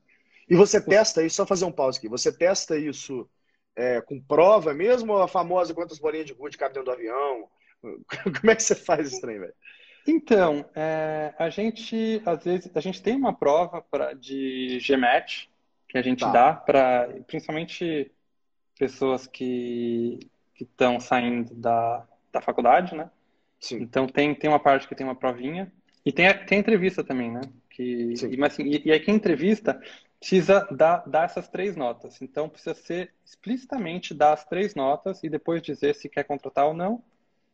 E 0.50 0.56
você 0.56 0.80
testa 0.80 1.22
isso, 1.22 1.36
só 1.36 1.46
fazer 1.46 1.64
um 1.64 1.70
pause 1.70 1.98
aqui, 1.98 2.08
você 2.08 2.36
testa 2.36 2.76
isso 2.76 3.30
é, 3.76 4.00
com 4.00 4.20
prova 4.20 4.74
mesmo 4.74 5.12
ou 5.12 5.22
a 5.22 5.28
famosa 5.28 5.72
quantas 5.72 6.00
bolinhas 6.00 6.26
de 6.26 6.34
gude 6.34 6.58
cabem 6.58 6.74
dentro 6.74 6.92
do 6.92 6.96
avião? 6.96 7.48
Como 8.40 8.50
é 8.50 8.56
que 8.56 8.62
você 8.62 8.74
faz 8.74 9.12
isso 9.12 9.20
trem, 9.20 9.38
velho? 9.38 9.54
Então, 10.06 10.64
é, 10.74 11.32
a 11.38 11.48
gente, 11.50 12.20
às 12.26 12.42
vezes, 12.42 12.70
a 12.74 12.80
gente 12.80 13.00
tem 13.00 13.14
uma 13.14 13.32
prova 13.32 13.80
pra, 13.80 14.12
de 14.12 14.78
GMAT 14.80 15.48
que 15.88 15.98
a 15.98 16.02
gente 16.02 16.20
tá. 16.20 16.30
dá 16.30 16.52
para, 16.52 17.08
principalmente, 17.26 18.10
pessoas 18.78 19.26
que 19.26 20.18
estão 20.58 20.98
saindo 20.98 21.54
da, 21.54 22.06
da 22.32 22.40
faculdade, 22.40 22.94
né? 22.94 23.10
Sim. 23.60 23.76
Então, 23.82 24.06
tem, 24.06 24.34
tem 24.34 24.50
uma 24.50 24.58
parte 24.58 24.88
que 24.88 24.94
tem 24.94 25.06
uma 25.06 25.14
provinha. 25.14 25.70
E 26.04 26.10
tem 26.10 26.28
a, 26.28 26.34
tem 26.34 26.58
a 26.58 26.60
entrevista 26.60 27.04
também, 27.04 27.30
né? 27.30 27.42
Que, 27.68 28.14
e, 28.14 28.36
mas, 28.36 28.54
assim, 28.54 28.64
e, 28.64 28.82
e 28.86 28.92
aí, 28.92 29.00
quem 29.00 29.14
entrevista 29.14 29.80
precisa 30.20 30.68
dar, 30.70 31.02
dar 31.08 31.24
essas 31.24 31.48
três 31.48 31.74
notas. 31.74 32.20
Então, 32.20 32.48
precisa 32.48 32.74
ser 32.74 33.10
explicitamente 33.24 34.12
dar 34.12 34.34
as 34.34 34.44
três 34.44 34.74
notas 34.74 35.24
e 35.24 35.30
depois 35.30 35.62
dizer 35.62 35.94
se 35.94 36.08
quer 36.08 36.24
contratar 36.24 36.66
ou 36.66 36.74
não 36.74 37.02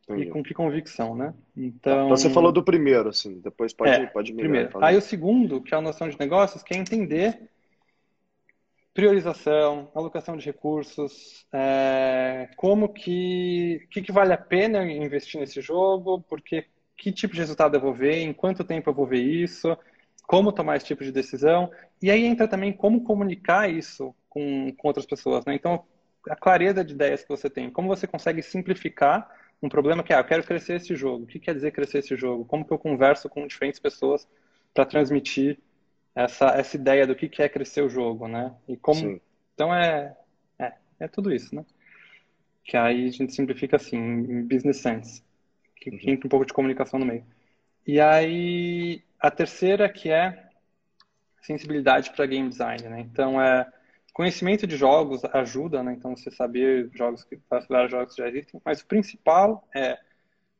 Entendi. 0.02 0.22
e 0.22 0.30
com 0.30 0.42
que 0.42 0.52
convicção, 0.52 1.14
né? 1.14 1.32
Então, 1.56 2.08
você 2.08 2.28
falou 2.28 2.50
do 2.50 2.62
primeiro, 2.62 3.08
assim, 3.08 3.40
depois 3.40 3.72
pode, 3.72 3.90
é, 3.92 4.06
pode 4.06 4.32
Primeiro. 4.32 4.70
Aí 4.84 4.96
o 4.96 5.00
segundo, 5.00 5.62
que 5.62 5.72
é 5.74 5.78
a 5.78 5.80
noção 5.80 6.08
de 6.08 6.18
negócios, 6.18 6.62
que 6.62 6.74
é 6.74 6.76
entender 6.76 7.48
priorização, 8.92 9.90
alocação 9.94 10.38
de 10.38 10.46
recursos, 10.46 11.46
é, 11.52 12.48
como 12.56 12.88
que, 12.88 13.86
que, 13.90 14.00
que 14.00 14.10
vale 14.10 14.32
a 14.32 14.38
pena 14.38 14.90
investir 14.90 15.38
nesse 15.38 15.60
jogo, 15.60 16.22
porque 16.22 16.64
que 16.96 17.12
tipo 17.12 17.34
de 17.34 17.40
resultado 17.40 17.76
eu 17.76 17.80
vou 17.80 17.92
ver, 17.92 18.20
em 18.20 18.32
quanto 18.32 18.64
tempo 18.64 18.88
eu 18.88 18.94
vou 18.94 19.06
ver 19.06 19.20
isso, 19.20 19.76
como 20.26 20.52
tomar 20.52 20.76
esse 20.76 20.86
tipo 20.86 21.04
de 21.04 21.12
decisão, 21.12 21.70
e 22.02 22.10
aí 22.10 22.24
entra 22.24 22.48
também 22.48 22.72
como 22.72 23.02
comunicar 23.02 23.70
isso 23.70 24.14
com, 24.28 24.72
com 24.76 24.88
outras 24.88 25.06
pessoas, 25.06 25.44
né? 25.44 25.54
Então, 25.54 25.84
a 26.28 26.36
clareza 26.36 26.84
de 26.84 26.94
ideias 26.94 27.22
que 27.22 27.28
você 27.28 27.48
tem, 27.48 27.70
como 27.70 27.88
você 27.88 28.06
consegue 28.06 28.42
simplificar 28.42 29.30
um 29.62 29.68
problema 29.68 30.02
que 30.02 30.12
é, 30.12 30.16
ah, 30.16 30.20
eu 30.20 30.24
quero 30.24 30.44
crescer 30.44 30.74
esse 30.74 30.94
jogo, 30.94 31.24
o 31.24 31.26
que 31.26 31.38
quer 31.38 31.54
dizer 31.54 31.70
crescer 31.70 31.98
esse 31.98 32.16
jogo, 32.16 32.44
como 32.44 32.64
que 32.64 32.72
eu 32.72 32.78
converso 32.78 33.28
com 33.28 33.46
diferentes 33.46 33.80
pessoas 33.80 34.28
para 34.74 34.84
transmitir 34.84 35.58
essa, 36.14 36.48
essa 36.48 36.76
ideia 36.76 37.06
do 37.06 37.14
que, 37.14 37.28
que 37.28 37.42
é 37.42 37.48
crescer 37.48 37.82
o 37.82 37.88
jogo, 37.88 38.28
né? 38.28 38.54
E 38.68 38.76
como. 38.76 39.00
Sim. 39.00 39.20
Então 39.54 39.74
é, 39.74 40.14
é, 40.58 40.72
é 41.00 41.08
tudo 41.08 41.32
isso, 41.32 41.54
né? 41.54 41.64
Que 42.64 42.76
aí 42.76 43.06
a 43.06 43.10
gente 43.10 43.34
simplifica 43.34 43.76
assim, 43.76 43.96
em 43.96 44.42
business 44.42 44.78
sense. 44.78 45.22
Que, 45.76 45.90
uhum. 45.90 45.98
que 45.98 46.10
entra 46.10 46.26
um 46.26 46.30
pouco 46.30 46.44
de 46.44 46.52
comunicação 46.52 46.98
no 46.98 47.06
meio. 47.06 47.24
E 47.86 48.00
aí 48.00 49.02
a 49.26 49.30
terceira 49.30 49.88
que 49.88 50.10
é 50.10 50.48
sensibilidade 51.42 52.10
para 52.10 52.26
game 52.26 52.48
design, 52.48 52.82
né? 52.88 53.00
Então 53.00 53.40
é 53.40 53.66
conhecimento 54.12 54.66
de 54.66 54.76
jogos 54.76 55.24
ajuda, 55.26 55.82
né? 55.82 55.92
Então 55.92 56.16
você 56.16 56.30
saber 56.30 56.90
jogos 56.94 57.24
que 57.24 57.38
vários 57.68 57.90
jogos 57.90 58.14
que 58.14 58.22
já 58.22 58.28
existem, 58.28 58.60
mas 58.64 58.80
o 58.80 58.86
principal 58.86 59.66
é 59.74 59.98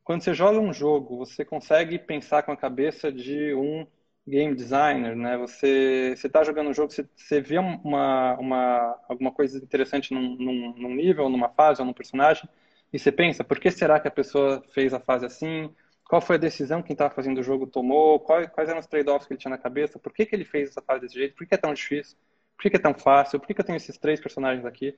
quando 0.05 0.23
você 0.23 0.35
joga 0.35 0.61
um 0.61 0.73
jogo, 0.73 1.19
você 1.19 1.45
consegue 1.45 1.99
pensar 1.99 2.43
com 2.45 2.53
a 2.53 2.57
cabeça 2.57 3.11
de 3.11 3.55
um 3.55 3.87
game 4.27 4.55
designer, 4.55 5.17
né? 5.17 5.37
Você 5.39 6.15
você 6.17 6.27
está 6.27 6.45
jogando 6.45 6.71
um 6.71 6.75
jogo, 6.75 6.93
você, 6.93 7.09
você 7.17 7.41
vê 7.41 7.59
uma, 7.59 8.37
uma 8.39 9.01
alguma 9.09 9.33
coisa 9.33 9.59
interessante 9.59 10.13
num, 10.15 10.37
num, 10.37 10.75
num, 10.77 10.95
nível, 10.95 11.29
numa 11.29 11.49
fase 11.49 11.81
ou 11.81 11.87
num 11.87 11.93
personagem 11.93 12.49
e 12.93 12.99
você 12.99 13.13
pensa, 13.13 13.45
por 13.45 13.59
que 13.61 13.71
será 13.71 14.01
que 14.01 14.09
a 14.09 14.11
pessoa 14.11 14.63
fez 14.73 14.93
a 14.95 15.01
fase 15.01 15.27
assim? 15.27 15.75
Qual 16.09 16.21
foi 16.21 16.37
a 16.37 16.39
decisão 16.39 16.81
que 16.81 16.89
quem 16.89 16.95
estava 16.95 17.13
fazendo 17.13 17.39
o 17.39 17.43
jogo 17.43 17.67
tomou? 17.67 18.21
Quais, 18.21 18.49
quais 18.51 18.69
eram 18.69 18.79
os 18.79 18.87
trade-offs 18.87 19.27
que 19.27 19.33
ele 19.35 19.41
tinha 19.41 19.51
na 19.51 19.59
cabeça? 19.59 19.99
Por 19.99 20.13
que, 20.13 20.25
que 20.25 20.35
ele 20.37 20.45
fez 20.45 20.71
essa 20.71 20.81
fase 20.81 21.01
desse 21.01 21.15
jeito? 21.15 21.35
Por 21.35 21.47
que 21.47 21.55
é 21.55 21.59
tão 21.59 21.75
difícil? 21.75 22.17
Por 22.57 22.63
que, 22.63 22.71
que 22.71 22.77
é 22.77 22.81
tão 22.81 22.95
fácil? 22.95 23.41
Por 23.41 23.47
que, 23.47 23.55
que 23.55 23.61
eu 23.61 23.65
tenho 23.65 23.77
esses 23.77 23.99
três 23.99 24.21
personagens 24.21 24.65
aqui? 24.65 24.97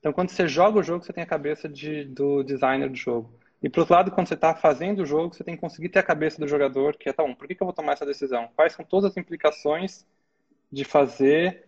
Então, 0.00 0.12
quando 0.12 0.30
você 0.30 0.48
joga 0.48 0.78
o 0.78 0.82
jogo, 0.82 1.04
você 1.04 1.12
tem 1.12 1.22
a 1.24 1.26
cabeça 1.26 1.68
de, 1.68 2.04
do 2.04 2.42
designer 2.42 2.88
do 2.88 2.96
jogo. 2.96 3.30
E 3.62 3.68
por 3.68 3.80
outro 3.80 3.94
lado, 3.94 4.10
quando 4.10 4.28
você 4.28 4.34
está 4.34 4.54
fazendo 4.54 5.00
o 5.02 5.06
jogo, 5.06 5.34
você 5.34 5.44
tem 5.44 5.54
que 5.54 5.60
conseguir 5.60 5.88
ter 5.88 5.98
a 5.98 6.02
cabeça 6.02 6.38
do 6.38 6.48
jogador, 6.48 6.96
que 6.96 7.08
é, 7.08 7.12
tá 7.12 7.22
bom, 7.22 7.34
por 7.34 7.46
que, 7.46 7.54
que 7.54 7.62
eu 7.62 7.66
vou 7.66 7.74
tomar 7.74 7.92
essa 7.92 8.06
decisão? 8.06 8.48
Quais 8.54 8.72
são 8.72 8.84
todas 8.84 9.10
as 9.10 9.16
implicações 9.16 10.06
de 10.70 10.84
fazer 10.84 11.66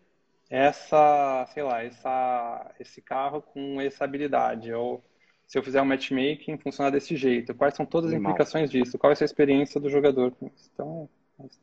essa, 0.50 1.46
sei 1.52 1.62
lá, 1.62 1.82
essa, 1.82 2.74
esse 2.80 3.02
carro 3.02 3.42
com 3.42 3.80
essa 3.80 4.04
habilidade? 4.04 4.72
Ou 4.72 5.02
se 5.48 5.58
eu 5.58 5.62
fizer 5.62 5.82
um 5.82 5.86
matchmaking, 5.86 6.58
funcionar 6.58 6.90
desse 6.90 7.16
jeito? 7.16 7.54
Quais 7.54 7.74
são 7.74 7.84
todas 7.84 8.10
as 8.10 8.14
Animal. 8.14 8.32
implicações 8.32 8.70
disso? 8.70 8.98
Qual 8.98 9.12
é 9.12 9.16
a 9.18 9.24
experiência 9.24 9.80
do 9.80 9.90
jogador 9.90 10.30
com 10.32 10.46
isso? 10.46 10.70
Então, 10.72 11.08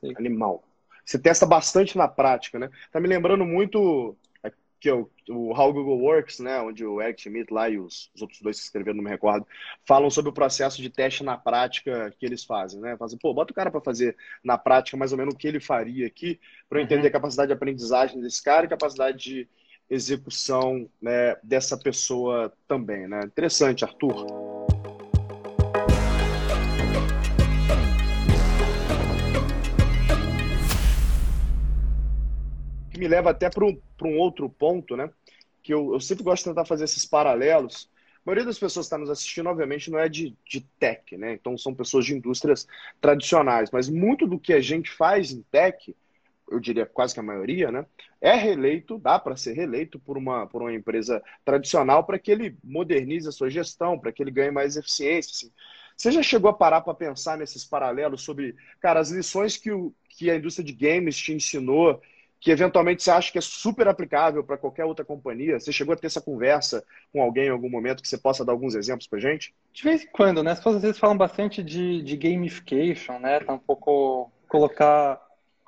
é 0.04 0.10
Animal. 0.18 0.64
Você 1.06 1.20
testa 1.20 1.46
bastante 1.46 1.98
na 1.98 2.08
prática, 2.08 2.58
né? 2.58 2.70
Tá 2.92 3.00
me 3.00 3.08
lembrando 3.08 3.46
muito 3.46 4.18
que 4.86 4.90
é 4.90 4.94
o, 4.94 5.10
o 5.30 5.60
How 5.60 5.74
Google 5.74 6.00
Works, 6.00 6.40
né, 6.40 6.62
onde 6.62 6.86
o 6.86 7.02
Eric 7.02 7.20
Schmidt 7.20 7.52
lá 7.52 7.68
e 7.68 7.80
os, 7.80 8.12
os, 8.14 8.22
outros 8.22 8.40
dois 8.40 8.60
que 8.60 8.66
escreveram, 8.66 8.98
não 8.98 9.04
me 9.04 9.10
recordo, 9.10 9.48
falam 9.84 10.12
sobre 10.12 10.30
o 10.30 10.34
processo 10.34 10.80
de 10.80 10.92
teste 10.92 11.24
na 11.24 11.36
prática 11.36 12.14
que 12.20 12.24
eles 12.24 12.44
fazem, 12.44 12.80
né? 12.80 12.96
Fazem, 12.96 13.18
pô, 13.18 13.34
bota 13.34 13.52
o 13.52 13.56
cara 13.56 13.72
para 13.72 13.82
fazer 13.82 14.16
na 14.44 14.60
prática 14.60 14.96
mais 14.96 15.12
ou 15.12 15.18
menos 15.18 15.34
o 15.34 15.38
que 15.38 15.48
ele 15.48 15.60
faria 15.60 16.06
aqui, 16.06 16.40
para 16.70 16.78
eu 16.78 16.84
entender 16.84 17.02
uhum. 17.02 17.08
a 17.08 17.12
capacidade 17.12 17.48
de 17.48 17.54
aprendizagem 17.54 18.22
desse 18.22 18.44
cara 18.44 18.68
e 18.68 18.70
capacidade 18.70 19.18
de 19.18 19.50
execução 19.90 20.90
né, 21.02 21.36
dessa 21.44 21.78
pessoa 21.78 22.52
também, 22.68 23.08
né? 23.08 23.22
Interessante, 23.26 23.84
Arthur. 23.84 24.26
que 32.96 33.00
me 33.00 33.08
leva 33.08 33.30
até 33.30 33.50
para 33.50 33.66
um, 33.66 34.18
outro 34.18 34.50
ponto, 34.50 34.96
né? 34.96 35.10
Que 35.62 35.74
eu, 35.74 35.94
eu 35.94 36.00
sempre 36.00 36.24
gosto 36.24 36.44
de 36.44 36.50
tentar 36.50 36.66
fazer 36.66 36.86
esses 36.86 37.06
paralelos. 37.06 37.90
A 38.18 38.22
maioria 38.26 38.46
das 38.46 38.58
pessoas 38.58 38.86
que 38.86 38.88
está 38.88 38.98
nos 38.98 39.10
assistindo, 39.10 39.50
obviamente, 39.50 39.92
não 39.92 40.00
é 40.00 40.10
de, 40.10 40.36
de 40.50 40.62
tech, 40.80 41.16
né? 41.18 41.34
Então 41.34 41.58
são 41.58 41.76
pessoas 41.76 42.06
de 42.06 42.16
indústrias 42.16 42.66
tradicionais, 43.00 43.70
mas 43.70 43.90
muito 43.90 44.26
do 44.26 44.40
que 44.40 44.54
a 44.54 44.62
gente 44.62 44.90
faz 44.90 45.32
em 45.32 45.44
tech, 45.52 45.96
eu 46.50 46.60
diria 46.60 46.86
quase 46.86 47.14
que 47.14 47.20
a 47.20 47.24
maioria, 47.24 47.72
né? 47.72 47.86
É 48.26 48.34
reeleito, 48.34 48.98
dá 48.98 49.20
para 49.20 49.36
ser 49.36 49.54
reeleito 49.54 50.00
por 50.00 50.18
uma, 50.18 50.48
por 50.48 50.60
uma 50.64 50.74
empresa 50.74 51.22
tradicional 51.46 52.04
para 52.04 52.18
que 52.18 52.32
ele 52.32 52.58
modernize 52.64 53.30
a 53.30 53.32
sua 53.32 53.52
gestão, 53.52 54.00
para 54.00 54.12
que 54.12 54.24
ele 54.24 54.32
ganhe 54.32 54.50
mais 54.50 54.76
eficiência. 54.76 55.32
Assim. 55.32 55.54
Você 55.96 56.12
já 56.12 56.24
chegou 56.24 56.50
a 56.50 56.54
parar 56.54 56.82
para 56.82 56.96
pensar 56.96 57.38
nesses 57.38 57.64
paralelos 57.64 58.24
sobre, 58.24 58.56
cara, 58.82 59.00
as 59.00 59.12
lições 59.12 59.58
que, 59.58 59.72
o, 59.72 59.94
que 60.10 60.32
a 60.32 60.36
indústria 60.38 60.66
de 60.66 60.74
games 60.74 61.16
te 61.16 61.34
ensinou 61.34 62.02
que 62.40 62.50
eventualmente 62.50 63.04
você 63.04 63.12
acha 63.12 63.32
que 63.32 63.38
é 63.38 63.42
super 63.42 63.88
aplicável 63.88 64.44
para 64.44 64.58
qualquer 64.58 64.86
outra 64.86 65.06
companhia? 65.06 65.60
Você 65.60 65.72
chegou 65.72 65.94
a 65.94 65.96
ter 65.96 66.08
essa 66.08 66.20
conversa 66.20 66.84
com 67.14 67.22
alguém 67.22 67.46
em 67.46 67.52
algum 67.52 67.70
momento 67.70 68.02
que 68.02 68.08
você 68.08 68.18
possa 68.18 68.44
dar 68.44 68.54
alguns 68.54 68.74
exemplos 68.74 69.08
para 69.08 69.20
gente? 69.20 69.54
De 69.72 69.84
vez 69.84 70.04
em 70.04 70.08
quando, 70.08 70.42
né? 70.42 70.52
As 70.52 70.58
pessoas 70.58 70.78
às 70.78 70.82
vezes 70.82 70.98
falam 70.98 71.16
bastante 71.16 71.64
de, 71.64 72.02
de 72.02 72.18
gamification, 72.18 73.20
né? 73.20 73.40
Tá 73.40 73.54
um 73.54 73.60
pouco 73.60 74.32
colocar 74.48 75.25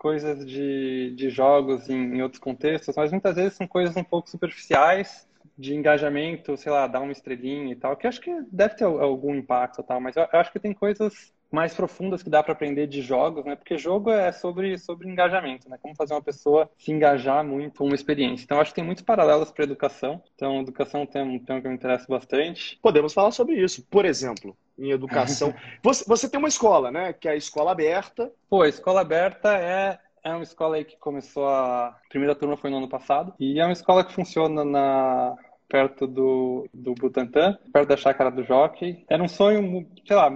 coisas 0.07 0.45
de, 0.45 1.13
de 1.17 1.29
jogos 1.29 1.89
em, 1.89 2.15
em 2.15 2.21
outros 2.21 2.39
contextos, 2.39 2.95
mas 2.95 3.11
muitas 3.11 3.35
vezes 3.35 3.55
são 3.55 3.67
coisas 3.67 3.93
um 3.97 4.03
pouco 4.05 4.29
superficiais 4.29 5.27
de 5.57 5.75
engajamento, 5.75 6.55
sei 6.55 6.71
lá, 6.71 6.87
dar 6.87 7.01
uma 7.01 7.11
estrelinha 7.11 7.73
e 7.73 7.75
tal, 7.75 7.97
que 7.97 8.07
acho 8.07 8.21
que 8.21 8.31
deve 8.49 8.75
ter 8.75 8.85
algum 8.85 9.35
impacto 9.35 9.81
e 9.81 9.83
tal, 9.83 9.99
mas 9.99 10.15
eu, 10.15 10.25
eu 10.31 10.39
acho 10.39 10.49
que 10.49 10.61
tem 10.61 10.73
coisas 10.73 11.33
mais 11.51 11.73
profundas 11.73 12.21
que 12.21 12.29
dá 12.29 12.43
para 12.43 12.53
aprender 12.53 12.87
de 12.87 13.01
jogos, 13.01 13.45
né? 13.45 13.55
Porque 13.55 13.77
jogo 13.77 14.11
é 14.11 14.31
sobre, 14.31 14.77
sobre 14.77 15.09
engajamento, 15.09 15.69
né? 15.69 15.77
Como 15.81 15.95
fazer 15.95 16.13
uma 16.13 16.21
pessoa 16.21 16.69
se 16.77 16.91
engajar 16.91 17.43
muito 17.43 17.77
com 17.77 17.85
uma 17.85 17.95
experiência. 17.95 18.43
Então, 18.43 18.59
acho 18.59 18.71
que 18.71 18.75
tem 18.75 18.83
muitos 18.83 19.03
paralelos 19.03 19.51
para 19.51 19.63
educação. 19.63 20.21
Então, 20.35 20.61
educação 20.61 21.05
tem 21.05 21.21
um 21.21 21.39
tema 21.39 21.61
que 21.61 21.67
me 21.67 21.75
interessa 21.75 22.05
bastante. 22.07 22.77
Podemos 22.81 23.13
falar 23.13 23.31
sobre 23.31 23.55
isso. 23.55 23.85
Por 23.89 24.05
exemplo, 24.05 24.55
em 24.77 24.91
educação. 24.91 25.53
você, 25.83 26.03
você 26.07 26.29
tem 26.29 26.39
uma 26.39 26.49
escola, 26.49 26.91
né? 26.91 27.13
Que 27.13 27.27
é 27.27 27.31
a 27.31 27.35
escola 27.35 27.71
aberta. 27.71 28.31
Pô, 28.49 28.61
a 28.61 28.69
escola 28.69 29.01
aberta 29.01 29.53
é 29.53 29.99
é 30.23 30.33
uma 30.33 30.43
escola 30.43 30.75
aí 30.75 30.83
que 30.83 30.97
começou 30.97 31.47
a. 31.47 31.87
a 31.87 31.95
primeira 32.09 32.35
turma 32.35 32.57
foi 32.57 32.69
no 32.69 32.77
ano 32.77 32.89
passado. 32.89 33.33
E 33.39 33.59
é 33.61 33.63
uma 33.63 33.71
escola 33.71 34.03
que 34.03 34.11
funciona 34.11 34.65
na, 34.65 35.35
perto 35.67 36.07
do, 36.07 36.67
do 36.73 36.93
Butantã, 36.93 37.57
perto 37.71 37.89
da 37.89 37.97
chácara 37.97 38.31
do 38.31 38.43
Jockey. 38.43 39.05
Era 39.09 39.21
um 39.21 39.27
sonho, 39.27 39.87
sei 40.05 40.15
lá, 40.15 40.31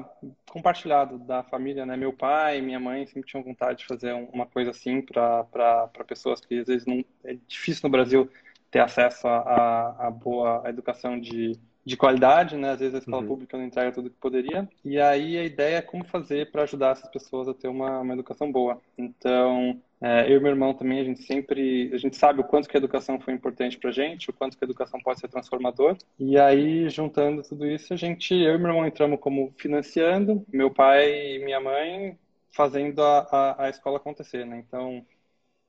compartilhado 0.50 1.18
da 1.20 1.44
família, 1.44 1.86
né? 1.86 1.96
Meu 1.96 2.14
pai 2.14 2.62
minha 2.62 2.80
mãe 2.80 3.06
sempre 3.06 3.30
tinham 3.30 3.44
vontade 3.44 3.80
de 3.80 3.86
fazer 3.86 4.14
uma 4.14 4.46
coisa 4.46 4.72
assim 4.72 5.02
para 5.02 5.88
pessoas 6.08 6.42
que 6.42 6.60
às 6.60 6.68
vezes 6.68 6.86
não 6.86 7.04
é 7.24 7.36
difícil 7.48 7.82
no 7.84 7.90
Brasil 7.90 8.30
ter 8.70 8.80
acesso 8.80 9.28
a, 9.28 9.38
a, 9.38 10.08
a 10.08 10.12
boa 10.12 10.64
educação 10.68 11.20
de, 11.20 11.60
de 11.84 11.98
qualidade, 11.98 12.56
né? 12.56 12.72
Às 12.72 12.80
vezes 12.80 12.96
a 12.96 13.00
escola 13.00 13.22
uhum. 13.22 13.28
pública 13.28 13.58
não 13.58 13.66
entrega 13.66 13.92
tudo 13.92 14.10
que 14.10 14.18
poderia. 14.18 14.68
E 14.84 15.00
aí 15.00 15.38
a 15.38 15.44
ideia 15.44 15.78
é 15.78 15.82
como 15.82 16.06
fazer 16.06 16.52
para 16.52 16.64
ajudar 16.64 16.92
essas 16.92 17.10
pessoas 17.10 17.48
a 17.48 17.54
ter 17.54 17.68
uma, 17.68 18.02
uma 18.02 18.14
educação 18.14 18.52
boa. 18.52 18.80
Então, 18.98 19.80
é, 20.00 20.32
eu 20.32 20.38
e 20.38 20.40
meu 20.40 20.52
irmão 20.52 20.74
também, 20.74 21.00
a 21.00 21.04
gente 21.04 21.24
sempre, 21.24 21.92
a 21.94 21.98
gente 21.98 22.16
sabe 22.16 22.42
o 22.42 22.44
quanto 22.44 22.70
que 22.70 22.78
a 22.78 22.80
educação 22.80 23.20
foi 23.20 23.34
importante 23.34 23.78
para 23.78 23.90
a 23.90 23.94
gente, 23.94 24.30
o 24.30 24.34
quanto 24.34 24.58
que 24.58 24.64
a 24.64 24.68
educação 24.68 25.00
pode 25.00 25.20
ser 25.20 25.28
transformador. 25.28 25.98
E 26.20 26.38
aí, 26.38 26.90
juntando 26.90 27.42
tudo 27.44 27.66
isso, 27.66 27.94
a 27.94 27.98
gente, 27.98 28.34
eu 28.34 28.56
e 28.56 28.58
meu 28.58 28.70
irmão 28.70 28.86
entramos 28.86 29.20
como 29.20 29.54
financiando, 29.58 30.46
meu 30.52 30.72
pai 30.72 31.36
e 31.36 31.46
minha 31.46 31.60
mãe 31.60 32.18
fazendo 32.52 33.02
a, 33.02 33.20
a, 33.32 33.66
a 33.66 33.70
escola 33.70 33.98
acontecer, 33.98 34.46
né? 34.46 34.64
Então, 34.68 35.06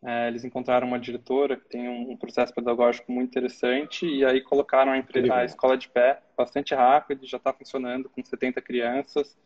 é, 0.04 0.28
eles 0.28 0.44
encontraram 0.44 0.86
uma 0.86 0.98
diretora 0.98 1.56
que 1.56 1.68
tem 1.68 1.88
um, 1.88 2.10
um, 2.10 2.16
processo 2.16 2.52
pedagógico 2.52 3.12
muito 3.12 3.30
interessante 3.30 4.04
e 4.04 4.24
aí 4.24 4.40
colocaram 4.40 4.90
a, 4.90 4.98
empresa, 4.98 5.34
a 5.34 5.44
escola 5.44 5.76
de 5.78 5.88
pé 5.88 6.20
bastante 6.36 6.74
rápido, 6.74 7.24
já 7.24 7.36
está 7.36 7.52
funcionando 7.52 8.08
com 8.08 8.22
70 8.22 8.60
crianças. 8.60 9.36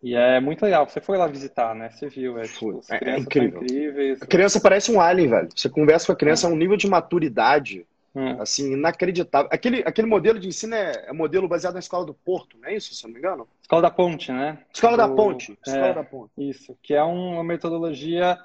E 0.00 0.14
é 0.14 0.38
muito 0.38 0.62
legal. 0.62 0.88
Você 0.88 1.00
foi 1.00 1.18
lá 1.18 1.26
visitar, 1.26 1.74
né? 1.74 1.90
Você 1.90 2.08
viu, 2.08 2.38
é, 2.38 2.42
tipo, 2.42 2.80
é, 2.88 3.10
é 3.10 3.18
incrível. 3.18 3.60
incríveis. 3.60 4.22
A 4.22 4.26
criança 4.26 4.60
parece 4.60 4.92
um 4.92 5.00
alien, 5.00 5.28
velho. 5.28 5.48
Você 5.52 5.68
conversa 5.68 6.06
com 6.06 6.12
a 6.12 6.16
criança 6.16 6.46
a 6.46 6.50
é. 6.50 6.52
um 6.52 6.56
nível 6.56 6.76
de 6.76 6.86
maturidade 6.86 7.84
hum. 8.14 8.40
assim, 8.40 8.74
inacreditável. 8.74 9.48
Aquele, 9.52 9.82
aquele 9.84 10.06
modelo 10.06 10.38
de 10.38 10.46
ensino 10.46 10.76
é, 10.76 11.06
é, 11.08 11.12
modelo 11.12 11.48
baseado 11.48 11.74
na 11.74 11.80
escola 11.80 12.04
do 12.04 12.14
Porto, 12.14 12.56
não 12.60 12.68
é 12.68 12.76
isso, 12.76 12.94
se 12.94 13.04
eu 13.04 13.08
não 13.08 13.14
me 13.14 13.18
engano? 13.18 13.48
Escola 13.60 13.82
da 13.82 13.90
Ponte, 13.90 14.30
né? 14.30 14.58
Escola 14.72 14.96
do... 14.96 14.98
da 14.98 15.08
Ponte. 15.08 15.58
Escola 15.66 15.86
é, 15.86 15.94
da 15.94 16.04
Ponte. 16.04 16.32
Isso, 16.38 16.78
que 16.80 16.94
é 16.94 17.02
uma 17.02 17.42
metodologia 17.42 18.38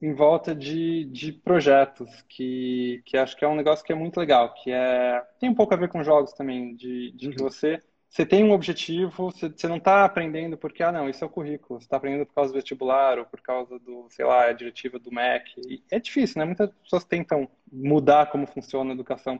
em 0.00 0.14
volta 0.14 0.54
de, 0.54 1.04
de 1.06 1.32
projetos, 1.32 2.08
que, 2.28 3.02
que 3.04 3.16
acho 3.16 3.36
que 3.36 3.44
é 3.44 3.48
um 3.48 3.56
negócio 3.56 3.84
que 3.84 3.92
é 3.92 3.96
muito 3.96 4.18
legal, 4.18 4.54
que 4.54 4.70
é 4.72 5.22
tem 5.38 5.50
um 5.50 5.54
pouco 5.54 5.74
a 5.74 5.76
ver 5.76 5.88
com 5.88 6.02
jogos 6.02 6.32
também, 6.32 6.74
de, 6.74 7.12
de 7.12 7.28
uhum. 7.28 7.34
que 7.34 7.42
você 7.42 7.82
você 8.10 8.26
tem 8.26 8.42
um 8.42 8.50
objetivo, 8.50 9.30
você, 9.30 9.48
você 9.48 9.68
não 9.68 9.76
está 9.76 10.04
aprendendo 10.04 10.58
porque, 10.58 10.82
ah, 10.82 10.90
não, 10.90 11.08
isso 11.08 11.22
é 11.22 11.26
o 11.26 11.30
currículo, 11.30 11.78
você 11.78 11.84
está 11.86 11.96
aprendendo 11.96 12.26
por 12.26 12.34
causa 12.34 12.52
do 12.52 12.56
vestibular 12.56 13.20
ou 13.20 13.24
por 13.24 13.40
causa 13.40 13.78
do, 13.78 14.08
sei 14.10 14.24
lá, 14.24 14.46
a 14.46 14.52
diretiva 14.52 14.98
do 14.98 15.12
MEC. 15.12 15.60
E 15.68 15.80
é 15.88 16.00
difícil, 16.00 16.40
né? 16.40 16.44
Muitas 16.44 16.70
pessoas 16.82 17.04
tentam 17.04 17.48
mudar 17.72 18.26
como 18.32 18.48
funciona 18.48 18.90
a 18.90 18.94
educação 18.94 19.38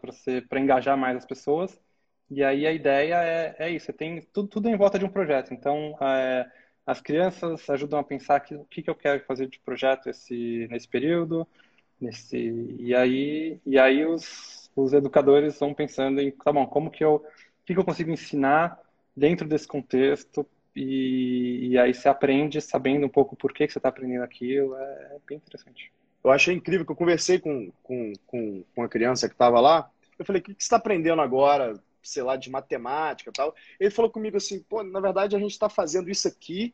para 0.49 0.61
engajar 0.61 0.97
mais 0.97 1.17
as 1.17 1.27
pessoas. 1.27 1.81
E 2.31 2.45
aí 2.45 2.65
a 2.65 2.73
ideia 2.73 3.17
é, 3.17 3.57
é 3.59 3.71
isso, 3.71 3.87
você 3.87 3.93
tem 3.93 4.23
tudo, 4.33 4.49
tudo 4.49 4.69
em 4.69 4.77
volta 4.77 5.01
de 5.01 5.05
um 5.05 5.11
projeto. 5.11 5.53
Então, 5.53 5.99
é, 6.01 6.49
as 6.87 7.01
crianças 7.01 7.69
ajudam 7.71 7.99
a 7.99 8.05
pensar 8.05 8.41
que, 8.41 8.55
o 8.55 8.65
que, 8.65 8.83
que 8.83 8.91
eu 8.91 8.95
quero 8.95 9.25
fazer 9.25 9.47
de 9.49 9.59
projeto 9.61 10.09
esse, 10.09 10.67
nesse 10.71 10.89
período, 10.89 11.47
nesse, 12.01 12.37
e 12.79 12.95
aí, 12.95 13.61
e 13.65 13.79
aí 13.79 14.05
os, 14.05 14.71
os 14.75 14.93
educadores 14.93 15.59
vão 15.59 15.75
pensando 15.75 16.21
em, 16.21 16.31
tá 16.31 16.53
bom, 16.53 16.67
como 16.67 16.91
que 16.91 17.05
eu 17.05 17.25
que, 17.65 17.75
que 17.75 17.81
eu 17.81 17.85
consigo 17.85 18.11
ensinar 18.11 18.81
dentro 19.15 19.47
desse 19.47 19.69
contexto 19.69 20.47
e, 20.75 21.69
e, 21.71 21.79
aí 21.79 21.93
você 21.93 22.09
aprende 22.09 22.61
sabendo 22.61 23.07
um 23.07 23.09
pouco 23.09 23.37
por 23.37 23.53
que, 23.53 23.67
que 23.67 23.73
você 23.73 23.79
está 23.79 23.89
aprendendo 23.89 24.23
aquilo, 24.23 24.77
é, 24.77 24.83
é, 24.83 25.17
bem 25.27 25.37
interessante. 25.37 25.93
Eu 26.23 26.31
achei 26.31 26.55
incrível 26.55 26.87
que 26.87 26.93
eu 26.93 26.97
conversei 26.97 27.39
com, 27.39 27.73
com, 27.83 28.13
com, 28.27 28.63
com 28.75 28.81
uma 28.81 28.89
criança 28.89 29.29
que 29.29 29.35
estava 29.35 29.61
lá, 29.61 29.91
eu 30.19 30.25
falei, 30.25 30.41
o 30.41 30.45
que, 30.45 30.55
que 30.55 30.63
você 30.63 30.67
está 30.67 30.77
aprendendo 30.77 31.21
agora, 31.23 31.75
sei 32.03 32.23
lá, 32.23 32.37
de 32.37 32.51
matemática 32.51 33.31
e 33.31 33.33
tal? 33.33 33.55
Ele 33.79 33.91
falou 33.91 34.11
comigo 34.11 34.37
assim, 34.37 34.61
pô, 34.61 34.83
na 34.83 35.01
verdade 35.01 35.37
a 35.37 35.39
gente 35.39 35.53
está 35.53 35.69
fazendo 35.69 36.11
isso 36.11 36.29
aqui, 36.29 36.63
ele 36.63 36.73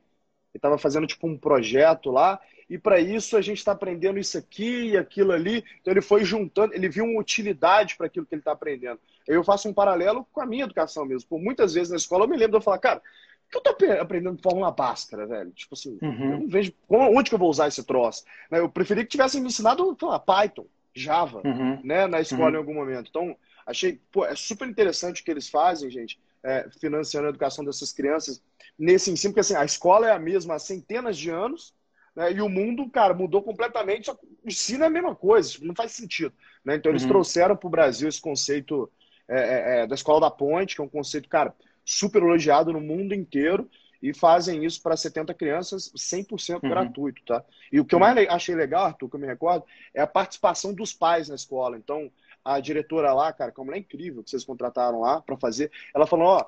estava 0.57 0.79
fazendo 0.79 1.07
tipo 1.07 1.27
um 1.27 1.37
projeto 1.37 2.11
lá, 2.11 2.41
e 2.69 2.79
para 2.79 2.99
isso 2.99 3.37
a 3.37 3.41
gente 3.41 3.59
está 3.59 3.73
aprendendo 3.73 4.19
isso 4.19 4.37
aqui 4.37 4.91
e 4.91 4.97
aquilo 4.97 5.33
ali. 5.33 5.65
Então 5.81 5.93
ele 5.93 6.03
foi 6.03 6.25
juntando, 6.25 6.75
ele 6.75 6.89
viu 6.89 7.05
uma 7.05 7.21
utilidade 7.21 7.97
para 7.97 8.07
aquilo 8.07 8.27
que 8.27 8.35
ele 8.35 8.41
está 8.41 8.53
aprendendo. 8.53 9.01
Eu 9.27 9.45
faço 9.45 9.69
um 9.69 9.73
paralelo 9.73 10.27
com 10.33 10.41
a 10.41 10.47
minha 10.47 10.65
educação 10.65 11.05
mesmo. 11.05 11.29
Por 11.29 11.41
muitas 11.41 11.75
vezes 11.75 11.91
na 11.91 11.97
escola 11.97 12.25
eu 12.25 12.29
me 12.29 12.37
lembro 12.37 12.53
de 12.53 12.57
eu 12.59 12.63
falar, 12.63 12.79
cara, 12.79 12.99
o 12.99 13.51
que 13.51 13.57
eu 13.57 13.73
estou 13.73 14.01
aprendendo 14.01 14.43
Fórmula 14.43 14.73
Bhaskara, 14.73 15.27
velho? 15.27 15.51
Tipo 15.53 15.75
assim, 15.75 15.99
uhum. 16.03 16.33
eu 16.33 16.41
não 16.41 16.49
vejo 16.49 16.73
onde 16.89 17.29
que 17.29 17.35
eu 17.35 17.39
vou 17.39 17.51
usar 17.51 17.69
esse 17.69 17.85
troço. 17.85 18.25
Né, 18.51 18.59
eu 18.59 18.69
preferi 18.69 19.05
que 19.05 19.11
tivessem 19.11 19.41
me 19.41 19.49
ensinado 19.49 19.97
lá, 20.03 20.19
Python, 20.19 20.67
Java, 20.93 21.43
uhum. 21.45 21.81
né, 21.85 22.07
na 22.09 22.21
escola 22.21 22.49
uhum. 22.49 22.55
em 22.55 22.59
algum 22.59 22.75
momento. 22.75 23.09
Então, 23.09 23.37
achei, 23.67 24.01
pô, 24.13 24.25
é 24.25 24.35
super 24.35 24.69
interessante 24.69 25.21
o 25.21 25.25
que 25.25 25.31
eles 25.31 25.49
fazem, 25.49 25.91
gente, 25.91 26.19
é, 26.43 26.69
financiando 26.81 27.27
a 27.27 27.31
educação 27.31 27.65
dessas 27.65 27.93
crianças 27.93 28.41
nesse 28.79 29.11
ensino, 29.11 29.33
porque 29.33 29.41
assim, 29.41 29.57
a 29.57 29.65
escola 29.65 30.09
é 30.09 30.13
a 30.13 30.19
mesma 30.19 30.55
há 30.55 30.59
centenas 30.59 31.19
de 31.19 31.31
anos, 31.31 31.75
né? 32.17 32.33
E 32.33 32.41
o 32.41 32.49
mundo, 32.49 32.89
cara, 32.89 33.13
mudou 33.13 33.43
completamente. 33.43 34.07
Só 34.07 34.19
ensino 34.45 34.85
é 34.85 34.87
a 34.87 34.91
mesma 34.91 35.15
coisa, 35.15 35.59
não 35.61 35.75
faz 35.75 35.93
sentido. 35.93 36.33
Né? 36.65 36.77
Então, 36.77 36.91
eles 36.91 37.03
uhum. 37.03 37.09
trouxeram 37.09 37.55
para 37.55 37.67
o 37.67 37.71
Brasil 37.71 38.09
esse 38.09 38.21
conceito 38.21 38.91
é, 39.29 39.39
é, 39.39 39.81
é, 39.81 39.87
da 39.87 39.95
Escola 39.95 40.21
da 40.21 40.31
Ponte, 40.31 40.75
que 40.75 40.81
é 40.81 40.85
um 40.85 40.89
conceito, 40.89 41.29
cara, 41.29 41.55
super 41.85 42.23
elogiado 42.23 42.73
no 42.73 42.81
mundo 42.81 43.15
inteiro, 43.15 43.69
e 44.03 44.15
fazem 44.15 44.65
isso 44.65 44.83
para 44.83 44.97
70 44.97 45.35
crianças 45.35 45.93
100% 45.97 46.63
uhum. 46.63 46.69
gratuito, 46.69 47.23
tá? 47.25 47.45
E 47.73 47.81
o 47.81 47.85
que 47.85 47.95
eu 47.95 47.99
mais 47.99 48.17
achei 48.29 48.55
legal, 48.55 48.87
Arthur, 48.87 49.09
que 49.09 49.17
eu 49.17 49.21
me 49.21 49.27
recordo, 49.27 49.65
é 49.95 50.01
a 50.01 50.07
participação 50.07 50.73
dos 50.73 50.93
pais 50.93 51.29
na 51.29 51.35
escola. 51.35 51.77
Então, 51.77 52.11
a 52.47 52.61
diretora 52.61 53.13
lá, 53.13 53.33
cara, 53.33 53.51
como 53.51 53.75
é 53.75 53.79
incrível 53.79 54.23
que 54.23 54.31
vocês 54.31 54.45
contrataram 54.45 55.01
lá 55.01 55.21
para 55.21 55.37
fazer, 55.37 55.71
ela 55.95 56.07
falou: 56.07 56.27
Ó, 56.29 56.45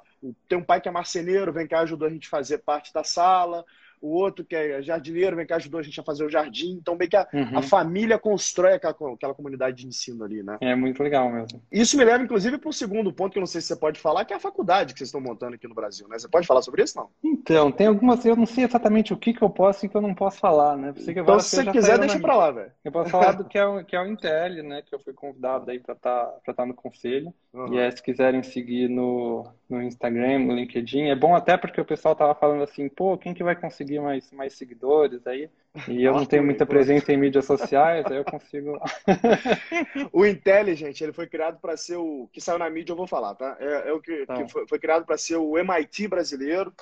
tem 0.48 0.56
um 0.56 0.64
pai 0.64 0.80
que 0.80 0.88
é 0.88 0.92
marceneiro, 0.92 1.52
vem 1.52 1.66
cá, 1.66 1.80
ajudou 1.80 2.06
a 2.06 2.10
gente 2.10 2.26
a 2.26 2.30
fazer 2.30 2.58
parte 2.58 2.92
da 2.92 3.02
sala 3.02 3.64
o 4.00 4.08
outro 4.08 4.44
que 4.44 4.54
é 4.54 4.82
jardineiro, 4.82 5.36
vem 5.36 5.46
cá, 5.46 5.56
ajudou 5.56 5.80
a 5.80 5.82
gente 5.82 5.98
a 6.00 6.02
fazer 6.02 6.24
o 6.24 6.28
jardim. 6.28 6.72
Então, 6.72 6.96
bem 6.96 7.08
que 7.08 7.16
a, 7.16 7.26
uhum. 7.32 7.58
a 7.58 7.62
família 7.62 8.18
constrói 8.18 8.74
aquela, 8.74 8.94
aquela, 9.14 9.34
comunidade 9.34 9.78
de 9.78 9.86
ensino 9.86 10.24
ali, 10.24 10.42
né? 10.42 10.58
É 10.60 10.74
muito 10.74 11.02
legal 11.02 11.30
mesmo. 11.30 11.62
Isso 11.70 11.96
me 11.96 12.04
leva, 12.04 12.22
inclusive, 12.22 12.58
para 12.58 12.70
o 12.70 12.72
segundo 12.72 13.12
ponto, 13.12 13.32
que 13.32 13.38
eu 13.38 13.42
não 13.42 13.46
sei 13.46 13.60
se 13.60 13.68
você 13.68 13.76
pode 13.76 14.00
falar, 14.00 14.24
que 14.24 14.32
é 14.32 14.36
a 14.36 14.40
faculdade 14.40 14.92
que 14.92 14.98
vocês 14.98 15.08
estão 15.08 15.20
montando 15.20 15.54
aqui 15.54 15.68
no 15.68 15.74
Brasil, 15.74 16.06
né? 16.08 16.18
Você 16.18 16.28
pode 16.28 16.46
falar 16.46 16.62
sobre 16.62 16.82
isso, 16.82 16.96
não? 16.96 17.08
Então, 17.22 17.70
tem 17.70 17.86
algumas, 17.86 18.24
eu 18.24 18.36
não 18.36 18.46
sei 18.46 18.64
exatamente 18.64 19.12
o 19.12 19.16
que, 19.16 19.32
que 19.32 19.42
eu 19.42 19.50
posso 19.50 19.84
e 19.84 19.88
o 19.88 19.90
que 19.90 19.96
eu 19.96 20.02
não 20.02 20.14
posso 20.14 20.38
falar, 20.38 20.76
né? 20.76 20.94
então, 20.96 21.40
se 21.40 21.56
você 21.56 21.70
quiser, 21.70 21.98
deixa 21.98 22.18
para 22.18 22.36
lá, 22.36 22.50
velho. 22.50 22.72
Eu 22.84 22.92
posso 22.92 23.10
falar 23.10 23.32
do 23.32 23.44
que 23.48 23.58
é, 23.58 23.66
o, 23.66 23.84
que 23.84 23.96
é 23.96 24.00
o 24.00 24.06
Intel, 24.06 24.62
né? 24.64 24.82
Que 24.82 24.94
eu 24.94 25.00
fui 25.00 25.12
convidado 25.12 25.70
aí 25.70 25.78
para 25.78 25.94
estar 25.94 26.26
tá, 26.44 26.52
tá 26.52 26.66
no 26.66 26.74
conselho. 26.74 27.32
Uhum. 27.52 27.74
E 27.74 27.78
é, 27.78 27.90
se 27.90 28.02
quiserem 28.02 28.42
seguir 28.42 28.88
no, 28.88 29.46
no 29.68 29.82
Instagram, 29.82 30.40
no 30.40 30.54
LinkedIn, 30.54 31.08
é 31.08 31.14
bom 31.14 31.34
até 31.34 31.56
porque 31.56 31.80
o 31.80 31.84
pessoal 31.84 32.16
tava 32.16 32.34
falando 32.34 32.62
assim, 32.62 32.88
pô, 32.88 33.18
quem 33.18 33.34
que 33.34 33.44
vai 33.44 33.54
conseguir 33.54 34.00
mais, 34.00 34.32
mais 34.32 34.54
seguidores 34.54 35.26
aí? 35.26 35.50
E 35.86 36.02
eu 36.02 36.14
não 36.14 36.24
tenho 36.24 36.42
muita 36.42 36.64
presença 36.64 37.12
em 37.12 37.18
mídias 37.18 37.44
sociais, 37.44 38.06
aí 38.06 38.16
eu 38.16 38.24
consigo. 38.24 38.80
o 40.10 40.24
Intelligent, 40.24 40.98
ele 41.00 41.12
foi 41.12 41.26
criado 41.26 41.60
para 41.60 41.76
ser 41.76 41.96
o. 41.96 42.28
que 42.32 42.40
saiu 42.40 42.58
na 42.58 42.70
mídia, 42.70 42.92
eu 42.92 42.96
vou 42.96 43.06
falar, 43.06 43.34
tá? 43.34 43.56
É, 43.60 43.90
é 43.90 43.92
o 43.92 44.00
que, 44.00 44.24
tá. 44.24 44.34
que 44.34 44.50
foi, 44.50 44.66
foi, 44.66 44.78
criado 44.78 45.04
para 45.04 45.18
ser 45.18 45.36
o 45.36 45.58
MIT 45.58 46.08
brasileiro. 46.08 46.72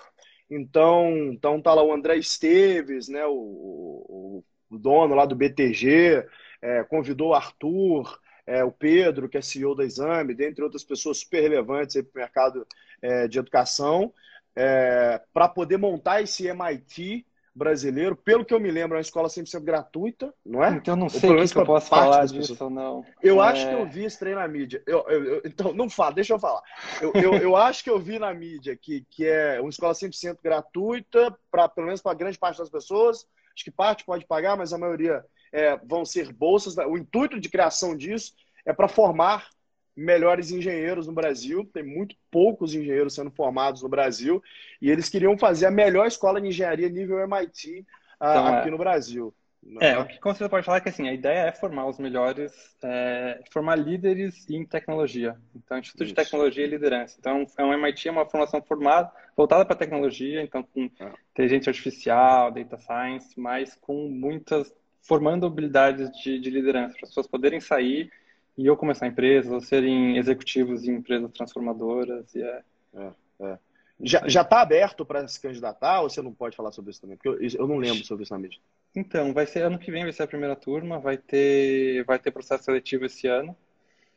Então, 0.48 1.12
então 1.32 1.60
tá 1.60 1.74
lá 1.74 1.82
o 1.82 1.92
André 1.92 2.16
Esteves, 2.16 3.08
né? 3.08 3.26
O, 3.26 3.32
o, 3.32 4.44
o 4.70 4.78
dono 4.78 5.14
lá 5.14 5.26
do 5.26 5.34
BTG, 5.34 6.24
é, 6.62 6.84
convidou 6.84 7.30
o 7.30 7.34
Arthur 7.34 8.18
é, 8.46 8.62
o 8.62 8.70
Pedro, 8.70 9.28
que 9.28 9.36
é 9.36 9.42
CEO 9.42 9.74
da 9.74 9.84
Exame, 9.84 10.34
dentre 10.34 10.62
outras 10.62 10.84
pessoas 10.84 11.18
super 11.18 11.40
relevantes 11.40 12.00
para 12.02 12.10
o 12.14 12.22
mercado 12.22 12.66
é, 13.02 13.26
de 13.26 13.38
educação, 13.38 14.12
é, 14.54 15.20
para 15.32 15.48
poder 15.48 15.76
montar 15.76 16.22
esse 16.22 16.46
MIT 16.46 17.26
brasileiro. 17.56 18.14
Pelo 18.14 18.44
que 18.44 18.52
eu 18.52 18.60
me 18.60 18.70
lembro, 18.70 18.96
é 18.96 18.98
uma 18.98 19.02
escola 19.02 19.28
100% 19.28 19.60
gratuita, 19.62 20.32
não 20.44 20.62
é? 20.62 20.70
Então, 20.70 20.94
eu 20.94 20.98
não 20.98 21.08
sei 21.08 21.30
o 21.30 21.36
que, 21.36 21.52
que 21.52 21.58
eu 21.58 21.64
posso 21.64 21.88
falar 21.88 22.26
disso 22.26 22.56
ou 22.60 22.70
não. 22.70 23.04
Eu 23.22 23.42
é... 23.42 23.48
acho 23.48 23.66
que 23.66 23.74
eu 23.74 23.86
vi 23.86 24.04
esse 24.04 24.18
trem 24.18 24.34
na 24.34 24.46
mídia. 24.46 24.82
Eu, 24.86 25.04
eu, 25.08 25.24
eu, 25.24 25.42
então, 25.44 25.72
não 25.72 25.88
fala, 25.88 26.12
deixa 26.12 26.34
eu 26.34 26.38
falar. 26.38 26.62
Eu, 27.00 27.12
eu, 27.14 27.34
eu, 27.34 27.56
acho 27.56 27.82
que 27.82 27.90
eu 27.90 27.98
vi 27.98 28.18
na 28.18 28.32
mídia 28.34 28.76
que, 28.76 29.04
que 29.10 29.26
é 29.26 29.58
uma 29.60 29.70
escola 29.70 29.94
100% 29.94 30.38
gratuita, 30.42 31.36
pra, 31.50 31.68
pelo 31.68 31.86
menos 31.86 32.02
para 32.02 32.14
grande 32.14 32.38
parte 32.38 32.58
das 32.58 32.68
pessoas. 32.68 33.26
Acho 33.56 33.64
que 33.64 33.70
parte 33.70 34.04
pode 34.04 34.26
pagar, 34.26 34.56
mas 34.56 34.72
a 34.74 34.78
maioria 34.78 35.24
é, 35.50 35.76
vão 35.78 36.04
ser 36.04 36.30
bolsas. 36.30 36.76
O 36.76 36.98
intuito 36.98 37.40
de 37.40 37.48
criação 37.48 37.96
disso 37.96 38.34
é 38.66 38.72
para 38.72 38.86
formar 38.86 39.48
melhores 39.96 40.50
engenheiros 40.50 41.06
no 41.06 41.14
Brasil. 41.14 41.68
Tem 41.72 41.82
muito 41.82 42.14
poucos 42.30 42.74
engenheiros 42.74 43.14
sendo 43.14 43.30
formados 43.30 43.82
no 43.82 43.88
Brasil 43.88 44.42
e 44.80 44.90
eles 44.90 45.08
queriam 45.08 45.38
fazer 45.38 45.66
a 45.66 45.70
melhor 45.70 46.06
escola 46.06 46.38
de 46.38 46.48
engenharia 46.48 46.90
nível 46.90 47.18
MIT 47.18 47.86
ah, 48.20 48.30
então, 48.30 48.46
aqui 48.46 48.68
é. 48.68 48.70
no 48.70 48.78
Brasil. 48.78 49.34
É, 49.80 49.90
é, 49.90 49.98
o 49.98 50.06
que 50.06 50.20
você 50.22 50.48
pode 50.48 50.64
falar 50.64 50.78
é 50.78 50.80
que 50.80 50.88
assim, 50.88 51.08
a 51.08 51.12
ideia 51.12 51.48
é 51.48 51.52
formar 51.52 51.86
os 51.86 51.98
melhores, 51.98 52.52
é, 52.82 53.42
formar 53.50 53.76
líderes 53.76 54.48
em 54.48 54.64
tecnologia. 54.64 55.36
Então, 55.54 55.78
Instituto 55.78 56.04
Isso. 56.04 56.14
de 56.14 56.14
Tecnologia 56.14 56.64
e 56.64 56.68
Liderança. 56.68 57.16
Então, 57.18 57.46
é 57.58 57.64
um 57.64 57.72
MIT, 57.72 58.08
é 58.08 58.12
uma 58.12 58.26
formação 58.26 58.62
formada, 58.62 59.10
voltada 59.36 59.64
para 59.64 59.76
tecnologia, 59.76 60.42
então 60.42 60.62
com 60.62 60.90
é. 61.00 61.12
inteligência 61.32 61.70
artificial, 61.70 62.50
data 62.50 62.78
science, 62.78 63.38
mas 63.38 63.74
com 63.74 64.08
muitas 64.08 64.72
formando 65.02 65.46
habilidades 65.46 66.10
de, 66.22 66.38
de 66.38 66.50
liderança, 66.50 66.94
para 66.94 67.04
as 67.04 67.10
pessoas 67.10 67.26
poderem 67.26 67.60
sair 67.60 68.10
e 68.58 68.68
ou 68.68 68.76
começar 68.76 69.06
empresas, 69.06 69.52
ou 69.52 69.60
serem 69.60 70.16
executivos 70.16 70.84
em 70.84 70.96
empresas 70.96 71.30
transformadoras. 71.32 72.34
E 72.34 72.42
é... 72.42 72.62
é, 72.94 73.10
é. 73.40 73.58
Já, 74.00 74.28
já 74.28 74.42
está 74.42 74.60
aberto 74.60 75.06
para 75.06 75.26
se 75.26 75.40
candidatar 75.40 76.02
ou 76.02 76.10
você 76.10 76.20
não 76.20 76.32
pode 76.32 76.56
falar 76.56 76.70
sobre 76.70 76.90
isso 76.90 77.00
também? 77.00 77.16
Porque 77.16 77.28
eu, 77.28 77.60
eu 77.60 77.66
não 77.66 77.78
lembro 77.78 78.04
sobre 78.04 78.24
isso 78.24 78.32
na 78.32 78.38
mídia. 78.38 78.58
Então, 78.94 79.32
vai 79.32 79.46
ser 79.46 79.62
ano 79.62 79.78
que 79.78 79.90
vem, 79.90 80.02
vai 80.02 80.12
ser 80.12 80.24
a 80.24 80.28
primeira 80.28 80.54
turma, 80.54 80.98
vai 80.98 81.16
ter, 81.16 82.04
vai 82.04 82.18
ter 82.18 82.30
processo 82.30 82.64
seletivo 82.64 83.06
esse 83.06 83.26
ano. 83.26 83.56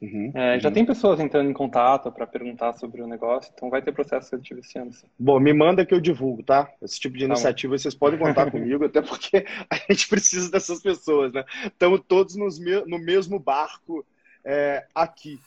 Uhum, 0.01 0.31
é, 0.33 0.53
uhum. 0.53 0.59
Já 0.61 0.71
tem 0.71 0.85
pessoas 0.85 1.19
entrando 1.19 1.49
em 1.49 1.53
contato 1.53 2.09
para 2.09 2.25
perguntar 2.25 2.71
sobre 2.73 3.01
o 3.01 3.07
negócio, 3.07 3.51
então 3.53 3.69
vai 3.69 3.81
ter 3.81 3.91
processo 3.91 4.29
seletivo 4.29 4.61
esse 4.61 4.77
ano. 4.77 4.93
Sim. 4.93 5.07
Bom, 5.17 5.39
me 5.39 5.53
manda 5.53 5.85
que 5.85 5.93
eu 5.93 5.99
divulgo, 5.99 6.41
tá? 6.41 6.71
Esse 6.81 6.99
tipo 6.99 7.17
de 7.17 7.25
tá 7.25 7.33
iniciativa 7.33 7.77
vocês 7.77 7.95
podem 7.95 8.17
contar 8.17 8.49
comigo, 8.51 8.85
até 8.85 9.01
porque 9.01 9.45
a 9.69 9.75
gente 9.75 10.07
precisa 10.07 10.49
dessas 10.49 10.81
pessoas, 10.81 11.33
né? 11.33 11.43
Estamos 11.65 12.01
todos 12.07 12.35
nos, 12.37 12.57
no 12.59 12.97
mesmo 12.97 13.37
barco 13.39 14.05
é, 14.45 14.85
aqui. 14.95 15.37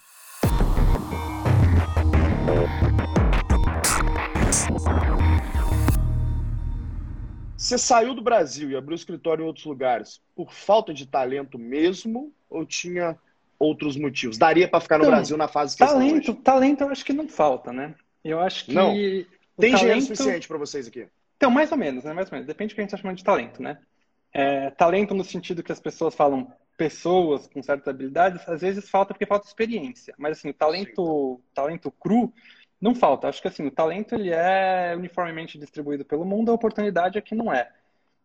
Você 7.72 7.78
saiu 7.78 8.14
do 8.14 8.20
Brasil 8.20 8.70
e 8.70 8.76
abriu 8.76 8.94
escritório 8.94 9.44
em 9.44 9.46
outros 9.46 9.64
lugares 9.64 10.20
por 10.36 10.52
falta 10.52 10.92
de 10.92 11.06
talento 11.06 11.58
mesmo 11.58 12.30
ou 12.50 12.66
tinha 12.66 13.16
outros 13.58 13.96
motivos? 13.96 14.36
Daria 14.36 14.68
para 14.68 14.78
ficar 14.78 14.98
no 14.98 15.04
então, 15.04 15.14
Brasil 15.14 15.38
na 15.38 15.48
fase 15.48 15.74
que 15.74 15.82
talento, 15.82 16.34
talento 16.34 16.82
eu 16.82 16.90
acho 16.90 17.02
que 17.02 17.14
não 17.14 17.26
falta, 17.26 17.72
né? 17.72 17.94
Eu 18.22 18.40
acho 18.40 18.66
que 18.66 18.74
não. 18.74 18.92
Tem 19.58 19.72
talento... 19.72 20.02
suficiente 20.02 20.46
para 20.46 20.58
vocês 20.58 20.86
aqui? 20.86 21.06
Então, 21.38 21.50
mais 21.50 21.72
ou 21.72 21.78
menos, 21.78 22.04
né? 22.04 22.12
Mais 22.12 22.28
ou 22.28 22.32
menos. 22.32 22.46
Depende 22.46 22.72
do 22.72 22.74
que 22.74 22.82
a 22.82 22.84
gente 22.84 22.90
está 22.90 23.00
chamando 23.00 23.16
de 23.16 23.24
talento, 23.24 23.62
né? 23.62 23.78
É, 24.34 24.68
talento 24.72 25.14
no 25.14 25.24
sentido 25.24 25.62
que 25.62 25.72
as 25.72 25.80
pessoas 25.80 26.14
falam 26.14 26.52
pessoas 26.76 27.46
com 27.46 27.62
certas 27.62 27.88
habilidades, 27.88 28.46
às 28.46 28.60
vezes 28.60 28.90
falta 28.90 29.14
porque 29.14 29.24
falta 29.24 29.46
experiência. 29.46 30.14
Mas 30.18 30.36
assim, 30.36 30.50
o 30.50 30.54
talento, 30.54 31.40
talento 31.54 31.90
cru 31.90 32.30
não 32.82 32.94
falta. 32.94 33.28
Acho 33.28 33.40
que 33.40 33.48
assim, 33.48 33.66
o 33.66 33.70
talento 33.70 34.14
ele 34.14 34.30
é 34.30 34.94
uniformemente 34.96 35.56
distribuído 35.56 36.04
pelo 36.04 36.24
mundo, 36.24 36.50
a 36.50 36.54
oportunidade 36.54 37.16
é 37.16 37.20
que 37.22 37.34
não 37.34 37.52
é. 37.52 37.70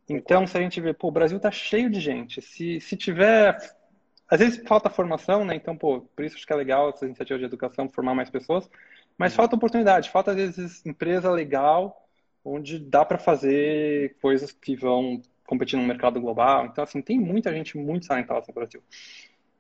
Então, 0.10 0.48
se 0.48 0.58
a 0.58 0.62
gente 0.62 0.82
vê, 0.82 0.94
pô, 0.94 1.10
o 1.10 1.12
Brasil 1.12 1.40
tá 1.40 1.52
cheio 1.52 1.90
de 1.90 2.00
gente. 2.00 2.42
Se, 2.42 2.80
se 2.82 2.98
tiver 2.98 3.58
às 4.30 4.40
vezes 4.40 4.62
falta 4.68 4.90
formação, 4.90 5.46
né? 5.46 5.56
Então, 5.56 5.78
pô, 5.78 6.02
por 6.02 6.26
isso 6.26 6.36
acho 6.36 6.46
que 6.46 6.52
é 6.52 6.56
legal 6.56 6.90
essa 6.90 7.06
iniciativa 7.06 7.40
de 7.40 7.46
educação, 7.46 7.88
formar 7.88 8.16
mais 8.16 8.30
pessoas. 8.30 8.70
Mas 9.18 9.36
falta 9.36 9.56
oportunidade, 9.56 10.10
falta 10.10 10.32
às 10.32 10.38
vezes 10.38 10.86
empresa 10.86 11.32
legal, 11.32 12.08
onde 12.44 12.80
dá 12.80 13.06
para 13.06 13.18
fazer 13.18 14.18
coisas 14.22 14.52
que 14.52 14.76
vão 14.76 15.22
competir 15.46 15.78
no 15.78 15.86
mercado 15.86 16.20
global. 16.20 16.66
Então, 16.66 16.84
assim, 16.84 17.02
tem 17.02 17.20
muita 17.20 17.54
gente 17.54 17.78
muito 17.78 18.08
talentosa 18.08 18.46
no 18.48 18.54
Brasil. 18.54 18.84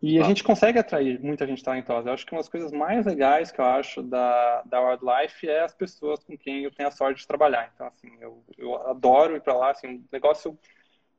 E 0.01 0.19
a 0.19 0.21
ah. 0.21 0.25
gente 0.25 0.43
consegue 0.43 0.77
atrair 0.77 1.19
muita 1.19 1.47
gente 1.47 1.63
talentosa. 1.63 2.09
Eu 2.09 2.13
acho 2.13 2.25
que 2.25 2.31
uma 2.31 2.39
das 2.39 2.49
coisas 2.49 2.71
mais 2.71 3.05
legais 3.05 3.51
que 3.51 3.59
eu 3.59 3.65
acho 3.65 4.03
da, 4.03 4.61
da 4.63 4.79
Wildlife 4.79 5.49
é 5.49 5.63
as 5.63 5.73
pessoas 5.73 6.23
com 6.23 6.37
quem 6.37 6.63
eu 6.63 6.71
tenho 6.71 6.89
a 6.89 6.91
sorte 6.91 7.21
de 7.21 7.27
trabalhar. 7.27 7.71
Então, 7.73 7.87
assim, 7.87 8.11
eu, 8.19 8.43
eu 8.57 8.75
adoro 8.87 9.35
ir 9.35 9.41
para 9.41 9.55
lá. 9.55 9.71
Assim, 9.71 9.87
um 9.87 10.03
negócio 10.11 10.57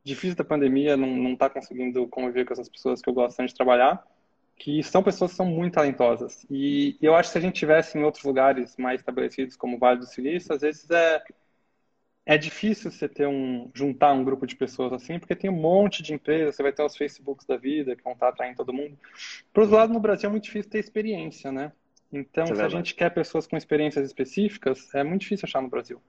difícil 0.05 0.37
da 0.37 0.45
pandemia, 0.45 0.97
não, 0.97 1.09
não 1.09 1.37
tá 1.37 1.51
conseguindo 1.51 2.07
conviver 2.07 2.45
com 2.45 2.53
essas 2.53 2.68
pessoas 2.68 3.03
que 3.03 3.11
eu 3.11 3.14
gosto 3.14 3.45
de 3.45 3.55
trabalhar, 3.55 4.03
que 4.57 4.83
são 4.83 5.03
pessoas 5.03 5.33
que 5.33 5.37
são 5.37 5.47
muito 5.47 5.74
talentosas. 5.74 6.47
E, 6.49 6.97
e 7.01 7.05
eu 7.05 7.14
acho 7.14 7.29
que 7.29 7.33
se 7.33 7.39
a 7.39 7.43
gente 7.43 7.59
tivesse 7.59 7.99
em 7.99 8.05
outros 8.05 8.24
lugares 8.24 8.76
mais 8.76 9.01
estabelecidos, 9.01 9.57
como 9.57 9.76
o 9.76 9.79
Vale 9.79 9.99
do 9.99 10.07
Silício, 10.07 10.55
às 10.55 10.62
vezes 10.62 10.89
é 10.91 11.22
é 12.29 12.37
difícil 12.37 12.91
você 12.91 13.09
ter 13.09 13.26
um 13.26 13.70
juntar 13.72 14.12
um 14.12 14.22
grupo 14.22 14.47
de 14.47 14.55
pessoas 14.55 14.93
assim, 14.93 15.18
porque 15.18 15.35
tem 15.35 15.49
um 15.49 15.59
monte 15.59 16.03
de 16.03 16.12
empresas, 16.12 16.55
você 16.55 16.62
vai 16.62 16.72
ter 16.74 16.83
os 16.83 16.95
Facebooks 16.95 17.47
da 17.47 17.57
vida 17.57 17.97
que 17.97 18.05
vão 18.05 18.12
estar 18.12 18.29
atraindo 18.29 18.59
todo 18.59 18.70
mundo. 18.70 18.99
Por 19.51 19.62
outro 19.62 19.76
lado, 19.76 19.95
no 19.95 19.99
Brasil 19.99 20.29
é 20.29 20.31
muito 20.31 20.45
difícil 20.45 20.70
ter 20.70 20.79
experiência, 20.79 21.51
né? 21.51 21.72
Então, 22.12 22.45
é 22.45 22.55
se 22.55 22.61
a 22.61 22.68
gente 22.68 22.95
quer 22.95 23.09
pessoas 23.14 23.47
com 23.47 23.57
experiências 23.57 24.05
específicas, 24.05 24.95
é 24.95 25.03
muito 25.03 25.22
difícil 25.22 25.47
achar 25.47 25.62
no 25.62 25.70
Brasil. 25.70 26.03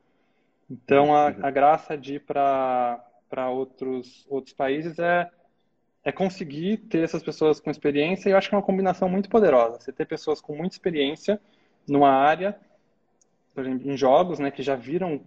Então, 0.69 1.15
a, 1.15 1.27
a 1.27 1.49
graça 1.49 1.97
de 1.97 2.15
ir 2.15 2.19
para 2.19 3.01
outros, 3.49 4.27
outros 4.29 4.53
países 4.53 4.99
é, 4.99 5.31
é 6.03 6.11
conseguir 6.11 6.79
ter 6.89 7.01
essas 7.01 7.23
pessoas 7.23 7.61
com 7.61 7.71
experiência, 7.71 8.27
e 8.27 8.33
eu 8.33 8.37
acho 8.37 8.49
que 8.49 8.55
é 8.55 8.57
uma 8.57 8.63
combinação 8.63 9.07
muito 9.07 9.29
poderosa. 9.29 9.79
Você 9.79 9.93
ter 9.93 10.05
pessoas 10.05 10.41
com 10.41 10.53
muita 10.53 10.75
experiência 10.75 11.39
numa 11.87 12.11
área, 12.11 12.59
por 13.55 13.65
exemplo, 13.65 13.89
em 13.89 13.95
jogos, 13.95 14.37
né, 14.37 14.51
que 14.51 14.61
já 14.61 14.75
viram 14.75 15.21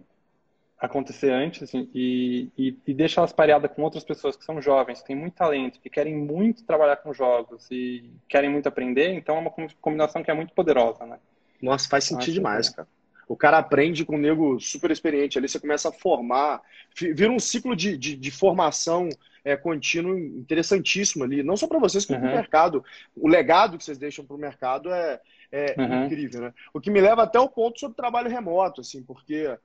acontecer 0.79 1.31
antes 1.31 1.63
assim, 1.63 1.89
e, 1.93 2.49
e, 2.57 2.77
e 2.85 2.93
deixa 2.93 3.21
elas 3.21 3.31
pareadas 3.31 3.71
com 3.71 3.83
outras 3.83 4.03
pessoas 4.03 4.35
que 4.35 4.43
são 4.43 4.61
jovens, 4.61 5.01
que 5.01 5.07
têm 5.07 5.15
muito 5.15 5.35
talento, 5.35 5.79
que 5.79 5.89
querem 5.89 6.15
muito 6.15 6.65
trabalhar 6.65 6.97
com 6.97 7.13
jogos 7.13 7.67
e 7.71 8.11
querem 8.27 8.49
muito 8.49 8.67
aprender, 8.67 9.13
então 9.13 9.37
é 9.37 9.39
uma 9.39 9.53
combinação 9.79 10.23
que 10.23 10.29
é 10.29 10.33
muito 10.33 10.53
poderosa, 10.53 11.05
né? 11.05 11.19
Nossa, 11.61 11.87
faz 11.87 12.03
sentido 12.03 12.33
demais, 12.33 12.69
cara. 12.69 12.87
O 13.27 13.37
cara 13.37 13.57
aprende 13.57 14.03
com 14.03 14.15
um 14.15 14.19
nego 14.19 14.59
super 14.59 14.91
experiente, 14.91 15.37
ali 15.37 15.47
você 15.47 15.59
começa 15.59 15.87
a 15.87 15.93
formar, 15.93 16.61
vira 16.93 17.31
um 17.31 17.39
ciclo 17.39 17.75
de, 17.75 17.97
de, 17.97 18.15
de 18.17 18.31
formação 18.31 19.07
é, 19.43 19.55
contínuo 19.55 20.17
interessantíssimo 20.17 21.23
ali, 21.23 21.43
não 21.43 21.57
só 21.57 21.67
para 21.67 21.79
vocês, 21.79 22.05
como 22.05 22.19
uhum. 22.19 22.25
para 22.25 22.33
o 22.33 22.35
mercado. 22.35 22.85
O 23.15 23.27
legado 23.27 23.77
que 23.77 23.83
vocês 23.83 23.97
deixam 23.97 24.25
para 24.25 24.35
o 24.35 24.39
mercado 24.39 24.91
é, 24.91 25.19
é 25.51 25.75
uhum. 25.77 26.05
incrível, 26.05 26.41
né? 26.41 26.53
O 26.73 26.79
que 26.79 26.89
me 26.89 27.01
leva 27.01 27.23
até 27.23 27.39
o 27.39 27.49
ponto 27.49 27.79
sobre 27.79 27.95
trabalho 27.95 28.29
remoto, 28.29 28.81
assim, 28.81 29.03
porque 29.03 29.57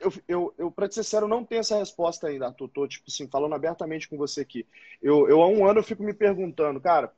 eu, 0.00 0.12
eu, 0.28 0.54
eu 0.58 0.70
para 0.70 0.90
ser 0.90 1.02
sincero, 1.02 1.28
não 1.28 1.44
tenho 1.44 1.60
essa 1.60 1.78
resposta 1.78 2.28
ainda, 2.28 2.46
Arthur. 2.46 2.68
Tô, 2.68 2.86
tipo 2.86 3.04
assim, 3.08 3.28
falando 3.28 3.54
abertamente 3.54 4.08
com 4.08 4.16
você 4.16 4.40
aqui. 4.40 4.66
Eu, 5.02 5.28
eu, 5.28 5.42
há 5.42 5.48
um 5.48 5.66
ano, 5.66 5.80
eu 5.80 5.84
fico 5.84 6.02
me 6.02 6.14
perguntando, 6.14 6.80
cara, 6.80 7.12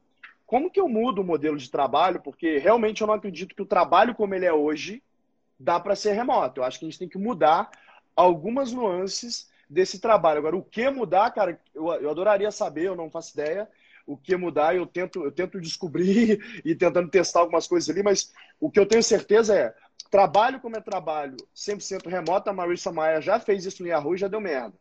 como 0.47 0.71
que 0.71 0.81
eu 0.81 0.89
mudo 0.89 1.23
o 1.23 1.25
modelo 1.25 1.57
de 1.57 1.71
trabalho? 1.71 2.21
Porque 2.21 2.59
realmente 2.59 3.01
eu 3.01 3.07
não 3.07 3.15
acredito 3.15 3.55
que 3.55 3.63
o 3.63 3.67
trabalho 3.67 4.15
como 4.15 4.35
ele 4.35 4.47
é 4.47 4.53
hoje 4.53 5.03
dá 5.59 5.79
para 5.79 5.97
ser 5.97 6.13
remoto. 6.13 6.61
Eu 6.61 6.65
acho 6.65 6.79
que 6.79 6.85
a 6.85 6.89
gente 6.89 6.99
tem 6.99 7.09
que 7.09 7.19
mudar 7.19 7.71
algumas 8.15 8.73
nuances 8.73 9.51
desse 9.69 9.99
trabalho. 10.01 10.39
Agora, 10.39 10.57
o 10.57 10.63
que 10.63 10.89
mudar, 10.91 11.31
cara, 11.31 11.61
eu, 11.75 11.93
eu 11.95 12.11
adoraria 12.11 12.51
saber, 12.51 12.87
eu 12.87 12.97
não 12.97 13.11
faço 13.11 13.33
ideia 13.33 13.69
o 14.07 14.17
que 14.17 14.37
mudar, 14.37 14.77
eu 14.77 14.87
tento, 14.87 15.25
eu 15.25 15.33
tento 15.33 15.61
descobrir 15.61 16.39
e 16.65 16.75
tentando 16.75 17.09
testar 17.09 17.41
algumas 17.41 17.67
coisas 17.67 17.89
ali, 17.89 18.03
mas 18.03 18.33
o 18.61 18.71
que 18.71 18.79
eu 18.79 18.87
tenho 18.87 19.03
certeza 19.03 19.57
é 19.57 19.75
trabalho 20.15 20.61
como 20.61 20.77
é 20.77 20.81
trabalho 20.81 21.37
100% 21.57 22.09
remoto, 22.09 22.49
a 22.49 22.53
Marissa 22.53 22.93
Maia 22.93 23.21
já 23.21 23.41
fez 23.41 23.67
isso 23.67 23.83
no 23.83 23.89
Yahoo 23.89 24.15
e 24.15 24.19
já 24.19 24.29
deu 24.29 24.41
merda. 24.41 24.73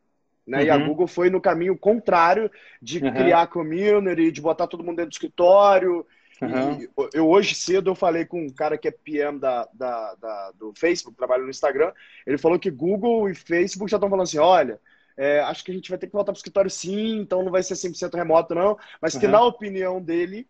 Né? 0.45 0.59
Uhum. 0.59 0.63
E 0.63 0.69
a 0.69 0.77
uhum. 0.77 0.87
Google 0.89 1.07
foi 1.07 1.31
no 1.31 1.41
caminho 1.41 1.75
contrário 1.75 2.51
de 2.79 3.03
uhum. 3.03 3.11
criar 3.11 3.47
community, 3.47 4.31
de 4.31 4.39
botar 4.39 4.67
todo 4.67 4.83
mundo 4.83 4.97
dentro 4.97 5.09
do 5.09 5.13
escritório. 5.13 6.05
Uhum. 6.39 6.87
eu 7.15 7.27
hoje 7.27 7.55
cedo 7.55 7.89
eu 7.89 7.95
falei 7.95 8.25
com 8.25 8.45
um 8.45 8.49
cara 8.49 8.77
que 8.77 8.87
é 8.87 8.91
PM 8.91 9.39
da, 9.39 9.67
da, 9.73 10.13
da, 10.15 10.51
do 10.51 10.71
Facebook, 10.75 11.17
trabalha 11.17 11.41
no 11.41 11.49
Instagram. 11.49 11.91
Ele 12.27 12.37
falou 12.37 12.59
que 12.59 12.69
Google 12.69 13.27
e 13.27 13.33
Facebook 13.33 13.89
já 13.89 13.97
estão 13.97 14.09
falando 14.11 14.25
assim: 14.25 14.37
olha, 14.37 14.79
é, 15.17 15.39
acho 15.39 15.63
que 15.63 15.71
a 15.71 15.73
gente 15.73 15.89
vai 15.89 15.97
ter 15.97 16.05
que 16.05 16.13
voltar 16.13 16.31
para 16.31 16.37
o 16.37 16.41
escritório 16.41 16.69
sim, 16.69 17.17
então 17.17 17.41
não 17.41 17.51
vai 17.51 17.63
ser 17.63 17.73
100% 17.73 18.13
remoto, 18.13 18.53
não. 18.53 18.77
Mas 19.01 19.17
que, 19.17 19.27
na 19.27 19.41
opinião 19.41 19.99
dele, 19.99 20.47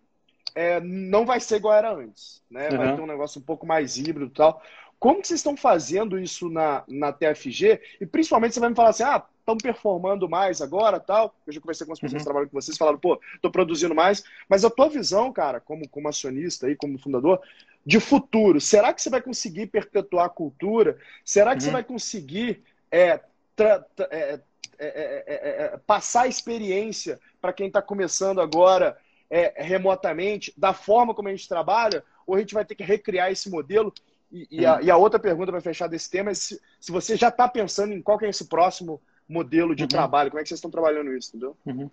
é, 0.55 0.79
não 0.79 1.25
vai 1.25 1.39
ser 1.39 1.57
igual 1.57 1.73
era 1.73 1.93
antes, 1.93 2.41
né? 2.49 2.69
Vai 2.69 2.89
uhum. 2.89 2.95
ter 2.95 3.01
um 3.01 3.07
negócio 3.07 3.41
um 3.41 3.43
pouco 3.43 3.65
mais 3.65 3.97
híbrido 3.97 4.25
e 4.25 4.29
tal. 4.29 4.61
Como 4.99 5.21
que 5.21 5.27
vocês 5.27 5.39
estão 5.39 5.57
fazendo 5.57 6.17
isso 6.17 6.49
na, 6.49 6.83
na 6.87 7.11
TFG? 7.11 7.81
E 7.99 8.05
principalmente 8.05 8.53
você 8.53 8.59
vai 8.59 8.69
me 8.69 8.75
falar 8.75 8.89
assim, 8.89 9.03
ah, 9.03 9.23
estão 9.39 9.57
performando 9.57 10.29
mais 10.29 10.61
agora, 10.61 10.99
tal. 10.99 11.35
Eu 11.45 11.51
já 11.51 11.59
conversei 11.59 11.85
com 11.85 11.93
as 11.93 11.99
pessoas 11.99 12.13
uhum. 12.13 12.19
que 12.19 12.23
trabalham 12.23 12.49
com 12.49 12.61
vocês, 12.61 12.77
falaram, 12.77 12.97
pô, 12.97 13.19
estou 13.35 13.51
produzindo 13.51 13.93
mais. 13.93 14.23
Mas 14.47 14.63
a 14.63 14.69
tua 14.69 14.87
visão, 14.87 15.31
cara, 15.33 15.59
como, 15.59 15.87
como 15.89 16.07
acionista 16.07 16.67
aí, 16.67 16.75
como 16.75 16.97
fundador, 16.97 17.41
de 17.85 17.99
futuro, 17.99 18.61
será 18.61 18.93
que 18.93 19.01
você 19.01 19.09
vai 19.09 19.21
conseguir 19.21 19.67
perpetuar 19.67 20.27
a 20.27 20.29
cultura? 20.29 20.97
Será 21.25 21.51
que 21.51 21.57
uhum. 21.63 21.65
você 21.65 21.71
vai 21.71 21.83
conseguir 21.83 22.63
é, 22.89 23.19
tra, 23.55 23.79
tra, 23.95 24.07
é, 24.11 24.39
é, 24.79 25.79
passar 25.85 26.21
a 26.21 26.27
experiência 26.27 27.19
para 27.41 27.53
quem 27.53 27.67
está 27.67 27.81
começando 27.81 28.39
agora 28.39 28.97
é, 29.33 29.63
remotamente, 29.63 30.53
da 30.55 30.73
forma 30.73 31.11
como 31.15 31.27
a 31.27 31.31
gente 31.31 31.49
trabalha, 31.49 32.03
ou 32.27 32.35
a 32.35 32.39
gente 32.39 32.53
vai 32.53 32.63
ter 32.63 32.75
que 32.75 32.83
recriar 32.83 33.31
esse 33.31 33.49
modelo? 33.49 33.91
E, 34.31 34.47
e, 34.51 34.65
a, 34.65 34.79
e 34.79 34.91
a, 34.91 34.95
outra 34.95 35.19
pergunta 35.19 35.51
para 35.51 35.59
fechar 35.59 35.87
desse 35.87 36.07
tema 36.07 36.29
é 36.29 36.35
se, 36.35 36.61
se 36.79 36.91
você 36.91 37.15
já 37.15 37.29
está 37.29 37.47
pensando 37.47 37.93
em 37.93 38.01
qual 38.01 38.19
é 38.21 38.29
esse 38.29 38.47
próximo 38.47 39.01
modelo 39.27 39.75
de 39.75 39.83
uhum. 39.83 39.87
trabalho, 39.87 40.29
como 40.29 40.39
é 40.39 40.43
que 40.43 40.49
vocês 40.49 40.59
estão 40.59 40.69
trabalhando 40.69 41.11
isso, 41.17 41.29
entendeu? 41.29 41.57
Uhum. 41.65 41.89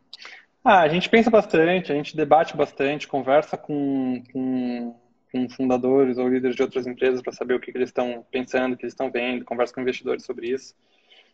Ah, 0.62 0.82
a 0.82 0.88
gente 0.88 1.09
pensa 1.09 1.30
bastante, 1.30 1.91
a 1.91 1.95
gente 1.95 2.14
debate 2.14 2.55
bastante, 2.55 3.09
conversa 3.09 3.57
com, 3.57 4.22
com, 4.30 4.95
com 5.32 5.49
fundadores 5.49 6.18
ou 6.18 6.28
líderes 6.28 6.55
de 6.55 6.62
outras 6.62 6.86
empresas 6.86 7.22
para 7.22 7.32
saber 7.32 7.55
o 7.55 7.61
que, 7.61 7.72
que 7.72 7.78
eles 7.78 7.88
estão 7.88 8.22
pensando, 8.30 8.74
o 8.74 8.76
que 8.76 8.84
eles 8.84 8.93
estão 8.93 9.11
vendo, 9.11 9.47
conversa 9.47 9.72
com 9.72 9.80
investidores 9.80 10.26
sobre 10.26 10.49
isso. 10.49 10.74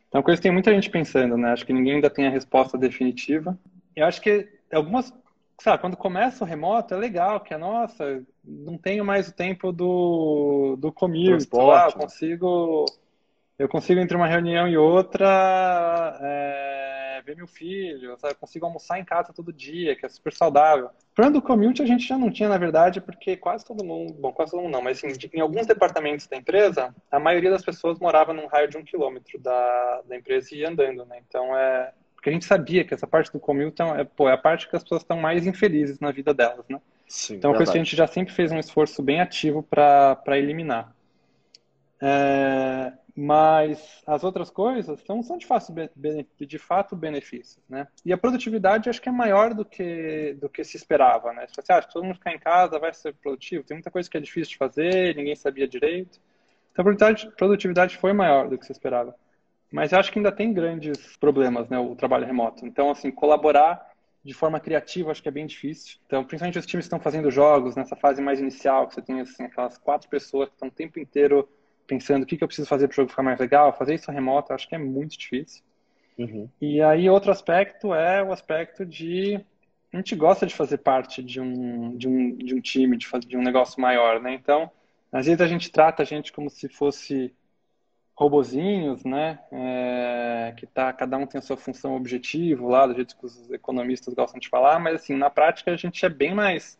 Então, 0.09 0.23
coisa 0.23 0.39
que 0.41 0.45
tem 0.45 0.53
muita 0.53 0.73
gente 0.73 0.89
pensando, 0.89 1.37
né? 1.37 1.51
Acho 1.51 1.67
que 1.67 1.73
ninguém 1.73 1.95
ainda 1.95 2.09
tem 2.09 2.29
a 2.29 2.31
resposta 2.31 2.79
definitiva. 2.79 3.59
Eu 3.97 4.07
acho 4.07 4.21
que 4.21 4.49
algumas 4.73 5.13
sabe, 5.61 5.81
quando 5.81 5.97
começa 5.97 6.45
o 6.45 6.47
remoto 6.47 6.95
é 6.95 6.97
legal, 6.97 7.41
que 7.41 7.55
é, 7.55 7.57
nossa, 7.59 8.23
não 8.45 8.77
tenho 8.77 9.05
mais 9.05 9.29
o 9.29 9.35
tempo 9.35 9.73
do, 9.73 10.77
do 10.79 10.93
commute, 10.93 11.49
lá, 11.53 11.87
eu 11.87 11.93
consigo, 11.93 12.87
eu 13.59 13.69
consigo 13.69 14.01
entre 14.01 14.17
uma 14.17 14.27
reunião 14.27 14.69
e 14.69 14.77
outra 14.77 16.19
é, 16.21 17.23
ver 17.25 17.37
meu 17.37 17.47
filho, 17.47 18.17
sabe, 18.19 18.35
eu 18.35 18.39
consigo 18.39 18.67
almoçar 18.67 18.99
em 18.99 19.05
casa 19.05 19.33
todo 19.33 19.53
dia, 19.53 19.97
que 19.97 20.05
é 20.05 20.09
super 20.09 20.33
saudável. 20.33 20.87
O 20.87 21.15
problema 21.15 21.41
do 21.41 21.47
commute 21.47 21.83
a 21.83 21.87
gente 21.87 22.07
já 22.07 22.19
não 22.19 22.31
tinha, 22.31 22.51
na 22.51 22.59
verdade, 22.59 23.01
porque 23.01 23.37
quase 23.37 23.65
todo 23.65 23.85
mundo, 23.85 24.13
bom, 24.13 24.33
quase 24.33 24.53
todo 24.53 24.63
mundo 24.63 24.73
não, 24.73 24.83
mas 24.83 25.03
assim, 25.03 25.17
em 25.33 25.41
alguns 25.41 25.67
departamentos 25.67 26.27
da 26.27 26.37
empresa, 26.37 26.95
a 27.11 27.19
maioria 27.19 27.51
das 27.51 27.65
pessoas 27.65 27.99
morava 27.99 28.35
num 28.35 28.47
raio 28.47 28.69
de 28.69 28.77
um 28.77 28.85
quilômetro 28.85 29.39
da, 29.41 30.03
da 30.07 30.17
empresa 30.17 30.55
e 30.55 30.59
ia 30.59 30.69
andando, 30.69 31.07
né, 31.07 31.19
então 31.27 31.57
é 31.57 31.93
porque 32.27 32.31
a 32.31 32.33
gente 32.33 32.45
sabia 32.45 32.83
que 32.83 32.93
essa 32.93 33.07
parte 33.07 33.33
do 33.33 33.39
commute 33.39 33.81
é, 33.81 34.03
pô, 34.03 34.29
é 34.29 34.33
a 34.33 34.39
parte 34.39 34.69
que 34.69 34.75
as 34.75 34.83
pessoas 34.83 35.03
estão 35.03 35.17
mais 35.17 35.47
infelizes 35.47 36.01
na 36.01 36.11
vida 36.11 36.35
delas, 36.35 36.67
né? 36.69 36.81
Sim, 37.07 37.37
então, 37.37 37.53
uma 37.53 37.57
coisa 37.57 37.71
que 37.71 37.79
a 37.79 37.85
gente 37.85 37.95
já 37.95 38.09
sempre 38.09 38.35
fez 38.35 38.51
um 38.51 38.59
esforço 38.59 39.01
bem 39.01 39.21
ativo 39.21 39.63
para 39.63 40.37
eliminar. 40.37 40.93
É, 42.03 42.93
mas 43.15 44.03
as 44.05 44.25
outras 44.25 44.51
coisas 44.51 45.01
são, 45.03 45.23
são 45.23 45.39
de, 45.39 45.47
fato, 45.47 45.73
de 46.41 46.59
fato 46.59 46.97
benefícios, 46.97 47.63
né? 47.69 47.87
E 48.05 48.13
a 48.13 48.19
produtividade 48.19 48.91
acho 48.91 49.01
que 49.01 49.09
é 49.09 49.13
maior 49.13 49.55
do 49.55 49.65
que, 49.65 50.37
do 50.41 50.49
que 50.49 50.65
se 50.65 50.77
esperava, 50.77 51.33
né? 51.33 51.47
Você 51.47 51.73
acha 51.73 51.87
que 51.87 51.93
todo 51.93 52.03
mundo 52.03 52.17
ficar 52.17 52.33
em 52.33 52.41
casa 52.41 52.77
vai 52.81 52.93
ser 52.93 53.15
produtivo? 53.15 53.63
Tem 53.63 53.77
muita 53.77 53.91
coisa 53.91 54.11
que 54.11 54.17
é 54.17 54.21
difícil 54.21 54.51
de 54.51 54.59
fazer, 54.59 55.15
ninguém 55.15 55.37
sabia 55.37 55.69
direito. 55.69 56.19
Então 56.73 56.83
a 56.83 56.87
produtividade, 56.87 57.37
produtividade 57.37 57.97
foi 57.99 58.13
maior 58.13 58.49
do 58.49 58.59
que 58.59 58.67
se 58.67 58.73
esperava. 58.73 59.15
Mas 59.73 59.93
eu 59.93 59.99
acho 59.99 60.13
que 60.13 60.19
ainda 60.19 60.33
tem 60.33 60.53
grandes 60.53 61.17
problemas, 61.17 61.69
né, 61.69 61.79
o 61.79 61.95
trabalho 61.97 62.27
remoto. 62.27 62.65
Então, 62.65 62.91
assim, 62.91 63.11
colaborar 63.11 63.95
de 64.25 64.33
forma 64.33 64.59
criativa 64.59 65.11
acho 65.11 65.23
que 65.23 65.29
é 65.29 65.33
bem 65.33 65.47
difícil. 65.47 65.99
Então, 66.07 66.25
principalmente 66.25 66.59
os 66.59 66.67
times 66.67 66.85
que 66.85 66.89
estão 66.89 67.01
fazendo 67.01 67.31
jogos 67.31 67.77
nessa 67.77 67.95
fase 67.95 68.21
mais 68.21 68.41
inicial, 68.41 68.89
que 68.89 68.95
você 68.95 69.03
tem 69.03 69.21
assim, 69.21 69.45
aquelas 69.45 69.79
quatro 69.79 70.09
pessoas 70.09 70.49
que 70.49 70.55
estão 70.55 70.69
o 70.69 70.73
tempo 70.73 70.99
inteiro 70.99 71.49
pensando 71.87 72.25
o 72.25 72.27
que, 72.27 72.37
que 72.37 72.43
eu 72.43 72.49
preciso 72.49 72.69
fazer 72.69 72.89
para 72.89 72.95
o 72.95 72.97
jogo 72.97 73.11
ficar 73.11 73.23
mais 73.23 73.39
legal, 73.39 73.73
fazer 73.73 73.95
isso 73.95 74.11
remoto, 74.11 74.53
acho 74.53 74.69
que 74.69 74.75
é 74.75 74.79
muito 74.79 75.17
difícil. 75.17 75.63
Uhum. 76.19 76.49
E 76.61 76.81
aí, 76.83 77.09
outro 77.09 77.31
aspecto 77.31 77.95
é 77.95 78.23
o 78.23 78.33
aspecto 78.33 78.85
de 78.85 79.41
a 79.93 79.97
gente 79.97 80.17
gosta 80.17 80.47
de 80.47 80.55
fazer 80.55 80.79
parte 80.79 81.23
de 81.23 81.41
um, 81.41 81.97
de 81.97 82.09
um, 82.09 82.37
de 82.37 82.55
um 82.55 82.61
time, 82.61 82.97
de, 82.97 83.07
fazer, 83.07 83.27
de 83.27 83.37
um 83.37 83.43
negócio 83.43 83.81
maior, 83.81 84.21
né? 84.21 84.35
Então, 84.35 84.71
às 85.13 85.27
vezes 85.27 85.41
a 85.41 85.47
gente 85.47 85.71
trata 85.71 86.03
a 86.03 86.07
gente 86.07 86.33
como 86.33 86.51
se 86.51 86.69
fosse 86.69 87.33
robozinhos, 88.17 89.05
né? 89.05 89.39
É, 89.53 90.55
que 90.57 90.67
tá, 90.67 90.93
cada 90.93 91.19
um 91.19 91.27
tem 91.27 91.39
a 91.39 91.43
sua 91.43 91.57
função 91.57 91.95
objetivo 91.95 92.69
lá, 92.69 92.87
do 92.87 92.95
jeito 92.95 93.17
que 93.17 93.27
os 93.27 93.51
economistas 93.51 94.15
gostam 94.15 94.41
de 94.41 94.49
falar, 94.49 94.79
mas 94.79 94.97
assim, 94.97 95.15
na 95.15 95.29
prática 95.29 95.71
a 95.71 95.77
gente 95.77 96.05
é 96.05 96.09
bem 96.09 96.35
mais 96.35 96.79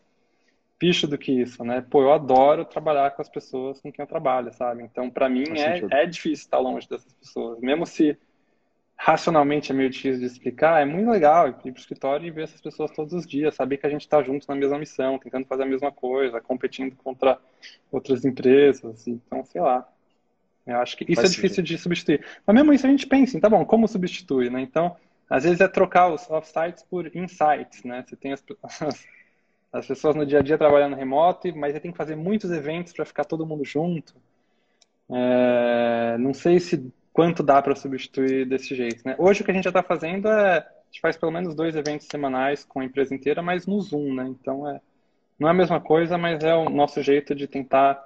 bicho 0.79 1.07
do 1.07 1.17
que 1.17 1.31
isso, 1.31 1.63
né? 1.63 1.85
Pô, 1.89 2.01
eu 2.01 2.11
adoro 2.11 2.65
trabalhar 2.65 3.11
com 3.11 3.21
as 3.21 3.29
pessoas 3.29 3.79
com 3.79 3.91
quem 3.91 4.03
eu 4.03 4.07
trabalho, 4.07 4.51
sabe? 4.53 4.83
Então, 4.83 5.09
para 5.09 5.29
mim, 5.29 5.43
é, 5.57 6.03
é 6.03 6.05
difícil 6.05 6.45
estar 6.45 6.59
longe 6.59 6.87
dessas 6.87 7.13
pessoas. 7.13 7.59
Mesmo 7.59 7.85
se 7.85 8.17
racionalmente 8.95 9.71
é 9.71 9.75
meio 9.75 9.89
difícil 9.91 10.19
de 10.19 10.25
explicar, 10.25 10.81
é 10.81 10.85
muito 10.85 11.09
legal 11.09 11.47
ir 11.47 11.53
para 11.53 11.69
o 11.69 11.77
escritório 11.77 12.27
e 12.27 12.31
ver 12.31 12.43
essas 12.43 12.61
pessoas 12.61 12.89
todos 12.91 13.13
os 13.13 13.27
dias, 13.27 13.53
saber 13.53 13.77
que 13.77 13.85
a 13.85 13.89
gente 13.89 14.01
está 14.01 14.23
junto 14.23 14.47
na 14.47 14.55
mesma 14.55 14.79
missão, 14.79 15.19
tentando 15.19 15.45
fazer 15.45 15.63
a 15.63 15.67
mesma 15.67 15.91
coisa, 15.91 16.41
competindo 16.41 16.95
contra 16.95 17.39
outras 17.91 18.25
empresas. 18.25 19.07
Então, 19.07 19.43
sei 19.45 19.61
lá. 19.61 19.87
Eu 20.67 20.79
acho 20.79 20.97
que 20.97 21.05
isso 21.05 21.21
Faz 21.21 21.31
é 21.31 21.35
difícil 21.35 21.63
de 21.63 21.77
substituir. 21.77 22.25
Mas 22.45 22.55
mesmo 22.55 22.73
isso 22.73 22.85
a 22.85 22.89
gente 22.89 23.07
pensa, 23.07 23.39
tá 23.39 23.49
bom, 23.49 23.65
como 23.65 23.87
substitui, 23.87 24.49
né? 24.49 24.61
Então, 24.61 24.95
às 25.29 25.43
vezes 25.43 25.61
é 25.61 25.67
trocar 25.67 26.13
os 26.13 26.29
offsites 26.29 26.83
por 26.83 27.07
insights, 27.15 27.83
né? 27.83 28.03
Você 28.05 28.15
tem 28.15 28.33
as, 28.33 28.43
as, 28.81 29.05
as 29.71 29.87
pessoas 29.87 30.15
no 30.15 30.25
dia 30.25 30.39
a 30.39 30.41
dia 30.41 30.57
trabalhando 30.57 30.95
remoto, 30.95 31.55
mas 31.55 31.73
você 31.73 31.79
tem 31.79 31.91
que 31.91 31.97
fazer 31.97 32.15
muitos 32.15 32.51
eventos 32.51 32.93
para 32.93 33.05
ficar 33.05 33.23
todo 33.23 33.45
mundo 33.45 33.63
junto. 33.63 34.13
É, 35.09 36.17
não 36.19 36.33
sei 36.33 36.59
se 36.59 36.91
quanto 37.13 37.41
dá 37.41 37.61
para 37.61 37.75
substituir 37.75 38.45
desse 38.45 38.75
jeito, 38.75 39.01
né? 39.05 39.15
Hoje 39.17 39.41
o 39.41 39.45
que 39.45 39.51
a 39.51 39.53
gente 39.53 39.63
já 39.63 39.69
está 39.69 39.81
fazendo 39.81 40.27
é 40.27 40.57
a 40.57 40.85
gente 40.89 41.01
faz 41.01 41.17
pelo 41.17 41.31
menos 41.31 41.55
dois 41.55 41.75
eventos 41.75 42.07
semanais 42.07 42.63
com 42.63 42.81
a 42.81 42.85
empresa 42.85 43.15
inteira, 43.15 43.41
mas 43.41 43.65
no 43.65 43.79
Zoom, 43.81 44.13
né? 44.13 44.27
Então 44.27 44.69
é 44.69 44.81
não 45.39 45.47
é 45.47 45.51
a 45.51 45.53
mesma 45.53 45.79
coisa, 45.79 46.17
mas 46.17 46.43
é 46.43 46.55
o 46.55 46.69
nosso 46.69 47.01
jeito 47.03 47.35
de 47.35 47.47
tentar 47.47 48.03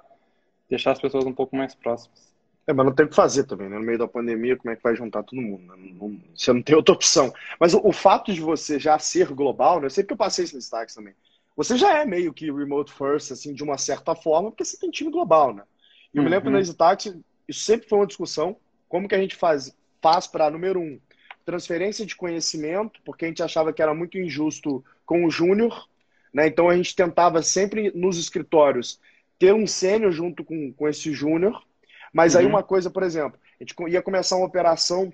deixar 0.68 0.92
as 0.92 1.00
pessoas 1.00 1.24
um 1.24 1.32
pouco 1.32 1.56
mais 1.56 1.74
próximas. 1.74 2.31
É, 2.66 2.72
mas 2.72 2.86
não 2.86 2.94
tem 2.94 3.06
o 3.06 3.08
que 3.08 3.14
fazer 3.14 3.44
também, 3.44 3.68
né? 3.68 3.76
No 3.76 3.84
meio 3.84 3.98
da 3.98 4.06
pandemia, 4.06 4.56
como 4.56 4.72
é 4.72 4.76
que 4.76 4.82
vai 4.82 4.94
juntar 4.94 5.22
todo 5.24 5.42
mundo? 5.42 5.64
Né? 5.66 5.94
Não, 5.98 6.20
você 6.34 6.52
não 6.52 6.62
tem 6.62 6.76
outra 6.76 6.94
opção. 6.94 7.32
Mas 7.58 7.74
o, 7.74 7.80
o, 7.84 7.92
fato 7.92 8.32
de 8.32 8.40
você 8.40 8.78
já 8.78 8.98
ser 8.98 9.32
global, 9.32 9.80
né? 9.80 9.86
Eu 9.86 9.90
sei 9.90 10.04
que 10.04 10.12
eu 10.12 10.16
passei 10.16 10.44
esse 10.44 10.56
destaque 10.56 10.94
também. 10.94 11.14
Você 11.56 11.76
já 11.76 11.98
é 11.98 12.06
meio 12.06 12.32
que 12.32 12.50
remote 12.50 12.92
first, 12.92 13.32
assim, 13.32 13.52
de 13.52 13.64
uma 13.64 13.76
certa 13.76 14.14
forma, 14.14 14.50
porque 14.50 14.64
você 14.64 14.78
tem 14.78 14.90
time 14.90 15.10
global, 15.10 15.52
né? 15.52 15.64
E 16.14 16.18
eu 16.18 16.22
uhum. 16.22 16.24
me 16.24 16.30
lembro 16.30 16.50
que 16.50 16.56
na 16.56 16.62
Zitax, 16.62 17.16
isso 17.48 17.64
sempre 17.64 17.88
foi 17.88 17.98
uma 17.98 18.06
discussão. 18.06 18.56
Como 18.88 19.08
que 19.08 19.14
a 19.14 19.20
gente 19.20 19.34
faz, 19.34 19.76
faz 20.00 20.26
para, 20.28 20.50
número 20.50 20.78
um, 20.80 21.00
transferência 21.44 22.06
de 22.06 22.14
conhecimento, 22.14 23.00
porque 23.04 23.24
a 23.24 23.28
gente 23.28 23.42
achava 23.42 23.72
que 23.72 23.82
era 23.82 23.94
muito 23.94 24.18
injusto 24.18 24.84
com 25.04 25.24
o 25.24 25.30
júnior, 25.30 25.88
né? 26.32 26.46
Então 26.46 26.68
a 26.68 26.76
gente 26.76 26.94
tentava 26.94 27.42
sempre 27.42 27.90
nos 27.92 28.18
escritórios 28.18 29.00
ter 29.38 29.52
um 29.52 29.66
sênior 29.66 30.12
junto 30.12 30.44
com, 30.44 30.72
com 30.72 30.88
esse 30.88 31.12
júnior 31.12 31.60
mas 32.12 32.34
uhum. 32.34 32.40
aí 32.40 32.46
uma 32.46 32.62
coisa, 32.62 32.90
por 32.90 33.02
exemplo, 33.02 33.38
a 33.60 33.64
gente 33.64 33.74
ia 33.88 34.02
começar 34.02 34.36
uma 34.36 34.46
operação 34.46 35.12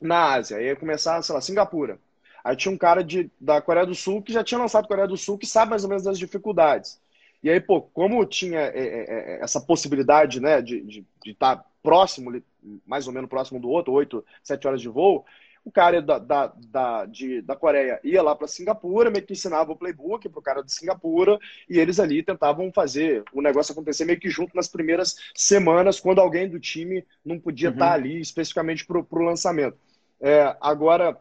na 0.00 0.34
Ásia, 0.34 0.60
ia 0.60 0.76
começar, 0.76 1.22
sei 1.22 1.34
lá, 1.34 1.40
Singapura. 1.40 1.98
Aí 2.42 2.56
tinha 2.56 2.72
um 2.72 2.78
cara 2.78 3.04
de, 3.04 3.30
da 3.40 3.60
Coreia 3.60 3.86
do 3.86 3.94
Sul 3.94 4.22
que 4.22 4.32
já 4.32 4.42
tinha 4.42 4.58
lançado 4.58 4.88
Coreia 4.88 5.06
do 5.06 5.16
Sul, 5.16 5.38
que 5.38 5.46
sabe 5.46 5.70
mais 5.70 5.84
ou 5.84 5.88
menos 5.88 6.02
das 6.02 6.18
dificuldades. 6.18 7.00
E 7.42 7.50
aí, 7.50 7.60
pô, 7.60 7.82
como 7.82 8.24
tinha 8.24 8.60
é, 8.60 8.72
é, 8.74 9.34
é 9.36 9.42
essa 9.42 9.60
possibilidade, 9.60 10.40
né, 10.40 10.60
de 10.60 10.76
estar 10.76 10.86
de, 10.90 11.06
de 11.24 11.34
tá 11.34 11.64
próximo, 11.82 12.42
mais 12.86 13.06
ou 13.06 13.12
menos 13.12 13.28
próximo 13.28 13.60
do 13.60 13.68
outro, 13.68 13.92
oito, 13.92 14.24
sete 14.42 14.66
horas 14.66 14.80
de 14.80 14.88
voo, 14.88 15.24
o 15.64 15.70
cara 15.70 16.02
da, 16.02 16.18
da, 16.18 16.52
da, 16.56 17.06
de, 17.06 17.40
da 17.40 17.54
Coreia 17.54 18.00
ia 18.02 18.22
lá 18.22 18.34
para 18.34 18.48
Singapura, 18.48 19.10
meio 19.10 19.24
que 19.24 19.32
ensinava 19.32 19.72
o 19.72 19.76
playbook 19.76 20.28
para 20.28 20.38
o 20.38 20.42
cara 20.42 20.62
de 20.62 20.72
Singapura, 20.72 21.38
e 21.68 21.78
eles 21.78 22.00
ali 22.00 22.22
tentavam 22.22 22.72
fazer 22.72 23.22
o 23.32 23.40
negócio 23.40 23.72
acontecer 23.72 24.04
meio 24.04 24.18
que 24.18 24.28
junto 24.28 24.56
nas 24.56 24.66
primeiras 24.66 25.16
semanas, 25.34 26.00
quando 26.00 26.20
alguém 26.20 26.48
do 26.48 26.58
time 26.58 27.06
não 27.24 27.38
podia 27.38 27.68
uhum. 27.68 27.74
estar 27.74 27.92
ali 27.92 28.20
especificamente 28.20 28.84
para 28.84 28.98
o 28.98 29.24
lançamento. 29.24 29.78
É, 30.20 30.56
agora, 30.60 31.16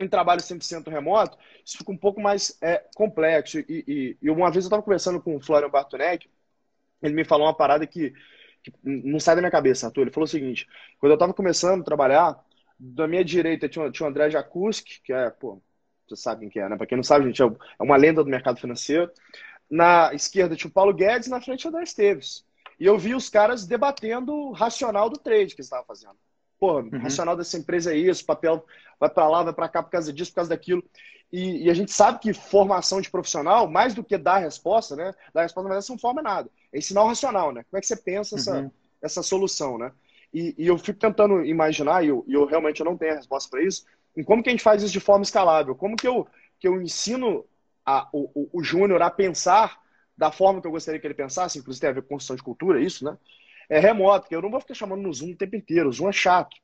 em 0.00 0.08
trabalho 0.08 0.40
100% 0.40 0.88
remoto, 0.90 1.38
isso 1.64 1.78
fica 1.78 1.92
um 1.92 1.96
pouco 1.96 2.20
mais 2.20 2.58
é, 2.60 2.84
complexo. 2.94 3.58
E, 3.60 3.64
e, 3.68 4.16
e, 4.20 4.30
uma 4.30 4.50
vez 4.50 4.64
eu 4.64 4.68
estava 4.68 4.82
conversando 4.82 5.20
com 5.20 5.36
o 5.36 5.40
Florian 5.40 5.70
Bartonek, 5.70 6.28
ele 7.02 7.14
me 7.14 7.24
falou 7.24 7.46
uma 7.46 7.54
parada 7.54 7.86
que, 7.86 8.12
que 8.62 8.72
não 8.82 9.20
sai 9.20 9.36
da 9.36 9.40
minha 9.40 9.50
cabeça, 9.50 9.86
Arthur. 9.86 10.02
Ele 10.02 10.10
falou 10.10 10.24
o 10.24 10.28
seguinte: 10.28 10.66
quando 10.98 11.12
eu 11.12 11.16
estava 11.16 11.32
começando 11.32 11.80
a 11.82 11.84
trabalhar, 11.84 12.45
da 12.78 13.06
minha 13.08 13.24
direita 13.24 13.68
tinha, 13.68 13.90
tinha 13.90 14.06
o 14.06 14.10
André 14.10 14.30
Jakuski, 14.30 15.00
que 15.02 15.12
é, 15.12 15.30
pô, 15.30 15.60
vocês 16.06 16.20
sabem 16.20 16.48
quem 16.48 16.62
é, 16.62 16.68
né? 16.68 16.76
Para 16.76 16.86
quem 16.86 16.96
não 16.96 17.02
sabe, 17.02 17.26
gente, 17.26 17.42
é, 17.42 17.46
é 17.46 17.82
uma 17.82 17.96
lenda 17.96 18.22
do 18.22 18.30
mercado 18.30 18.60
financeiro. 18.60 19.10
Na 19.68 20.14
esquerda 20.14 20.54
tinha 20.54 20.68
o 20.68 20.72
Paulo 20.72 20.94
Guedes, 20.94 21.28
na 21.28 21.40
frente 21.40 21.66
o 21.66 21.68
André 21.68 21.82
Esteves. 21.82 22.44
E 22.78 22.86
eu 22.86 22.98
vi 22.98 23.14
os 23.14 23.28
caras 23.28 23.66
debatendo 23.66 24.32
o 24.32 24.52
racional 24.52 25.08
do 25.08 25.18
trade 25.18 25.54
que 25.54 25.60
eles 25.60 25.66
estavam 25.66 25.86
fazendo. 25.86 26.16
Pô, 26.58 26.80
uhum. 26.80 26.98
racional 26.98 27.36
dessa 27.36 27.58
empresa 27.58 27.92
é 27.92 27.96
isso, 27.96 28.24
papel 28.24 28.64
vai 28.98 29.10
para 29.10 29.28
lá, 29.28 29.42
vai 29.42 29.52
para 29.52 29.68
cá 29.68 29.82
por 29.82 29.90
causa 29.90 30.12
disso, 30.12 30.30
por 30.30 30.36
causa 30.36 30.50
daquilo. 30.50 30.82
E, 31.32 31.64
e, 31.64 31.70
a 31.70 31.74
gente 31.74 31.92
sabe 31.92 32.20
que 32.20 32.32
formação 32.32 33.00
de 33.00 33.10
profissional, 33.10 33.68
mais 33.68 33.94
do 33.94 34.04
que 34.04 34.16
dar 34.16 34.36
a 34.36 34.38
resposta, 34.38 34.94
né? 34.94 35.12
Dar 35.34 35.40
a 35.40 35.42
resposta, 35.42 35.68
mas 35.68 35.78
essa 35.78 35.92
não 35.92 35.98
forma 35.98 36.22
nada. 36.22 36.48
É 36.72 36.78
ensinar 36.78 37.02
o 37.02 37.08
racional, 37.08 37.52
né? 37.52 37.64
Como 37.64 37.78
é 37.78 37.80
que 37.80 37.86
você 37.86 37.96
pensa 37.96 38.36
essa, 38.36 38.60
uhum. 38.60 38.70
essa 39.02 39.22
solução, 39.22 39.76
né? 39.76 39.92
E, 40.36 40.54
e 40.58 40.66
eu 40.66 40.76
fico 40.76 40.98
tentando 40.98 41.42
imaginar, 41.46 42.04
e 42.04 42.08
eu, 42.08 42.22
e 42.28 42.34
eu 42.34 42.44
realmente 42.44 42.84
não 42.84 42.94
tenho 42.94 43.14
a 43.14 43.16
resposta 43.16 43.48
para 43.48 43.62
isso, 43.62 43.86
em 44.14 44.22
como 44.22 44.42
que 44.42 44.50
a 44.50 44.52
gente 44.52 44.62
faz 44.62 44.82
isso 44.82 44.92
de 44.92 45.00
forma 45.00 45.22
escalável. 45.22 45.74
Como 45.74 45.96
que 45.96 46.06
eu, 46.06 46.28
que 46.60 46.68
eu 46.68 46.82
ensino 46.82 47.46
a, 47.86 48.06
o, 48.12 48.50
o, 48.52 48.62
Júnior 48.62 49.00
a 49.00 49.08
pensar 49.08 49.80
da 50.14 50.30
forma 50.30 50.60
que 50.60 50.66
eu 50.66 50.70
gostaria 50.70 51.00
que 51.00 51.06
ele 51.06 51.14
pensasse, 51.14 51.58
inclusive 51.58 51.80
tem 51.80 51.88
a 51.88 51.92
ver 51.94 52.02
com 52.02 52.08
construção 52.08 52.36
de 52.36 52.42
cultura, 52.42 52.82
isso, 52.82 53.02
né? 53.02 53.16
É 53.66 53.78
remoto, 53.78 54.28
que 54.28 54.36
eu 54.36 54.42
não 54.42 54.50
vou 54.50 54.60
ficar 54.60 54.74
chamando 54.74 55.00
no 55.00 55.12
Zoom 55.12 55.30
o 55.30 55.36
tempo 55.36 55.56
inteiro. 55.56 55.88
O 55.88 55.92
Zoom 55.92 56.10
é 56.10 56.12
chato. 56.12 56.54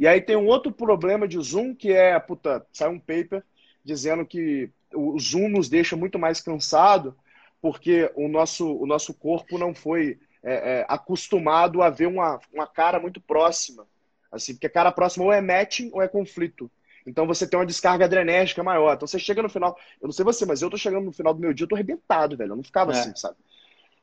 E 0.00 0.08
aí 0.08 0.20
tem 0.20 0.34
um 0.34 0.46
outro 0.48 0.72
problema 0.72 1.28
de 1.28 1.40
Zoom, 1.40 1.76
que 1.76 1.92
é, 1.92 2.18
puta, 2.18 2.66
sai 2.72 2.88
um 2.88 2.98
paper 2.98 3.40
dizendo 3.84 4.26
que 4.26 4.68
o 4.92 5.16
Zoom 5.16 5.48
nos 5.48 5.68
deixa 5.68 5.94
muito 5.94 6.18
mais 6.18 6.40
cansado, 6.40 7.16
porque 7.62 8.10
o 8.16 8.26
nosso, 8.26 8.76
o 8.76 8.84
nosso 8.84 9.14
corpo 9.14 9.58
não 9.58 9.72
foi 9.72 10.18
é, 10.42 10.80
é, 10.80 10.86
acostumado 10.88 11.82
a 11.82 11.90
ver 11.90 12.06
uma, 12.06 12.38
uma 12.52 12.66
cara 12.66 12.98
muito 12.98 13.20
próxima. 13.20 13.86
Assim, 14.30 14.54
porque 14.54 14.66
a 14.66 14.70
cara 14.70 14.92
próxima 14.92 15.24
ou 15.24 15.32
é 15.32 15.40
matching 15.40 15.90
ou 15.92 16.02
é 16.02 16.08
conflito. 16.08 16.70
Então 17.06 17.26
você 17.26 17.46
tem 17.46 17.58
uma 17.58 17.66
descarga 17.66 18.04
adrenérgica 18.04 18.62
maior. 18.62 18.94
Então 18.94 19.06
você 19.06 19.18
chega 19.18 19.42
no 19.42 19.48
final. 19.48 19.78
Eu 20.00 20.08
não 20.08 20.12
sei 20.12 20.24
você, 20.24 20.44
mas 20.44 20.60
eu 20.60 20.70
tô 20.70 20.76
chegando 20.76 21.04
no 21.04 21.12
final 21.12 21.32
do 21.32 21.40
meu 21.40 21.52
dia, 21.52 21.64
eu 21.64 21.68
tô 21.68 21.74
arrebentado, 21.74 22.36
velho. 22.36 22.52
Eu 22.52 22.56
não 22.56 22.64
ficava 22.64 22.92
é. 22.92 22.98
assim, 22.98 23.14
sabe? 23.14 23.36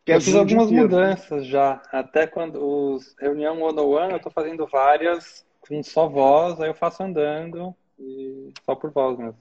Que 0.05 0.11
eu 0.11 0.17
é 0.17 0.21
fiz 0.21 0.35
algumas 0.35 0.71
mudanças 0.71 1.45
já. 1.45 1.81
Até 1.91 2.27
quando 2.27 2.63
os 2.63 3.15
reunião 3.19 3.61
one 3.61 3.79
on 3.79 3.89
one, 3.89 4.13
eu 4.13 4.19
tô 4.19 4.29
fazendo 4.29 4.65
várias 4.67 5.45
com 5.61 5.81
só 5.81 6.07
voz, 6.07 6.59
aí 6.59 6.69
eu 6.69 6.73
faço 6.73 7.03
andando 7.03 7.73
e 7.99 8.51
só 8.65 8.75
por 8.75 8.91
voz 8.91 9.17
mesmo. 9.17 9.37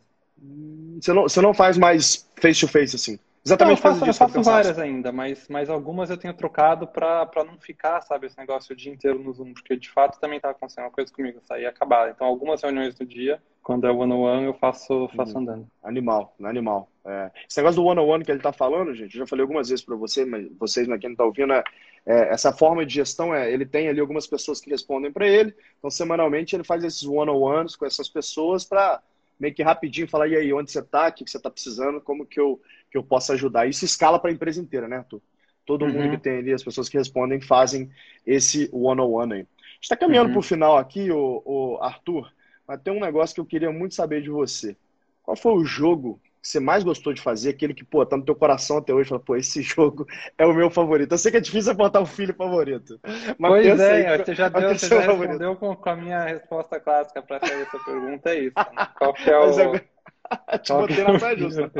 Você 1.00 1.12
não, 1.12 1.22
você 1.22 1.40
não 1.40 1.54
faz 1.54 1.78
mais 1.78 2.28
face 2.40 2.60
to 2.60 2.68
face 2.68 2.96
assim? 2.96 3.18
Exatamente 3.44 3.82
não, 3.82 3.90
eu 3.90 3.96
faço, 3.96 4.10
eu 4.10 4.14
faço 4.14 4.42
várias 4.42 4.78
ainda, 4.78 5.10
mas, 5.10 5.48
mas 5.48 5.68
algumas 5.68 6.10
eu 6.10 6.16
tenho 6.16 6.32
trocado 6.32 6.86
para 6.86 7.44
não 7.44 7.58
ficar, 7.58 8.00
sabe, 8.00 8.26
esse 8.26 8.38
negócio 8.38 8.72
o 8.72 8.76
dia 8.76 8.92
inteiro 8.92 9.18
no 9.18 9.32
Zoom, 9.32 9.52
porque 9.52 9.76
de 9.76 9.90
fato 9.90 10.20
também 10.20 10.38
tá 10.38 10.50
acontecendo 10.50 10.84
uma 10.84 10.92
coisa 10.92 11.12
comigo, 11.12 11.40
sair 11.42 11.66
acabar. 11.66 12.10
Então, 12.10 12.26
algumas 12.26 12.62
reuniões 12.62 12.94
do 12.94 13.04
dia, 13.04 13.42
quando 13.60 13.86
é 13.86 13.90
one 13.90 14.12
on 14.12 14.20
one, 14.20 14.44
eu 14.44 14.54
faço, 14.54 15.08
faço 15.16 15.34
uhum. 15.34 15.42
andando. 15.42 15.66
Animal, 15.82 16.36
animal. 16.42 16.88
É. 17.04 17.32
Esse 17.48 17.58
negócio 17.58 17.82
do 17.82 17.86
one 17.86 17.98
on 17.98 18.06
one 18.06 18.24
que 18.24 18.30
ele 18.30 18.40
tá 18.40 18.52
falando, 18.52 18.94
gente, 18.94 19.14
eu 19.14 19.20
já 19.20 19.26
falei 19.26 19.42
algumas 19.42 19.68
vezes 19.68 19.84
para 19.84 19.96
você, 19.96 20.24
mas 20.24 20.46
vocês, 20.56 20.86
né, 20.86 20.96
quem 20.96 21.10
não 21.10 21.16
tá 21.16 21.24
ouvindo, 21.24 21.52
é, 21.52 21.64
é, 22.06 22.32
essa 22.32 22.52
forma 22.52 22.86
de 22.86 22.94
gestão 22.94 23.34
é, 23.34 23.50
ele 23.52 23.66
tem 23.66 23.88
ali 23.88 23.98
algumas 23.98 24.26
pessoas 24.26 24.60
que 24.60 24.70
respondem 24.70 25.10
para 25.10 25.26
ele, 25.26 25.52
então 25.78 25.90
semanalmente 25.90 26.54
ele 26.54 26.62
faz 26.62 26.84
esses 26.84 27.04
one 27.04 27.30
on 27.30 27.40
ones 27.40 27.74
com 27.74 27.86
essas 27.86 28.08
pessoas 28.08 28.64
para 28.64 29.02
meio 29.42 29.52
que 29.52 29.62
rapidinho 29.62 30.06
falar, 30.06 30.28
e 30.28 30.36
aí, 30.36 30.52
onde 30.52 30.70
você 30.70 30.78
está, 30.78 31.08
o 31.08 31.12
que 31.12 31.28
você 31.28 31.36
está 31.36 31.50
precisando, 31.50 32.00
como 32.00 32.24
que 32.24 32.38
eu, 32.38 32.60
que 32.92 32.98
eu 32.98 33.02
posso 33.02 33.32
ajudar. 33.32 33.66
Isso 33.66 33.86
escala 33.86 34.18
para 34.18 34.30
a 34.30 34.34
empresa 34.34 34.60
inteira, 34.60 34.86
né, 34.86 34.98
Arthur? 34.98 35.22
Todo 35.64 35.86
uhum. 35.86 35.92
mundo 35.92 36.10
que 36.10 36.22
tem 36.22 36.38
ali, 36.38 36.52
as 36.52 36.62
pessoas 36.62 36.88
que 36.88 36.98
respondem, 36.98 37.40
fazem 37.40 37.90
esse 38.26 38.68
one-on-one 38.70 39.32
aí. 39.32 39.40
A 39.40 39.42
gente 39.42 39.82
está 39.82 39.96
caminhando 39.96 40.26
uhum. 40.26 40.32
para 40.32 40.40
o 40.40 40.42
final 40.42 40.76
aqui, 40.76 41.10
o, 41.10 41.42
o 41.44 41.78
Arthur, 41.80 42.30
mas 42.68 42.80
tem 42.82 42.92
um 42.92 43.00
negócio 43.00 43.34
que 43.34 43.40
eu 43.40 43.46
queria 43.46 43.72
muito 43.72 43.94
saber 43.94 44.20
de 44.22 44.28
você. 44.28 44.76
Qual 45.22 45.36
foi 45.36 45.52
o 45.52 45.64
jogo 45.64 46.20
que 46.42 46.48
você 46.48 46.58
mais 46.58 46.82
gostou 46.82 47.14
de 47.14 47.22
fazer, 47.22 47.50
aquele 47.50 47.72
que, 47.72 47.84
pô, 47.84 48.04
tá 48.04 48.16
no 48.16 48.24
teu 48.24 48.34
coração 48.34 48.78
até 48.78 48.92
hoje, 48.92 49.08
fala, 49.08 49.20
pô, 49.20 49.36
esse 49.36 49.62
jogo 49.62 50.06
é 50.36 50.44
o 50.44 50.52
meu 50.52 50.68
favorito. 50.68 51.12
Eu 51.12 51.18
sei 51.18 51.30
que 51.30 51.38
é 51.38 51.40
difícil 51.40 51.72
botar 51.74 52.00
o 52.00 52.06
filho 52.06 52.34
favorito. 52.34 53.00
Mas 53.38 53.50
pois 53.52 53.80
é, 53.80 54.08
aí, 54.08 54.18
você 54.18 54.34
já, 54.34 54.48
deu, 54.48 54.68
você 54.76 54.88
já 54.88 55.00
respondeu 55.00 55.56
com, 55.56 55.76
com, 55.76 55.88
a 55.88 55.96
minha 55.96 56.24
resposta 56.24 56.80
clássica 56.80 57.22
para 57.22 57.40
fazer 57.40 57.62
essa 57.62 57.78
pergunta, 57.78 58.30
é 58.30 58.40
isso. 58.40 58.54
Né? 58.56 58.88
Qual 58.98 59.14
que 59.14 59.30
é 59.30 59.38
o... 59.38 59.42
Agora... 59.44 59.84
Te 60.62 60.72
botei 60.72 61.04
na 61.04 61.18
saia 61.18 61.38
justa. 61.38 61.70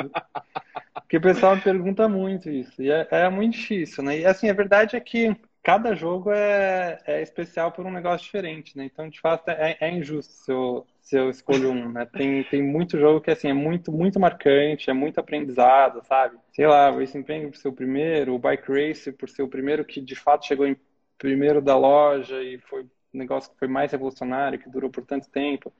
Porque 1.12 1.28
o 1.28 1.34
pessoal 1.34 1.60
pergunta 1.60 2.08
muito 2.08 2.48
isso, 2.48 2.80
e 2.80 2.90
é, 2.90 3.06
é 3.10 3.28
muito 3.28 3.52
difícil, 3.52 4.02
né? 4.02 4.20
E 4.20 4.24
assim, 4.24 4.48
a 4.48 4.54
verdade 4.54 4.96
é 4.96 5.00
que 5.00 5.36
cada 5.62 5.94
jogo 5.94 6.30
é, 6.32 6.98
é 7.06 7.20
especial 7.20 7.70
por 7.70 7.84
um 7.84 7.92
negócio 7.92 8.24
diferente, 8.24 8.74
né? 8.78 8.86
Então, 8.86 9.10
de 9.10 9.20
fato, 9.20 9.50
é, 9.50 9.76
é 9.78 9.90
injusto 9.90 10.32
se 10.32 10.50
eu, 10.50 10.86
se 11.02 11.18
eu 11.18 11.28
escolho 11.28 11.70
um, 11.70 11.92
né? 11.92 12.06
Tem, 12.06 12.42
tem 12.44 12.62
muito 12.62 12.98
jogo 12.98 13.20
que, 13.20 13.30
assim, 13.30 13.48
é 13.48 13.52
muito, 13.52 13.92
muito 13.92 14.18
marcante, 14.18 14.88
é 14.88 14.94
muito 14.94 15.20
aprendizado, 15.20 16.02
sabe? 16.06 16.38
Sei 16.50 16.66
lá, 16.66 16.90
o 16.90 16.98
Racing 16.98 17.22
Penguin 17.22 17.50
por 17.50 17.58
ser 17.58 17.68
o 17.68 17.74
primeiro, 17.74 18.34
o 18.34 18.38
Bike 18.38 18.72
Race 18.72 19.12
por 19.12 19.28
ser 19.28 19.42
o 19.42 19.48
primeiro 19.48 19.84
que, 19.84 20.00
de 20.00 20.16
fato, 20.16 20.46
chegou 20.46 20.66
em 20.66 20.78
primeiro 21.18 21.60
da 21.60 21.76
loja 21.76 22.42
e 22.42 22.56
foi 22.58 22.84
um 22.84 23.18
negócio 23.18 23.52
que 23.52 23.58
foi 23.58 23.68
mais 23.68 23.92
revolucionário, 23.92 24.58
que 24.58 24.70
durou 24.70 24.88
por 24.88 25.04
tanto 25.04 25.28
tempo. 25.28 25.70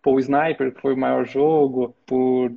Pô, 0.00 0.12
o 0.14 0.18
Sniper, 0.18 0.72
que 0.72 0.80
foi 0.80 0.94
o 0.94 0.96
maior 0.96 1.26
jogo, 1.26 1.94
por 2.06 2.50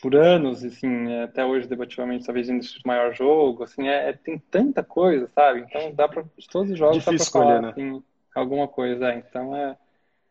por 0.00 0.14
anos, 0.14 0.64
assim, 0.64 1.20
até 1.22 1.44
hoje 1.44 1.66
debativamente 1.66 2.24
talvez 2.24 2.48
indo 2.48 2.62
o 2.62 2.88
maior 2.88 3.14
jogo, 3.14 3.64
assim, 3.64 3.88
é, 3.88 4.10
é, 4.10 4.12
tem 4.12 4.38
tanta 4.38 4.82
coisa, 4.82 5.28
sabe? 5.34 5.60
Então 5.60 5.92
dá 5.94 6.08
para 6.08 6.24
de 6.36 6.48
todos 6.48 6.70
os 6.70 6.78
jogos 6.78 7.02
Difícil 7.02 7.18
dá 7.18 7.30
pra 7.30 7.40
falar 7.40 7.62
né? 7.62 7.68
assim, 7.70 8.02
alguma 8.34 8.68
coisa, 8.68 9.12
é. 9.12 9.16
então 9.18 9.56
é 9.56 9.76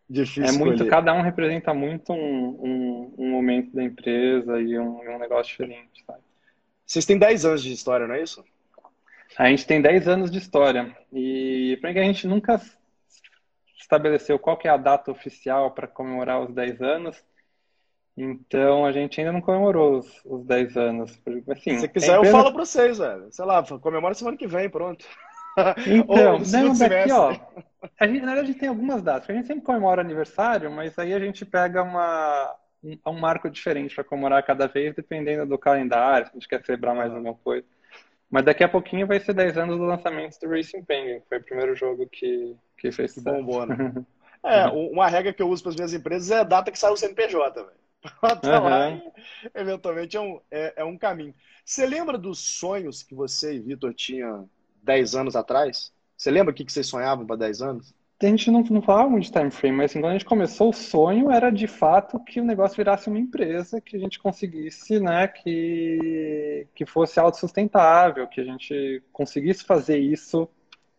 Difícil 0.09 0.43
é 0.43 0.51
muito, 0.53 0.75
escolher. 0.75 0.89
cada 0.89 1.13
um 1.13 1.21
representa 1.21 1.73
muito 1.73 2.13
um, 2.13 2.15
um, 2.17 3.13
um, 3.17 3.29
momento 3.29 3.75
da 3.75 3.83
empresa 3.83 4.59
e 4.61 4.79
um, 4.79 5.01
um 5.01 5.19
negócio 5.19 5.51
diferente, 5.51 6.03
sabe? 6.05 6.19
Vocês 6.85 7.05
têm 7.05 7.17
10 7.17 7.45
anos 7.45 7.63
de 7.63 7.73
história, 7.73 8.07
não 8.07 8.15
é 8.15 8.23
isso? 8.23 8.43
A 9.37 9.49
gente 9.49 9.67
tem 9.67 9.81
10 9.81 10.07
anos 10.07 10.31
de 10.31 10.37
história 10.37 10.95
e 11.11 11.77
para 11.81 11.91
que 11.91 11.99
a 11.99 12.03
gente 12.03 12.25
nunca 12.25 12.61
estabeleceu 13.77 14.39
qual 14.39 14.57
que 14.57 14.67
é 14.67 14.71
a 14.71 14.77
data 14.77 15.11
oficial 15.11 15.71
para 15.71 15.87
comemorar 15.87 16.41
os 16.41 16.53
10 16.53 16.81
anos, 16.81 17.23
então 18.17 18.83
a 18.83 18.91
gente 18.91 19.19
ainda 19.19 19.31
não 19.31 19.41
comemorou 19.41 19.99
os, 19.99 20.21
os 20.25 20.43
10 20.43 20.75
anos. 20.75 21.21
Assim, 21.49 21.77
Se 21.77 21.87
quiser, 21.87 22.15
eu 22.15 22.25
falo 22.25 22.51
para 22.51 22.65
vocês, 22.65 22.97
velho. 22.97 23.27
Sei 23.31 23.45
lá, 23.45 23.63
comemora 23.79 24.15
semana 24.15 24.35
que 24.35 24.47
vem, 24.47 24.67
pronto. 24.67 25.05
Então, 25.85 26.39
não, 26.51 26.73
daqui, 26.73 27.11
ó. 27.11 27.35
A 27.99 28.07
gente, 28.07 28.21
na 28.21 28.27
verdade, 28.27 28.39
a 28.39 28.43
gente 28.45 28.59
tem 28.59 28.69
algumas 28.69 29.03
datas. 29.03 29.29
A 29.29 29.33
gente 29.33 29.45
sempre 29.45 29.63
comemora 29.63 30.01
aniversário, 30.01 30.71
mas 30.71 30.97
aí 30.97 31.13
a 31.13 31.19
gente 31.19 31.45
pega 31.45 31.83
uma, 31.83 32.55
um, 32.83 32.97
um 33.05 33.19
marco 33.19 33.49
diferente 33.51 33.93
para 33.93 34.03
comemorar 34.03 34.43
cada 34.43 34.67
vez, 34.67 34.95
dependendo 34.95 35.45
do 35.45 35.57
calendário, 35.57 36.25
se 36.25 36.31
a 36.31 36.33
gente 36.33 36.47
quer 36.47 36.65
celebrar 36.65 36.95
mais 36.95 37.13
alguma 37.13 37.35
coisa. 37.35 37.65
Mas 38.29 38.43
daqui 38.43 38.63
a 38.63 38.69
pouquinho 38.69 39.07
vai 39.07 39.19
ser 39.19 39.33
10 39.33 39.57
anos 39.57 39.77
do 39.77 39.83
lançamento 39.83 40.39
do 40.39 40.49
Racing 40.49 40.83
Penguin, 40.83 41.19
que 41.21 41.29
foi 41.29 41.37
o 41.37 41.43
primeiro 41.43 41.75
jogo 41.75 42.07
que, 42.07 42.55
que 42.77 42.91
fez 42.91 43.13
que 43.13 43.21
bombou, 43.21 43.65
né? 43.65 43.93
é, 44.43 44.65
uma 44.73 45.07
regra 45.07 45.31
que 45.31 45.41
eu 45.41 45.49
uso 45.49 45.63
para 45.63 45.69
as 45.69 45.75
minhas 45.75 45.93
empresas 45.93 46.31
é 46.31 46.39
a 46.39 46.43
data 46.43 46.71
que 46.71 46.79
sai 46.79 46.91
o 46.91 46.97
CNPJ, 46.97 47.63
velho. 47.63 47.86
Até 48.21 48.57
uhum. 48.57 48.63
lá, 48.63 49.01
eventualmente, 49.55 50.17
é 50.17 50.21
um, 50.21 50.39
é, 50.49 50.73
é 50.77 50.83
um 50.83 50.97
caminho. 50.97 51.33
Você 51.63 51.85
lembra 51.85 52.17
dos 52.17 52.39
sonhos 52.39 53.03
que 53.03 53.13
você 53.13 53.55
e 53.55 53.59
Vitor 53.59 53.93
tinham 53.93 54.49
10 54.83 55.15
anos 55.15 55.35
atrás? 55.35 55.91
Você 56.15 56.31
lembra 56.31 56.51
o 56.51 56.55
que, 56.55 56.65
que 56.65 56.71
vocês 56.71 56.87
sonhavam 56.87 57.25
para 57.25 57.35
10 57.35 57.61
anos? 57.61 57.95
A 58.19 58.25
gente 58.25 58.49
não, 58.49 58.63
não 58.63 58.81
falava 58.81 59.09
muito 59.09 59.25
de 59.25 59.31
time 59.31 59.51
frame, 59.51 59.77
mas 59.77 59.91
assim, 59.91 60.01
quando 60.01 60.09
a 60.09 60.13
gente 60.13 60.25
começou, 60.25 60.69
o 60.69 60.73
sonho 60.73 61.29
era 61.29 61.51
de 61.51 61.67
fato 61.67 62.19
que 62.19 62.41
o 62.41 62.43
negócio 62.43 62.75
virasse 62.75 63.09
uma 63.09 63.19
empresa, 63.19 63.79
que 63.79 63.95
a 63.95 63.99
gente 63.99 64.17
conseguisse, 64.17 64.99
né, 64.99 65.27
que, 65.27 66.65
que 66.73 66.83
fosse 66.83 67.19
autossustentável, 67.19 68.27
que 68.27 68.41
a 68.41 68.43
gente 68.43 69.03
conseguisse 69.13 69.63
fazer 69.63 69.99
isso 69.99 70.49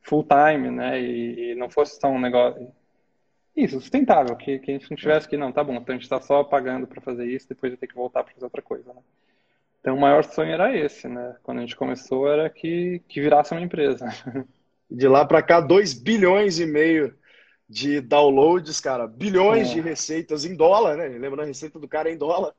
full 0.01 0.25
time, 0.25 0.71
né, 0.71 1.01
e, 1.01 1.53
e 1.53 1.55
não 1.57 1.69
fosse 1.69 1.99
só 2.01 2.09
um 2.09 2.21
negócio, 2.21 2.73
isso, 3.65 3.81
sustentável, 3.81 4.37
que, 4.37 4.59
que 4.59 4.71
a 4.71 4.75
gente 4.75 4.91
não 4.91 4.97
tivesse 4.97 5.29
que, 5.29 5.37
não, 5.37 5.53
tá 5.53 5.65
bom, 5.65 5.75
então 5.75 5.95
a 5.95 5.97
gente 5.97 6.05
está 6.05 6.21
só 6.21 6.45
pagando 6.45 6.87
para 6.87 7.01
fazer 7.01 7.27
isso, 7.27 7.49
depois 7.49 7.73
vai 7.73 7.79
ter 7.79 7.87
que 7.87 7.95
voltar 7.95 8.23
para 8.23 8.33
fazer 8.33 8.45
outra 8.45 8.63
coisa, 8.63 8.93
né? 8.93 9.01
Então 9.81 9.97
o 9.97 10.01
maior 10.01 10.25
sonho 10.25 10.53
era 10.53 10.77
esse, 10.77 11.09
né? 11.09 11.37
Quando 11.43 11.59
a 11.59 11.61
gente 11.63 11.77
começou 11.77 12.29
era 12.31 12.51
que, 12.51 13.03
que 13.09 13.21
virasse 13.21 13.53
uma 13.53 13.61
empresa. 13.61 14.07
De 14.91 15.07
lá 15.07 15.25
para 15.25 15.43
cá, 15.43 15.61
2 15.61 15.93
bilhões 15.95 16.59
e 16.59 16.67
meio 16.67 17.15
de 17.69 18.01
downloads, 18.01 18.81
cara, 18.81 19.07
bilhões 19.07 19.71
é. 19.71 19.75
de 19.75 19.81
receitas 19.83 20.47
em 20.47 20.57
dólar, 20.57 20.97
né? 20.97 21.09
Lembrando, 21.09 21.43
a 21.43 21.45
receita 21.45 21.79
do 21.79 21.87
cara 21.87 22.09
é 22.09 22.15
em 22.15 22.17
dólar. 22.17 22.55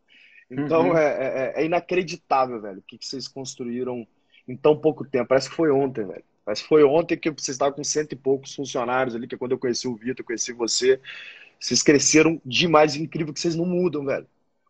Então 0.49 0.89
uhum. 0.89 0.97
é, 0.97 1.53
é, 1.55 1.61
é, 1.61 1.65
inacreditável, 1.65 2.61
velho, 2.61 2.79
o 2.79 2.83
que, 2.83 2.97
que 2.97 3.05
vocês 3.05 3.27
construíram 3.27 4.05
em 4.47 4.55
tão 4.55 4.77
pouco 4.77 5.03
tempo. 5.03 5.29
Parece 5.29 5.49
que 5.49 5.55
foi 5.55 5.71
ontem, 5.71 6.05
velho. 6.05 6.23
Mas 6.49 6.61
foi 6.61 6.83
ontem 6.83 7.15
que 7.15 7.29
vocês 7.29 7.49
estavam 7.49 7.75
com 7.75 7.83
cento 7.83 8.13
e 8.13 8.15
poucos 8.15 8.55
funcionários 8.55 9.15
ali, 9.15 9.27
que 9.27 9.35
é 9.35 9.37
quando 9.37 9.51
eu 9.51 9.59
conheci 9.59 9.87
o 9.87 9.95
Vitor, 9.95 10.25
conheci 10.25 10.51
você. 10.51 10.99
Vocês 11.59 11.83
cresceram 11.83 12.41
demais, 12.43 12.95
incrível 12.95 13.31
que 13.31 13.39
vocês 13.39 13.53
não 13.53 13.67
mudam, 13.67 14.03
velho. 14.03 14.25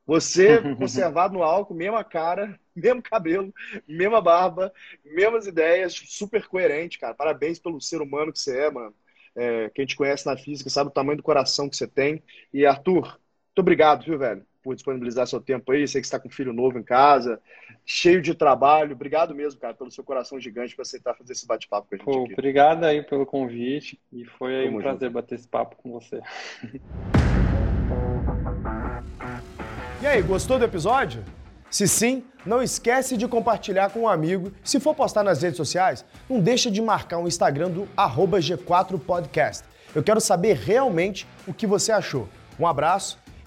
Você 0.06 0.60
conservado 0.76 1.36
no 1.36 1.42
álcool, 1.42 1.74
mesma 1.74 2.04
cara, 2.04 2.60
mesmo 2.76 3.02
cabelo, 3.02 3.54
mesma 3.88 4.20
barba, 4.20 4.74
mesmas 5.06 5.48
ideias, 5.48 5.94
super 5.94 6.46
coerente, 6.50 7.00
cara. 7.00 7.14
Parabéns 7.14 7.60
pelo 7.60 7.80
ser 7.80 8.02
humano 8.02 8.34
que 8.34 8.40
você 8.40 8.60
é, 8.60 8.70
mano. 8.70 8.94
É, 9.34 9.70
quem 9.70 9.86
te 9.86 9.96
conhece 9.96 10.26
na 10.26 10.36
física 10.36 10.70
sabe 10.70 10.90
o 10.90 10.94
tamanho 10.94 11.16
do 11.16 11.24
coração 11.24 11.70
que 11.70 11.78
você 11.78 11.88
tem. 11.88 12.22
E 12.54 12.66
Arthur, 12.66 13.04
muito 13.06 13.60
obrigado, 13.60 14.04
viu, 14.04 14.20
velho? 14.20 14.46
Por 14.64 14.76
disponibilizar 14.76 15.28
seu 15.28 15.40
tempo 15.40 15.72
aí. 15.72 15.88
Sei 15.88 16.02
que 16.02 16.08
está 16.08 16.20
com 16.20 16.28
um 16.28 16.32
filho 16.32 16.54
novo 16.54 16.78
em 16.78 16.84
casa, 16.84 17.40
cheio 17.86 18.22
de 18.22 18.34
trabalho. 18.34 18.94
Obrigado 18.94 19.34
mesmo, 19.34 19.60
cara, 19.60 19.74
pelo 19.74 19.92
seu 19.92 20.04
coração 20.04 20.40
gigante 20.40 20.76
por 20.76 20.82
aceitar 20.82 21.16
fazer 21.16 21.34
esse 21.34 21.48
bate-papo 21.48 21.88
com 21.88 21.96
a 21.96 21.98
gente. 21.98 22.06
Pô, 22.06 22.24
aqui. 22.24 22.34
Obrigado 22.34 22.84
aí 22.84 23.02
pelo 23.04 23.26
convite 23.26 24.00
e 24.12 24.26
foi 24.26 24.56
aí 24.56 24.70
um 24.70 24.78
prazer 24.78 25.10
junto. 25.10 25.14
bater 25.14 25.36
esse 25.36 25.48
papo 25.48 25.76
com 25.78 25.92
você. 25.92 26.20
E 30.02 30.08
aí, 30.08 30.22
gostou 30.22 30.58
do 30.58 30.66
episódio? 30.66 31.24
Se 31.70 31.88
sim, 31.88 32.24
não 32.46 32.64
esquece 32.64 33.16
de 33.16 33.28
compartilhar 33.28 33.92
com 33.92 34.02
um 34.02 34.08
amigo. 34.08 34.52
Se 34.64 34.80
for 34.80 34.96
postar 34.96 35.24
nas 35.24 35.42
redes 35.42 35.58
sociais, 35.58 36.04
não 36.30 36.40
deixa 36.40 36.72
de 36.72 36.82
marcar 36.82 37.20
o 37.20 37.28
Instagram 37.28 37.70
do 37.70 37.88
G4podcast. 37.96 39.64
Eu 39.94 40.02
quero 40.02 40.20
saber 40.20 40.56
realmente 40.56 41.28
o 41.48 41.54
que 41.54 41.68
você 41.68 41.92
achou. 41.92 42.28
Um 42.60 42.66
abraço 42.66 43.20